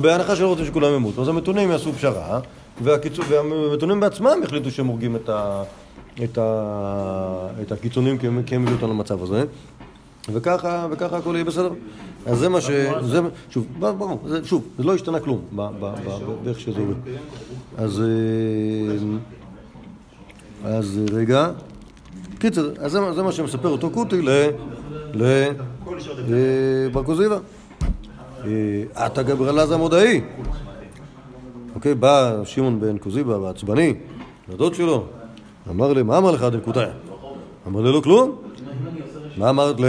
בהנחה 0.00 0.36
שלא 0.36 0.48
רוצים 0.48 0.64
שכולם 0.64 0.94
ימותו, 0.94 1.22
אז 1.22 1.28
המתונים 1.28 1.70
יעשו 1.70 1.92
פשרה, 1.92 2.40
והמתונים 2.82 4.00
בעצמם 4.00 4.40
יחליטו 4.44 4.70
שהם 4.70 4.86
הורגים 4.86 5.16
את, 6.24 6.38
הקיצונים 7.72 8.18
כי 8.18 8.26
הם 8.26 8.42
הביאו 8.50 8.72
אותנו 8.72 8.88
למצב 8.88 9.22
הזה. 9.22 9.44
וככה, 10.32 10.86
וככה 10.90 11.16
הכל 11.16 11.30
יהיה 11.34 11.44
בסדר. 11.44 11.70
אז 12.26 12.38
זה 12.38 12.48
מה 12.48 12.60
ש... 12.60 12.70
שוב, 13.50 13.66
ברור, 13.78 14.20
שוב, 14.44 14.64
זה 14.78 14.84
לא 14.84 14.94
השתנה 14.94 15.20
כלום 15.20 15.40
באיך 16.44 16.60
שזה 16.60 16.80
עובד. 16.80 16.94
אז... 17.76 18.02
אז 20.64 21.00
רגע. 21.12 21.50
קיצר, 22.38 22.70
אז 22.80 22.92
זה, 22.92 23.22
מה- 23.22 23.32
שמספר 23.32 23.68
אותו 23.68 23.90
קוטי 23.90 24.22
ל... 24.22 24.28
ל... 25.14 25.22
אה, 25.24 26.88
בר 26.92 27.04
כוזיבא. 27.04 27.38
אה, 28.96 29.22
גברלז 29.22 29.72
המודעי. 29.72 30.20
אוקיי, 31.74 31.94
בא 31.94 32.40
שמעון 32.44 32.80
בן 32.80 32.98
כוזיבא, 32.98 33.46
העצבני, 33.46 33.94
לדוד 34.48 34.74
שלו, 34.74 35.04
אמר 35.70 35.92
לי, 35.92 36.02
מה 36.02 36.18
אמר 36.18 36.30
לך 36.30 36.42
דנקותיה? 36.42 36.88
אמר 37.66 37.80
לי, 37.80 37.92
לא 37.92 38.00
כלום. 38.00 38.36
מה 39.36 39.50
אמרת 39.50 39.80
ל? 39.80 39.84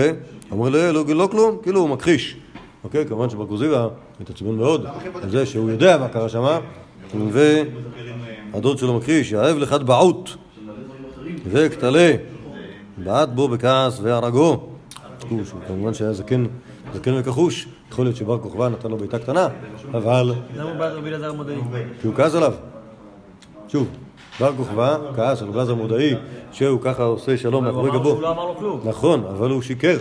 אמר 0.54 0.70
לי, 0.70 0.94
לא, 0.94 1.06
לא 1.08 1.28
כלום, 1.32 1.58
כאילו 1.64 1.80
הוא 1.80 1.90
מכחיש. 1.90 2.38
אוקיי, 2.84 3.06
כמובן 3.06 3.30
שבר 3.30 3.48
כוזיבא 3.48 3.88
מתעצבן 4.22 4.56
מאוד 4.56 4.86
על 5.24 5.30
זה 5.30 5.46
שהוא 5.46 5.70
יודע 5.70 5.98
מה 5.98 6.08
קרה 6.08 6.30
שם, 6.30 6.60
והדוד 7.32 8.78
שלו 8.78 8.94
מכחיש, 8.98 9.32
יאהב 9.32 9.58
לך 9.58 9.74
טבעות 9.74 10.36
וכתלה, 11.52 12.14
בעט 13.04 13.30
בו 13.30 13.48
בכעס 13.48 14.00
והרגו. 14.02 14.64
הוא 15.30 15.44
שהוא 15.44 15.60
כמובן 15.68 15.94
שהיה 15.94 16.14
זקן, 16.14 16.46
זקן 16.94 17.14
וכחוש, 17.20 17.68
יכול 17.92 18.06
להיות 18.06 18.16
שבר 18.16 18.40
כוכבא 18.40 18.70
נתן 18.70 18.92
לו 18.92 18.98
בעיטה 18.98 19.20
קטנה, 19.20 19.48
אבל 19.92 20.34
למה 20.56 20.70
הוא 20.70 20.80
בעד 20.80 20.94
רבי 20.94 21.10
אלעזר 21.10 21.30
המודעי? 21.30 21.56
כי 22.02 22.08
הוא 22.08 22.16
כעס 22.16 22.36
עליו. 22.36 22.54
שוב, 23.68 23.88
בר 24.40 24.54
כוכבא 24.58 24.98
כעס 25.16 25.42
על 25.42 25.50
רב 25.50 25.70
המודעי 25.70 26.16
שהוא 26.52 26.82
ככה 26.82 27.04
עושה 27.04 27.38
שלום 27.38 27.66
הוא 27.66 27.74
מאחורי 27.74 27.92
גבו. 27.92 28.10
שהוא 28.10 28.22
לא 28.22 28.32
אמר 28.32 28.46
לו 28.46 28.56
כלום. 28.56 28.82
נכון, 28.86 29.24
אבל 29.26 29.50
הוא 29.50 29.62
שיקר, 29.62 29.98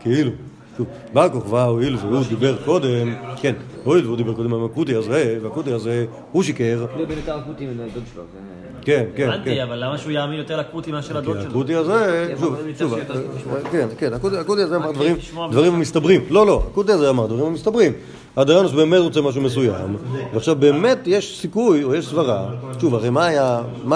כאילו. 0.00 0.30
שוב, 0.76 0.86
בר 1.12 1.28
כוכבא 1.28 1.64
הואיל 1.64 1.96
והוא 1.96 2.24
דיבר 2.28 2.56
קודם, 2.64 3.14
כן, 3.40 3.52
הואיל 3.84 4.04
והוא 4.06 4.16
דיבר 4.16 4.34
קודם 4.34 4.54
עם 4.54 4.64
הקוטי 4.64 4.94
הזה, 4.94 5.38
והקוטי 5.42 5.72
הזה, 5.72 6.04
הוא 6.32 6.42
שיקר, 6.42 6.86
לא 6.98 7.04
בין 7.04 7.18
יותר 7.18 8.00
שלו. 8.14 8.22
זה- 8.32 8.38
כן, 8.84 9.04
כן, 9.16 9.28
הבנתי, 9.28 9.54
כן. 9.56 9.60
אבל 9.62 9.84
למה 9.84 9.98
שהוא 9.98 10.12
יאמין 10.12 10.38
יותר 10.38 10.56
לקרוטי 10.60 10.92
מאשר 10.92 11.16
לדוד 11.18 11.36
כי 11.36 11.42
שלו? 11.42 11.50
הקוטי 11.50 11.74
הזה, 11.74 12.28
שוב, 12.40 12.54
אבל 12.54 12.62
שוב, 12.78 12.94
מצד 12.98 13.14
שני, 13.14 13.70
כן, 13.70 13.88
כן, 13.98 14.12
הקוטי 14.12 14.36
הקוטי 14.36 14.62
הזה 14.62 14.76
אמר 14.76 14.92
דברים, 14.92 15.80
מסתברים. 15.80 16.20
לא, 16.30 16.46
לא, 16.46 16.62
הקוטי 16.70 16.92
הזה 16.92 17.10
אמר 17.10 17.26
דברים 17.26 17.52
מסתברים. 17.52 17.92
אדריאנוס 18.34 18.72
באמת 18.72 19.00
רוצה 19.00 19.20
משהו 19.20 19.42
מסוים, 19.42 19.96
ועכשיו 20.34 20.56
באמת 20.56 20.98
יש 21.06 21.40
סיכוי, 21.40 21.84
או 21.84 21.94
יש 21.94 22.06
סברה, 22.08 22.48
שוב, 22.80 22.94
הרי 22.94 23.10
מה 23.10 23.26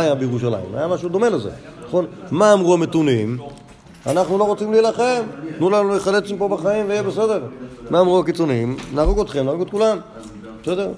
היה 0.00 0.14
בירושלים? 0.14 0.74
היה 0.74 0.88
משהו 0.88 1.08
דומה 1.08 1.28
לזה, 1.28 1.50
נכון? 1.88 2.06
מה 2.30 2.52
אמרו 2.52 2.74
המתונים? 2.74 3.38
אנחנו 4.06 4.38
לא 4.38 4.44
רוצים 4.44 4.72
להילחם, 4.72 5.22
תנו 5.58 5.70
לנו 5.70 5.90
להיחלץ 5.90 6.30
מפה 6.30 6.48
בחיים 6.48 6.88
ויהיה 6.88 7.02
בסדר. 7.02 7.40
מה 7.90 8.00
אמרו 8.00 8.20
הקיצוניים? 8.20 8.76
נהרוג 8.94 9.20
אתכם, 9.20 9.44
נהרוג 9.44 9.60
את 9.60 9.70
כולם. 9.70 9.98
בסדר? 10.62 10.90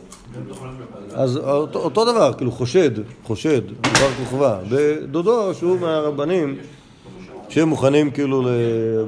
אז 1.14 1.36
אותו, 1.74 2.04
דבר, 2.04 2.32
כאילו 2.32 2.52
חושד, 2.52 2.90
חושד, 3.24 3.61
בר 3.82 4.09
כוכבא, 4.18 4.59
בדודו 4.70 5.54
שהוא 5.54 5.78
מהרבנים 5.80 6.56
שהם 7.48 7.68
מוכנים 7.68 8.11
כאילו. 8.11 8.42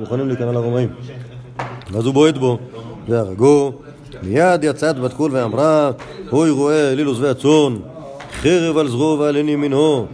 מוכנים 0.01 0.29
להיכנע 0.29 0.53
לרומאים. 0.53 0.89
ואז 1.91 2.07
הוא 2.07 2.15
בועט 2.15 2.37
בו, 2.37 2.59
והרגו. 3.09 3.73
מיד 4.23 4.65
יצאת 4.65 4.99
בת 4.99 5.13
קול 5.13 5.31
ואמרה, 5.35 5.91
אוי 6.33 6.51
רואה 6.51 6.93
אליל 6.93 7.07
עוזבי 7.07 7.29
הצאן, 7.29 7.77
חרב 8.41 8.77
על 8.77 8.89
זרועו 8.89 9.19
ועל 9.19 9.37
עין 9.37 9.49
ימינו, 9.49 10.07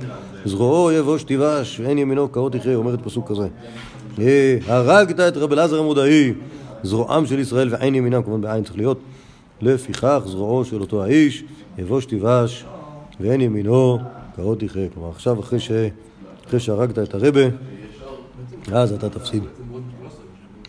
זרועו 0.46 0.92
יבוש 0.92 1.24
תיבש, 1.24 1.80
ועין 1.80 1.98
ימינו 1.98 2.32
כאות 2.32 2.54
יחיה, 2.54 2.76
אומרת 2.76 2.98
פסוק 3.04 3.30
כזה. 3.30 3.48
הרגת 4.66 5.20
את 5.20 5.36
רב 5.36 5.52
אלעזר 5.52 5.78
המודעי, 5.78 6.32
זרועם 6.82 7.26
של 7.26 7.38
ישראל 7.38 7.68
ועין 7.70 7.94
ימינם, 7.94 8.22
כמובן 8.22 8.40
בעין 8.40 8.64
צריך 8.64 8.76
להיות. 8.76 9.00
לפיכך 9.60 10.22
זרועו 10.26 10.64
של 10.64 10.80
אותו 10.80 11.04
האיש, 11.04 11.44
יבוש 11.78 12.06
תיבש, 12.06 12.64
ועין 13.20 13.40
ימינו 13.40 13.98
כאות 14.36 14.62
יחיה. 14.62 14.88
כלומר, 14.94 15.10
עכשיו 15.10 15.40
אחרי, 15.40 15.60
ש... 15.60 15.70
אחרי 16.46 16.60
שהרגת 16.60 16.98
את 16.98 17.14
הרבה, 17.14 17.40
אז 18.72 18.92
אתה 18.92 19.08
תפסיד. 19.08 19.42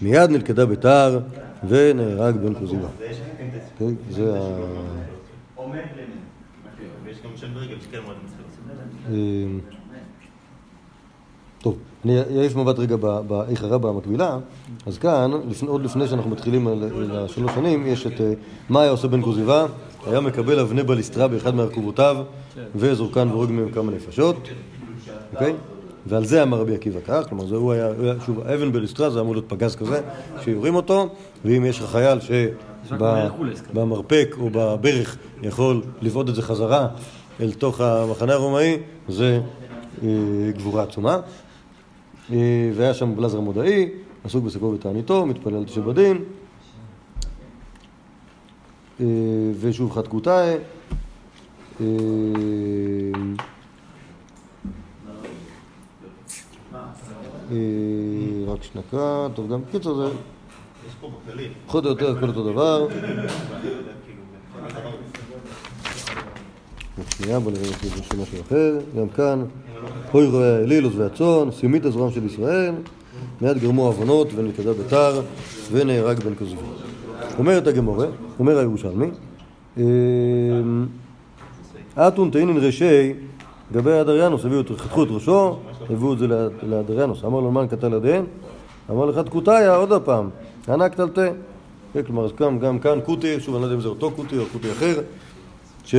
מיד 0.01 0.30
נלכדה 0.30 0.65
ביתר 0.65 1.19
ונהרג 1.67 2.36
בן. 2.36 2.53
אוקיי? 2.55 3.95
זה 4.09 4.39
ה... 4.39 4.59
אמ, 9.10 9.60
טוב, 11.62 11.78
אני 12.05 12.20
אעיף 12.39 12.55
מבט 12.55 12.80
רגע 12.80 12.95
באיך 13.28 13.64
הרבה 13.64 13.89
המקבילה, 13.89 14.38
אז 14.86 14.97
כאן, 14.97 15.32
עוד 15.68 15.84
לפני 15.84 16.08
שאנחנו 16.08 16.30
מתחילים 16.30 16.68
על 16.68 16.84
השלוש 17.12 17.51
שנים, 17.55 17.88
יש 17.88 18.08
את 18.08 18.22
אה, 18.22 18.34
מה 18.70 18.82
היה 18.82 18.91
עושה 18.91 19.08
בן 19.08 19.22
כוזיבא, 19.22 19.66
היה 20.05 20.20
מקבל 20.20 20.60
אבני 20.60 20.84
בליסטרה 20.84 21.28
באחד 21.28 21.55
מהרכובותיו 21.55 22.18
וזורקן 22.76 23.28
והורג 23.28 23.51
מהם 23.51 23.72
כמה 23.72 23.91
נפשות, 23.91 24.36
אוקיי? 25.34 25.53
ועל 26.08 26.26
זה 26.26 26.43
אמר 26.43 26.60
רבי 26.60 26.76
עקיבא 26.76 26.99
כך, 27.08 27.30
כלומר 27.30 27.45
זה 27.45 27.55
הוא 27.55 27.74
היה, 27.74 27.89
שוב, 28.26 28.39
אבן 28.39 28.72
בליסטרה 28.72 29.10
זה 29.10 29.20
אמור 29.20 29.34
להיות 29.34 29.49
פגז 29.49 29.76
כזה, 29.76 30.01
שיורים 30.43 30.76
אותו, 30.76 31.10
ואם 31.45 31.66
יש 31.66 31.80
לך 31.80 31.89
חייל 31.91 32.20
שבמרפק 32.89 34.36
או 34.39 34.49
בברך 34.51 35.18
יכול 35.43 35.82
לבעוט 36.01 36.30
את 36.30 36.36
זה 36.36 36.41
חזרה 36.41 36.88
אל 37.39 37.53
תוך 37.53 37.82
המחנה 37.82 38.34
הרומאי, 38.34 38.78
זה 39.10 39.41
אה, 40.03 40.08
גבורה 40.58 40.84
עצומה. 40.84 41.20
אה, 42.32 42.72
והיה 42.76 42.93
שם 42.93 43.16
בלזר 43.16 43.38
המודעי, 43.38 43.89
עסוק 44.24 44.43
בשקו 44.43 44.66
ותעניתו, 44.66 45.26
מתפלל 45.26 45.68
שבדין. 45.68 46.24
אה, 49.01 49.05
ושוב 49.60 49.91
חתקותאי. 49.91 50.55
אה, 51.82 51.86
אה, 56.74 56.88
רק 58.48 58.64
שנקה, 58.64 59.28
טוב 59.34 59.52
גם 59.52 59.60
קיצור 59.72 59.95
זה 59.95 60.14
פחות 61.68 61.86
או 61.86 61.89
יותר 61.89 62.18
הכל 62.18 62.28
אותו 62.28 62.52
דבר. 62.52 62.88
שנייה 67.18 67.39
בוא 67.39 67.52
נראה 67.52 67.64
אם 67.64 67.72
יש 68.00 68.12
משהו 68.22 68.41
אחר, 68.48 68.80
גם 68.98 69.10
כאן 69.10 69.43
אוי 70.14 70.28
רואה 70.28 70.58
האליל 70.58 70.84
עוזבי 70.84 71.04
הצאן, 71.04 71.52
סימית 71.52 71.86
הזרועם 71.86 72.12
של 72.12 72.26
ישראל, 72.26 72.74
מיד 73.41 73.58
גרמו 73.58 73.86
עוונות 73.86 74.28
ונלכדה 74.36 74.74
ביתר 74.74 75.22
ונהרג 75.72 76.20
בן 76.20 76.36
כוזבי. 76.39 76.60
אומרת 77.38 77.68
הגמורה, 77.68 78.08
אומר 78.39 78.58
הירושלמי, 78.58 79.08
אמ, 79.78 79.84
אתון 81.98 82.30
תאינין 82.30 82.58
רשי 82.58 83.14
גבי 83.74 84.01
אדריאנוס, 84.01 84.45
הביאו, 84.45 84.61
את- 84.61 84.72
חתכו 84.78 85.03
את 85.03 85.07
ראשו, 85.11 85.57
הביאו 85.89 86.13
את 86.13 86.20
זה 86.20 86.28
לאד- 86.28 86.51
לאדריאנוס, 86.70 87.24
אמר 87.26 87.39
לו 87.39 87.51
מן 87.51 87.68
קטל 87.68 87.93
ידיהם? 87.93 88.26
אמר 88.91 89.05
לך 89.05 89.18
תקותיה 89.18 89.76
עוד 89.76 89.91
הפעם, 89.91 90.30
ענק 90.70 90.95
תלתה. 90.95 91.28
כן, 91.93 92.03
כלומר, 92.03 92.26
אז 92.26 92.32
גם, 92.39 92.59
גם 92.59 92.80
כאן 92.80 92.99
קוטי, 93.05 93.39
שוב 93.39 93.55
אני 93.55 93.61
לא 93.61 93.68
יודע 93.68 93.76
אם 93.76 93.82
זה 93.82 93.88
אותו 93.88 94.11
קוטי 94.11 94.38
או 94.38 94.43
קוטי 94.51 94.72
אחר, 94.72 94.95
ש... 95.86 95.95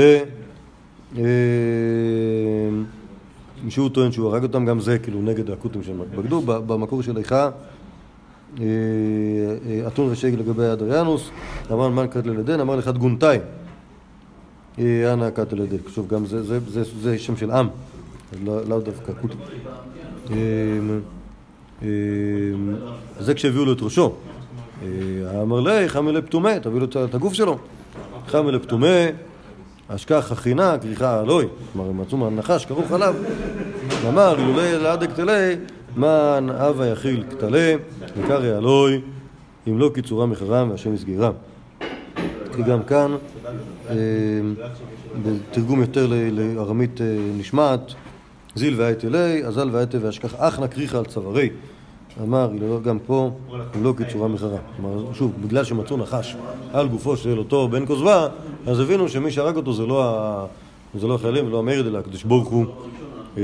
אה, 1.18 1.22
שהוא 3.68 3.88
טוען 3.88 4.12
שהוא 4.12 4.28
הרג 4.28 4.42
אותם, 4.42 4.64
גם 4.64 4.80
זה 4.80 4.98
כאילו 4.98 5.22
נגד 5.22 5.50
הקוטים 5.50 5.82
שהם 5.82 6.00
בגדו. 6.16 6.40
ב- 6.40 6.52
במקור 6.72 7.02
של 7.02 7.16
איכה, 7.18 7.50
אה, 8.60 8.64
אה, 9.70 9.86
אתון 9.86 10.10
רשי 10.10 10.36
לגבי 10.36 10.72
אדריאנוס, 10.72 11.30
אמר 11.72 11.88
מן 11.88 12.06
קטל 12.06 12.38
ידיהם, 12.38 12.60
אמר 12.60 12.76
לך 12.76 12.88
תגונתאי. 12.88 13.38
אה, 14.78 15.12
אנא 15.12 15.28
ידיהם. 15.62 15.82
שוב, 15.94 16.08
גם 16.08 16.26
זה, 16.26 16.42
זה, 16.42 16.58
זה, 16.68 16.82
זה 17.02 17.18
שם 17.18 17.36
של 17.36 17.50
עם, 17.50 17.68
אז 18.32 18.38
לא, 18.68 18.80
דווקא 18.80 19.12
קוטים. 19.20 19.38
אה, 20.30 20.36
אה, 21.82 21.88
זה 23.20 23.34
כשהביאו 23.34 23.64
לו 23.64 23.72
את 23.72 23.82
ראשו. 23.82 24.12
אמר 25.42 25.60
לי, 25.60 25.88
חמי 25.88 26.12
לפתומה, 26.12 26.60
תביא 26.60 26.80
לו 26.80 26.84
את- 26.86 27.14
הגוף 27.14 27.32
שלו. 27.32 27.58
חמי 28.28 28.52
לפתומה, 28.52 28.86
אשכח 29.88 30.32
החינה, 30.32 30.78
כריכה 30.78 31.20
אלוהי. 31.20 31.46
כלומר, 31.72 31.90
הם 31.90 32.00
מצאו 32.00 32.18
מהנחש 32.18 32.66
כרוך 32.66 32.92
עליו. 32.92 33.14
אמר, 34.08 34.38
אילולי 34.38 34.78
לעדק 34.78 35.10
תלי, 35.12 35.54
מן 35.96 36.48
אבה 36.50 36.86
יכיל 36.86 37.24
כתלה, 37.30 37.74
וקרא 38.18 38.58
אלוהי, 38.58 39.00
אם 39.68 39.78
לא 39.78 39.90
קיצורה 39.94 40.26
מחרם 40.26 40.70
והשם 40.70 40.94
יסגירם. 40.94 41.32
כי 42.56 42.62
גם 42.62 42.82
כאן, 42.82 43.16
בתרגום 45.22 45.80
יותר 45.80 46.06
לארמית 46.32 47.00
אה, 47.00 47.16
נשמעת, 47.38 47.94
זיל 48.54 48.74
ועת 48.80 49.04
אלי, 49.04 49.44
אזל 49.44 49.68
ועת 49.72 49.94
ואשכח 50.00 50.34
אך 50.34 50.58
נקריך 50.60 50.94
על 50.94 51.04
צווארי. 51.04 51.48
אמר, 52.22 52.50
הלל 52.50 52.82
גם 52.82 52.98
פה, 53.06 53.30
אם 53.76 53.84
לא 53.84 53.94
קיצורה 53.96 54.28
מחרה. 54.28 54.58
כלומר, 54.76 55.12
שוב, 55.14 55.32
בגלל 55.40 55.64
שמצאו 55.64 55.96
נחש 55.96 56.36
על 56.72 56.88
גופו 56.88 57.16
של 57.16 57.38
אותו 57.38 57.68
בן 57.68 57.86
כוזבה, 57.86 58.28
אז 58.66 58.80
הבינו 58.80 59.08
שמי 59.08 59.30
שהרג 59.30 59.56
אותו 59.56 59.72
זה 59.72 59.86
לא, 59.86 60.04
ה... 60.04 60.46
זה 60.94 61.06
לא 61.06 61.14
החיילים 61.14 61.46
ולא 61.46 61.58
המרד, 61.58 61.86
אלא 61.86 61.98
הקדוש 61.98 62.24
ברוך 62.24 62.48
הוא 62.48 62.66
אה, 63.36 63.42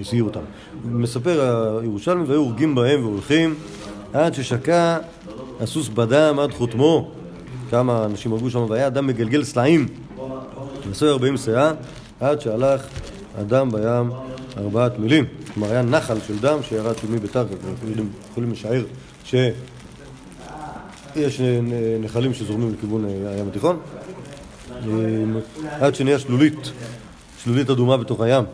הסגיר 0.00 0.24
אותם. 0.24 0.40
מספר 0.84 1.40
הירושלמי, 1.80 2.24
והיו 2.24 2.40
הורגים 2.40 2.74
בהם 2.74 3.04
והולכים 3.04 3.54
עד 4.12 4.34
ששקע 4.34 4.98
הסוס 5.60 5.88
בדם 5.88 6.38
עד 6.42 6.52
חותמו. 6.52 7.10
כמה 7.70 8.04
אנשים 8.04 8.32
הרגו 8.32 8.50
שם, 8.50 8.66
והיה 8.68 8.86
אדם 8.86 9.06
מגלגל 9.06 9.44
סלעים. 9.44 9.86
נשאו 10.90 11.08
ארבעים 11.08 11.36
סאה, 11.36 11.72
עד 12.20 12.40
שהלך 12.40 12.86
הדם 13.38 13.70
בים 13.72 14.10
ארבעת 14.58 14.98
מילים. 14.98 15.24
כלומר, 15.54 15.70
היה 15.70 15.82
נחל 15.82 16.16
של 16.26 16.38
דם 16.38 16.58
שירד 16.62 16.98
של 16.98 17.10
מביתר, 17.10 17.46
יכולים, 17.76 18.10
יכולים 18.30 18.52
לשער 18.52 18.82
שיש 19.24 21.40
נחלים 22.00 22.34
שזורמים 22.34 22.72
לכיוון 22.72 23.04
אה, 23.04 23.30
הים 23.30 23.48
התיכון. 23.48 23.78
עד 25.80 25.94
שנהיה 25.94 26.18
שלולית, 26.18 26.72
שלולית 27.44 27.70
אדומה 27.70 27.96
בתוך 27.96 28.20
הים. 28.20 28.44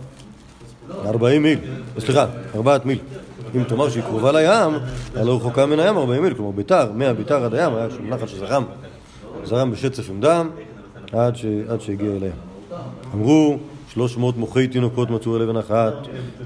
40 1.05 1.43
מיל, 1.43 1.59
סליחה, 1.99 2.27
ארבעת 2.55 2.87
מיל. 2.87 2.99
אם 3.55 3.65
תאמר 3.65 3.91
שהיא 3.91 4.03
קרובה 4.03 4.33
לים, 4.33 4.79
הלא 5.15 5.37
רחוקה 5.37 5.67
מן 5.67 5.81
הים 5.81 5.97
40 5.97 6.23
מיל, 6.23 6.35
כלומר 6.35 6.51
ביתר, 6.51 6.93
מהביתר 6.93 7.45
עד 7.45 7.55
הים 7.55 7.75
היה 7.75 7.91
שם 7.91 8.15
נחל 8.15 8.27
שזרם, 8.27 8.65
זרם 9.47 9.71
בשצף 9.71 10.11
עם 10.11 10.21
דם 10.21 10.49
עד, 11.13 11.37
ש... 11.37 11.45
עד 11.69 11.81
שהגיע 11.81 12.13
אל 12.17 12.23
הים. 12.23 12.33
אמרו, 13.15 13.59
300 13.89 14.37
מוחי 14.37 14.69
תינוקות 14.69 15.11
מצאו 15.11 15.35
על 15.37 15.43
אבן 15.43 15.57
אחת, 15.57 15.93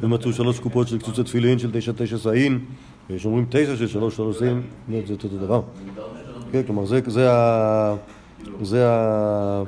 ומצאו 0.00 0.32
שלוש 0.32 0.58
קופות 0.58 0.88
של 0.88 0.98
קצוצי 0.98 1.22
תפילין 1.24 1.58
של 1.58 1.70
תשע 1.72 1.92
תשע 1.96 2.18
שאים, 2.18 2.64
ויש 3.10 3.26
אומרים 3.26 3.46
תשע 3.50 3.76
של 3.76 3.86
שלוש 3.88 4.16
שלוש 4.16 4.38
שאים, 4.38 4.62
זה 5.06 5.12
אותו 5.12 5.28
דבר. 5.28 5.60
כן, 6.52 6.62
כלומר, 6.66 6.84
זה, 6.86 7.00
זה, 7.06 7.32
ה... 7.32 7.94
זה 8.62 8.86
ה... 8.88 9.62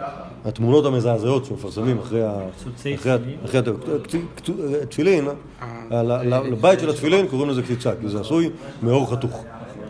התמונות 0.44 0.84
המזעזעות 0.86 1.44
שמפרסמים 1.44 1.98
אחרי 1.98 2.22
ה... 2.24 2.32
קצוצי 2.60 2.94
אחרי 2.94 3.12
ה- 3.12 3.18
תפילין? 3.18 3.38
אחרי 3.44 3.60
ה- 3.60 3.62
קצ- 4.04 4.16
קצ- 4.40 4.50
תפילין, 4.88 5.24
ה- 5.28 6.02
ל- 6.02 6.12
ל- 6.34 6.52
לבית 6.52 6.80
של 6.80 6.90
התפילין 6.90 7.26
קוראים 7.28 7.50
לזה 7.50 7.62
קציצה, 7.62 7.90
כי 8.00 8.08
זה 8.08 8.20
עשוי 8.20 8.50
מאור 8.82 9.10
חתוך. 9.10 9.44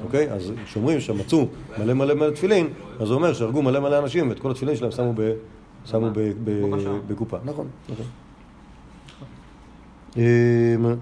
אוקיי? 0.04 0.30
אז 0.32 0.52
כשאומרים 0.64 1.00
שמצאו 1.00 1.46
מלא 1.78 1.94
מלא 1.94 2.14
מלא 2.14 2.30
תפילין, 2.30 2.68
אז 3.00 3.08
זה 3.08 3.14
אומר 3.14 3.32
שהרגו 3.32 3.62
מלא 3.62 3.80
מלא 3.80 3.98
אנשים 3.98 4.28
ואת 4.28 4.38
כל 4.38 4.50
התפילין 4.50 4.76
שלהם 4.76 4.90
שמו 4.90 5.12
ב- 5.16 5.32
שמו 5.84 6.10
ב- 6.10 6.32
ב- 6.44 6.60
בקופה. 7.06 7.36
נכון, 7.44 7.66
נכון. 7.88 8.06
אמ, 10.16 10.94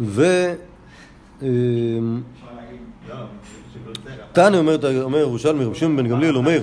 ו... 0.00 0.24
אמ, 1.42 2.20
תנא 4.32 4.56
אומר, 4.56 5.02
אומר 5.02 5.18
ירושלמי, 5.18 5.64
רב 5.64 5.74
שמעון 5.74 5.96
בן 5.96 6.08
גמליאל 6.08 6.36
אומר, 6.36 6.60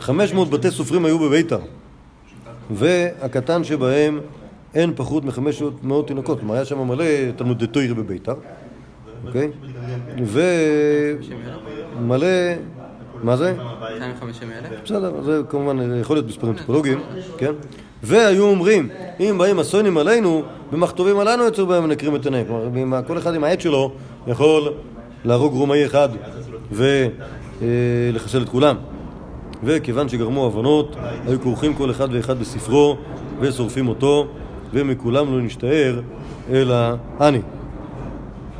500 0.00 0.50
בתי 0.50 0.70
סופרים 0.70 1.04
היו 1.04 1.18
בביתר, 1.18 1.58
והקטן 2.70 3.64
שבהם 3.64 4.20
אין 4.74 4.92
פחות 4.96 5.24
מ-500 5.24 5.92
תינוקות, 6.06 6.38
כלומר 6.40 6.54
היה 6.54 6.64
שם 6.64 6.88
מלא 6.88 7.04
תלמודי 7.36 7.66
תוירי 7.66 7.94
בביתר, 7.94 8.34
אוקיי? 9.26 9.50
ומלא, 11.98 12.26
מה 13.22 13.36
זה? 13.36 13.54
250 13.58 14.48
אלף? 14.50 14.80
בסדר, 14.84 15.22
זה 15.22 15.40
כמובן 15.48 16.00
יכול 16.00 16.16
להיות 16.16 16.26
מספרים 16.26 16.54
טיפולוגיים, 16.54 17.00
כן? 17.38 17.52
והיו 18.02 18.44
אומרים, 18.44 18.88
אם 19.20 19.36
באים 19.38 19.58
הסונים 19.58 19.98
עלינו, 19.98 20.42
במכתובים 20.72 21.18
עלינו 21.18 21.46
יצאו 21.46 21.66
בהם 21.66 21.84
ונקרים 21.84 22.16
את 22.16 22.24
עיניהם. 22.24 22.46
כלומר, 22.46 23.02
כל 23.06 23.18
אחד 23.18 23.34
עם 23.34 23.44
העט 23.44 23.60
שלו 23.60 23.92
יכול 24.26 24.72
להרוג 25.24 25.52
רומאי 25.52 25.86
אחד 25.86 26.08
ולחסל 26.72 28.42
את 28.42 28.48
כולם. 28.48 28.76
וכיוון 29.64 30.08
שגרמו 30.08 30.46
הבנות, 30.46 30.96
היו 31.26 31.40
כורכים 31.40 31.74
כל 31.74 31.90
אחד 31.90 32.08
ואחד 32.12 32.38
בספרו 32.38 32.96
ושורפים 33.40 33.88
אותו, 33.88 34.26
ומכולם 34.72 35.32
לא 35.32 35.42
נשתער 35.42 36.00
אלא 36.50 36.74
אני. 37.20 37.40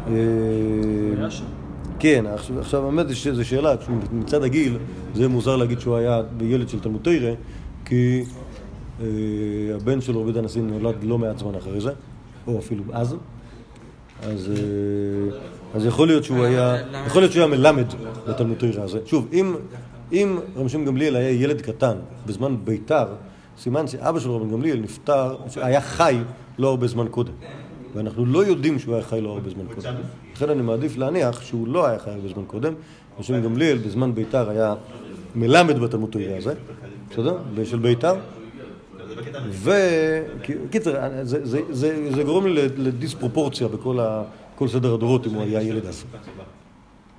אה, 0.08 1.28
כן, 1.98 2.24
עכשיו, 2.58 2.90
היא 3.08 3.14
שזו 3.14 3.44
שאלה, 3.44 3.74
מצד 4.12 4.42
הגיל 4.42 4.78
זה 5.14 5.28
מוזר 5.28 5.56
להגיד 5.56 5.80
שהוא 5.80 5.96
היה 5.96 6.22
ילד 6.40 6.68
של 6.68 6.80
תלמוד 6.80 7.00
תרא, 7.02 7.30
כי 7.84 8.24
אה, 9.00 9.06
הבן 9.74 10.00
שלו 10.00 10.32
דן 10.32 10.38
הנשיא 10.38 10.62
נולד 10.62 11.04
לא 11.04 11.18
מעט 11.18 11.38
זמן 11.38 11.54
אחרי 11.54 11.80
זה, 11.80 11.90
או 12.46 12.58
אפילו 12.58 12.82
אז, 12.92 13.16
אז, 14.22 14.50
אה, 14.50 15.38
אז 15.74 15.86
יכול 15.86 16.06
להיות 16.06 16.24
שהוא 16.24 16.44
היה, 16.44 16.76
יכול 17.06 17.22
להיות 17.22 17.32
שהוא 17.32 17.44
היה 17.44 17.56
מלמד 17.56 17.86
לתלמוד 18.26 18.58
תרא 18.58 18.82
הזה. 18.82 18.98
שוב, 19.04 19.28
אם, 19.32 19.54
אם 20.12 20.38
רבי 20.56 20.68
שמעון 20.68 20.86
גמליאל 20.86 21.16
היה 21.16 21.30
ילד 21.30 21.60
קטן 21.60 21.96
בזמן 22.26 22.56
ביתר, 22.64 23.06
סימן 23.58 23.86
שאבא 23.86 24.20
של 24.20 24.30
רבי 24.30 24.52
גמליאל 24.52 24.78
נפטר, 24.80 25.36
היה 25.56 25.80
חי 25.80 26.18
לא 26.58 26.68
הרבה 26.68 26.86
זמן 26.86 27.08
קודם. 27.10 27.32
ואנחנו 27.96 28.26
לא 28.26 28.46
יודעים 28.46 28.78
שהוא 28.78 28.94
היה 28.94 29.04
חי 29.04 29.20
לא 29.20 29.30
הרבה 29.30 29.50
זמן 29.50 29.64
קודם. 29.74 29.94
לכן 30.34 30.50
אני 30.50 30.62
מעדיף 30.62 30.96
להניח 30.96 31.42
שהוא 31.42 31.68
לא 31.68 31.86
היה 31.86 31.98
חי 31.98 32.10
הרבה 32.10 32.28
זמן 32.28 32.44
קודם. 32.46 32.72
רבי 33.18 33.40
גמליאל 33.40 33.78
בזמן 33.78 34.14
ביתר 34.14 34.50
היה 34.50 34.74
מלמד 35.34 35.78
בתלמוד 35.78 36.10
תורה 36.10 36.36
הזה, 36.38 36.54
בסדר? 37.10 37.38
של 37.64 37.78
ביתר. 37.78 38.14
וקיצר, 39.62 41.08
זה, 41.22 42.22
גורם 42.24 42.46
לי 42.46 42.68
לדיספרופורציה 42.76 43.68
בכל 43.68 44.68
סדר 44.68 44.94
הדורות 44.94 45.26
אם 45.26 45.34
הוא 45.34 45.42
היה 45.42 45.62
ילד 45.62 45.86
אז. 45.86 46.04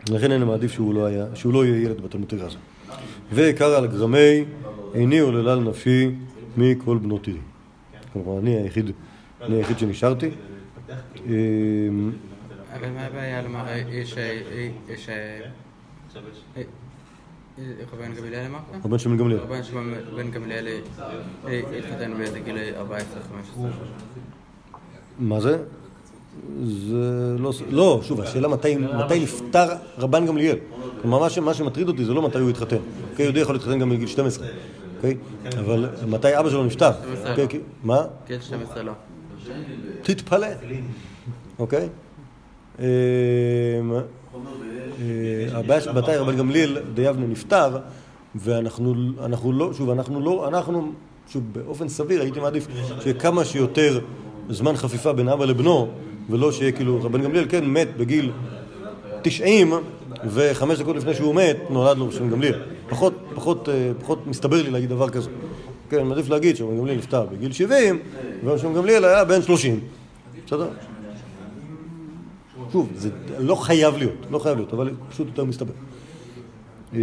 לכן 0.09 0.31
אני 0.31 0.45
מעדיף 0.45 0.71
שהוא 0.71 0.93
לא, 0.93 1.07
שהוא 1.35 1.53
לא 1.53 1.65
יהיה 1.65 1.83
ילד 1.83 2.01
בתלמוד 2.01 2.27
תורה 2.27 2.45
הזה. 2.45 2.57
וקרא 3.33 3.77
על 3.77 3.87
גרמי, 3.87 4.45
איני 4.93 5.19
עוללה 5.19 5.55
לנפשי 5.55 6.11
מכל 6.57 6.97
בנות 6.97 7.27
עירי. 7.27 7.39
כלומר, 8.13 8.39
אני 8.39 8.55
היחיד 9.55 9.79
שנשארתי. 9.79 10.29
אבל 12.73 12.89
מה 12.89 13.05
הבעיה 13.05 13.41
לומר 13.41 13.73
איש... 13.73 14.15
איש... 14.89 15.09
רבן 17.93 18.13
גמליאל 18.13 18.45
אמרת? 18.45 18.61
הבן 18.85 18.99
של 18.99 19.09
בן 19.09 19.17
גמליאל. 19.17 19.39
רבן 19.39 19.63
שמעון 19.63 19.93
בן 20.15 20.31
גמליאל 20.31 20.67
אה, 21.47 21.61
התחתן 21.77 22.17
באיזה 22.17 22.39
גיל 22.39 22.57
14-15. 23.55 23.59
מה 25.19 25.39
זה? 25.39 25.57
זה 26.63 27.35
לא... 27.39 27.51
לא, 27.69 27.99
שוב, 28.03 28.21
השאלה 28.21 28.47
מתי, 28.47 28.75
מתי 28.77 29.19
נפטר 29.19 29.67
רבן 29.97 30.25
גמליאל. 30.25 30.57
כלומר, 31.01 31.27
מה, 31.41 31.53
שמטריד 31.53 31.87
אותי 31.87 32.05
זה 32.05 32.13
לא 32.13 32.21
מתי 32.21 32.39
הוא 32.39 32.49
התחתן. 32.49 32.77
אוקיי, 33.11 33.25
יהודי 33.25 33.39
יכול 33.39 33.55
להתחתן 33.55 33.79
גם 33.79 33.89
בגיל 33.89 34.07
12. 34.07 34.47
אוקיי? 34.95 35.17
אבל 35.59 35.89
מתי 36.07 36.39
אבא 36.39 36.49
שלו 36.49 36.63
נפטר. 36.63 36.91
אוקיי, 37.41 37.59
מה? 37.83 38.05
גיל 38.27 38.41
12 38.41 38.83
לא. 38.83 38.91
תתפלא. 40.01 40.47
אוקיי? 41.59 41.89
אמ, 42.79 42.85
אה, 45.01 45.59
הבעיה 45.59 45.81
שמתי 45.81 46.15
רבן 46.15 46.37
גמליאל 46.37 46.77
דיבנה 46.93 47.25
נפטר, 47.27 47.77
ואנחנו 48.35 48.93
אנחנו 49.25 49.51
לא, 49.51 49.73
שוב, 49.73 49.89
אנחנו 49.89 50.21
לא, 50.21 50.47
אנחנו, 50.47 50.91
שוב, 51.27 51.43
באופן 51.51 51.89
סביר 51.89 52.21
הייתי 52.21 52.39
מעדיף 52.39 52.67
שיהיה 53.01 53.13
כמה 53.19 53.45
שיותר 53.45 53.99
זמן 54.49 54.75
חפיפה 54.75 55.13
בין 55.13 55.29
אבא 55.29 55.45
לבנו, 55.45 55.89
ולא 56.29 56.51
שיהיה 56.51 56.71
כאילו, 56.71 57.03
רבן 57.03 57.21
גמליאל 57.21 57.45
כן 57.49 57.65
מת 57.65 57.87
בגיל 57.97 58.31
90, 59.21 59.73
וחמש 60.25 60.79
דקות 60.79 60.95
לפני 60.95 61.13
שהוא 61.13 61.35
מת, 61.35 61.57
נולד 61.69 61.97
לו 61.97 62.07
רבן 62.07 62.29
גמליאל. 62.29 62.61
פחות, 62.89 63.13
פחות, 63.35 63.69
אה, 63.69 63.91
פחות 64.01 64.27
מסתבר 64.27 64.63
לי 64.63 64.69
להגיד 64.69 64.89
דבר 64.89 65.09
כזה. 65.09 65.29
כן, 65.89 66.07
מעדיף 66.07 66.29
להגיד 66.29 66.55
שרבן 66.55 66.77
גמליאל 66.77 66.97
נפטר 66.97 67.25
בגיל 67.25 67.51
70, 67.51 67.99
ורבן 68.43 68.73
גמליאל 68.73 69.05
היה 69.05 69.25
בן 69.25 69.41
30. 69.41 69.79
בסדר? 70.45 70.69
שוב, 72.71 72.89
זה 72.95 73.09
לא 73.39 73.55
חייב 73.55 73.97
להיות, 73.97 74.25
לא 74.31 74.39
חייב 74.39 74.57
להיות, 74.57 74.73
אבל 74.73 74.91
פשוט 75.09 75.27
יותר 75.27 75.45
מסתבר. 75.45 75.73
אה, 76.93 76.99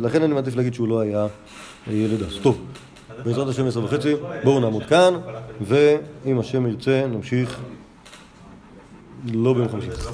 לכן 0.00 0.22
אני 0.22 0.34
מעדיף 0.34 0.56
להגיד 0.56 0.74
שהוא 0.74 0.88
לא 0.88 1.00
היה 1.00 1.26
ילד 1.90 2.22
אז. 2.22 2.38
טוב, 2.42 2.58
בעזרת 3.24 3.48
השם 3.48 3.66
עשר 3.66 3.84
וחצי, 3.84 4.14
בואו 4.44 4.60
נעמוד 4.60 4.86
כאן, 4.86 5.14
ואם 5.60 6.38
השם 6.38 6.66
ירצה 6.66 7.06
נמשיך 7.06 7.60
לא 9.32 9.54
ביום 9.54 9.68
חמישי. 9.68 9.88
לא. 9.88 10.12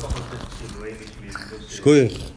שכוייך. 1.69 2.31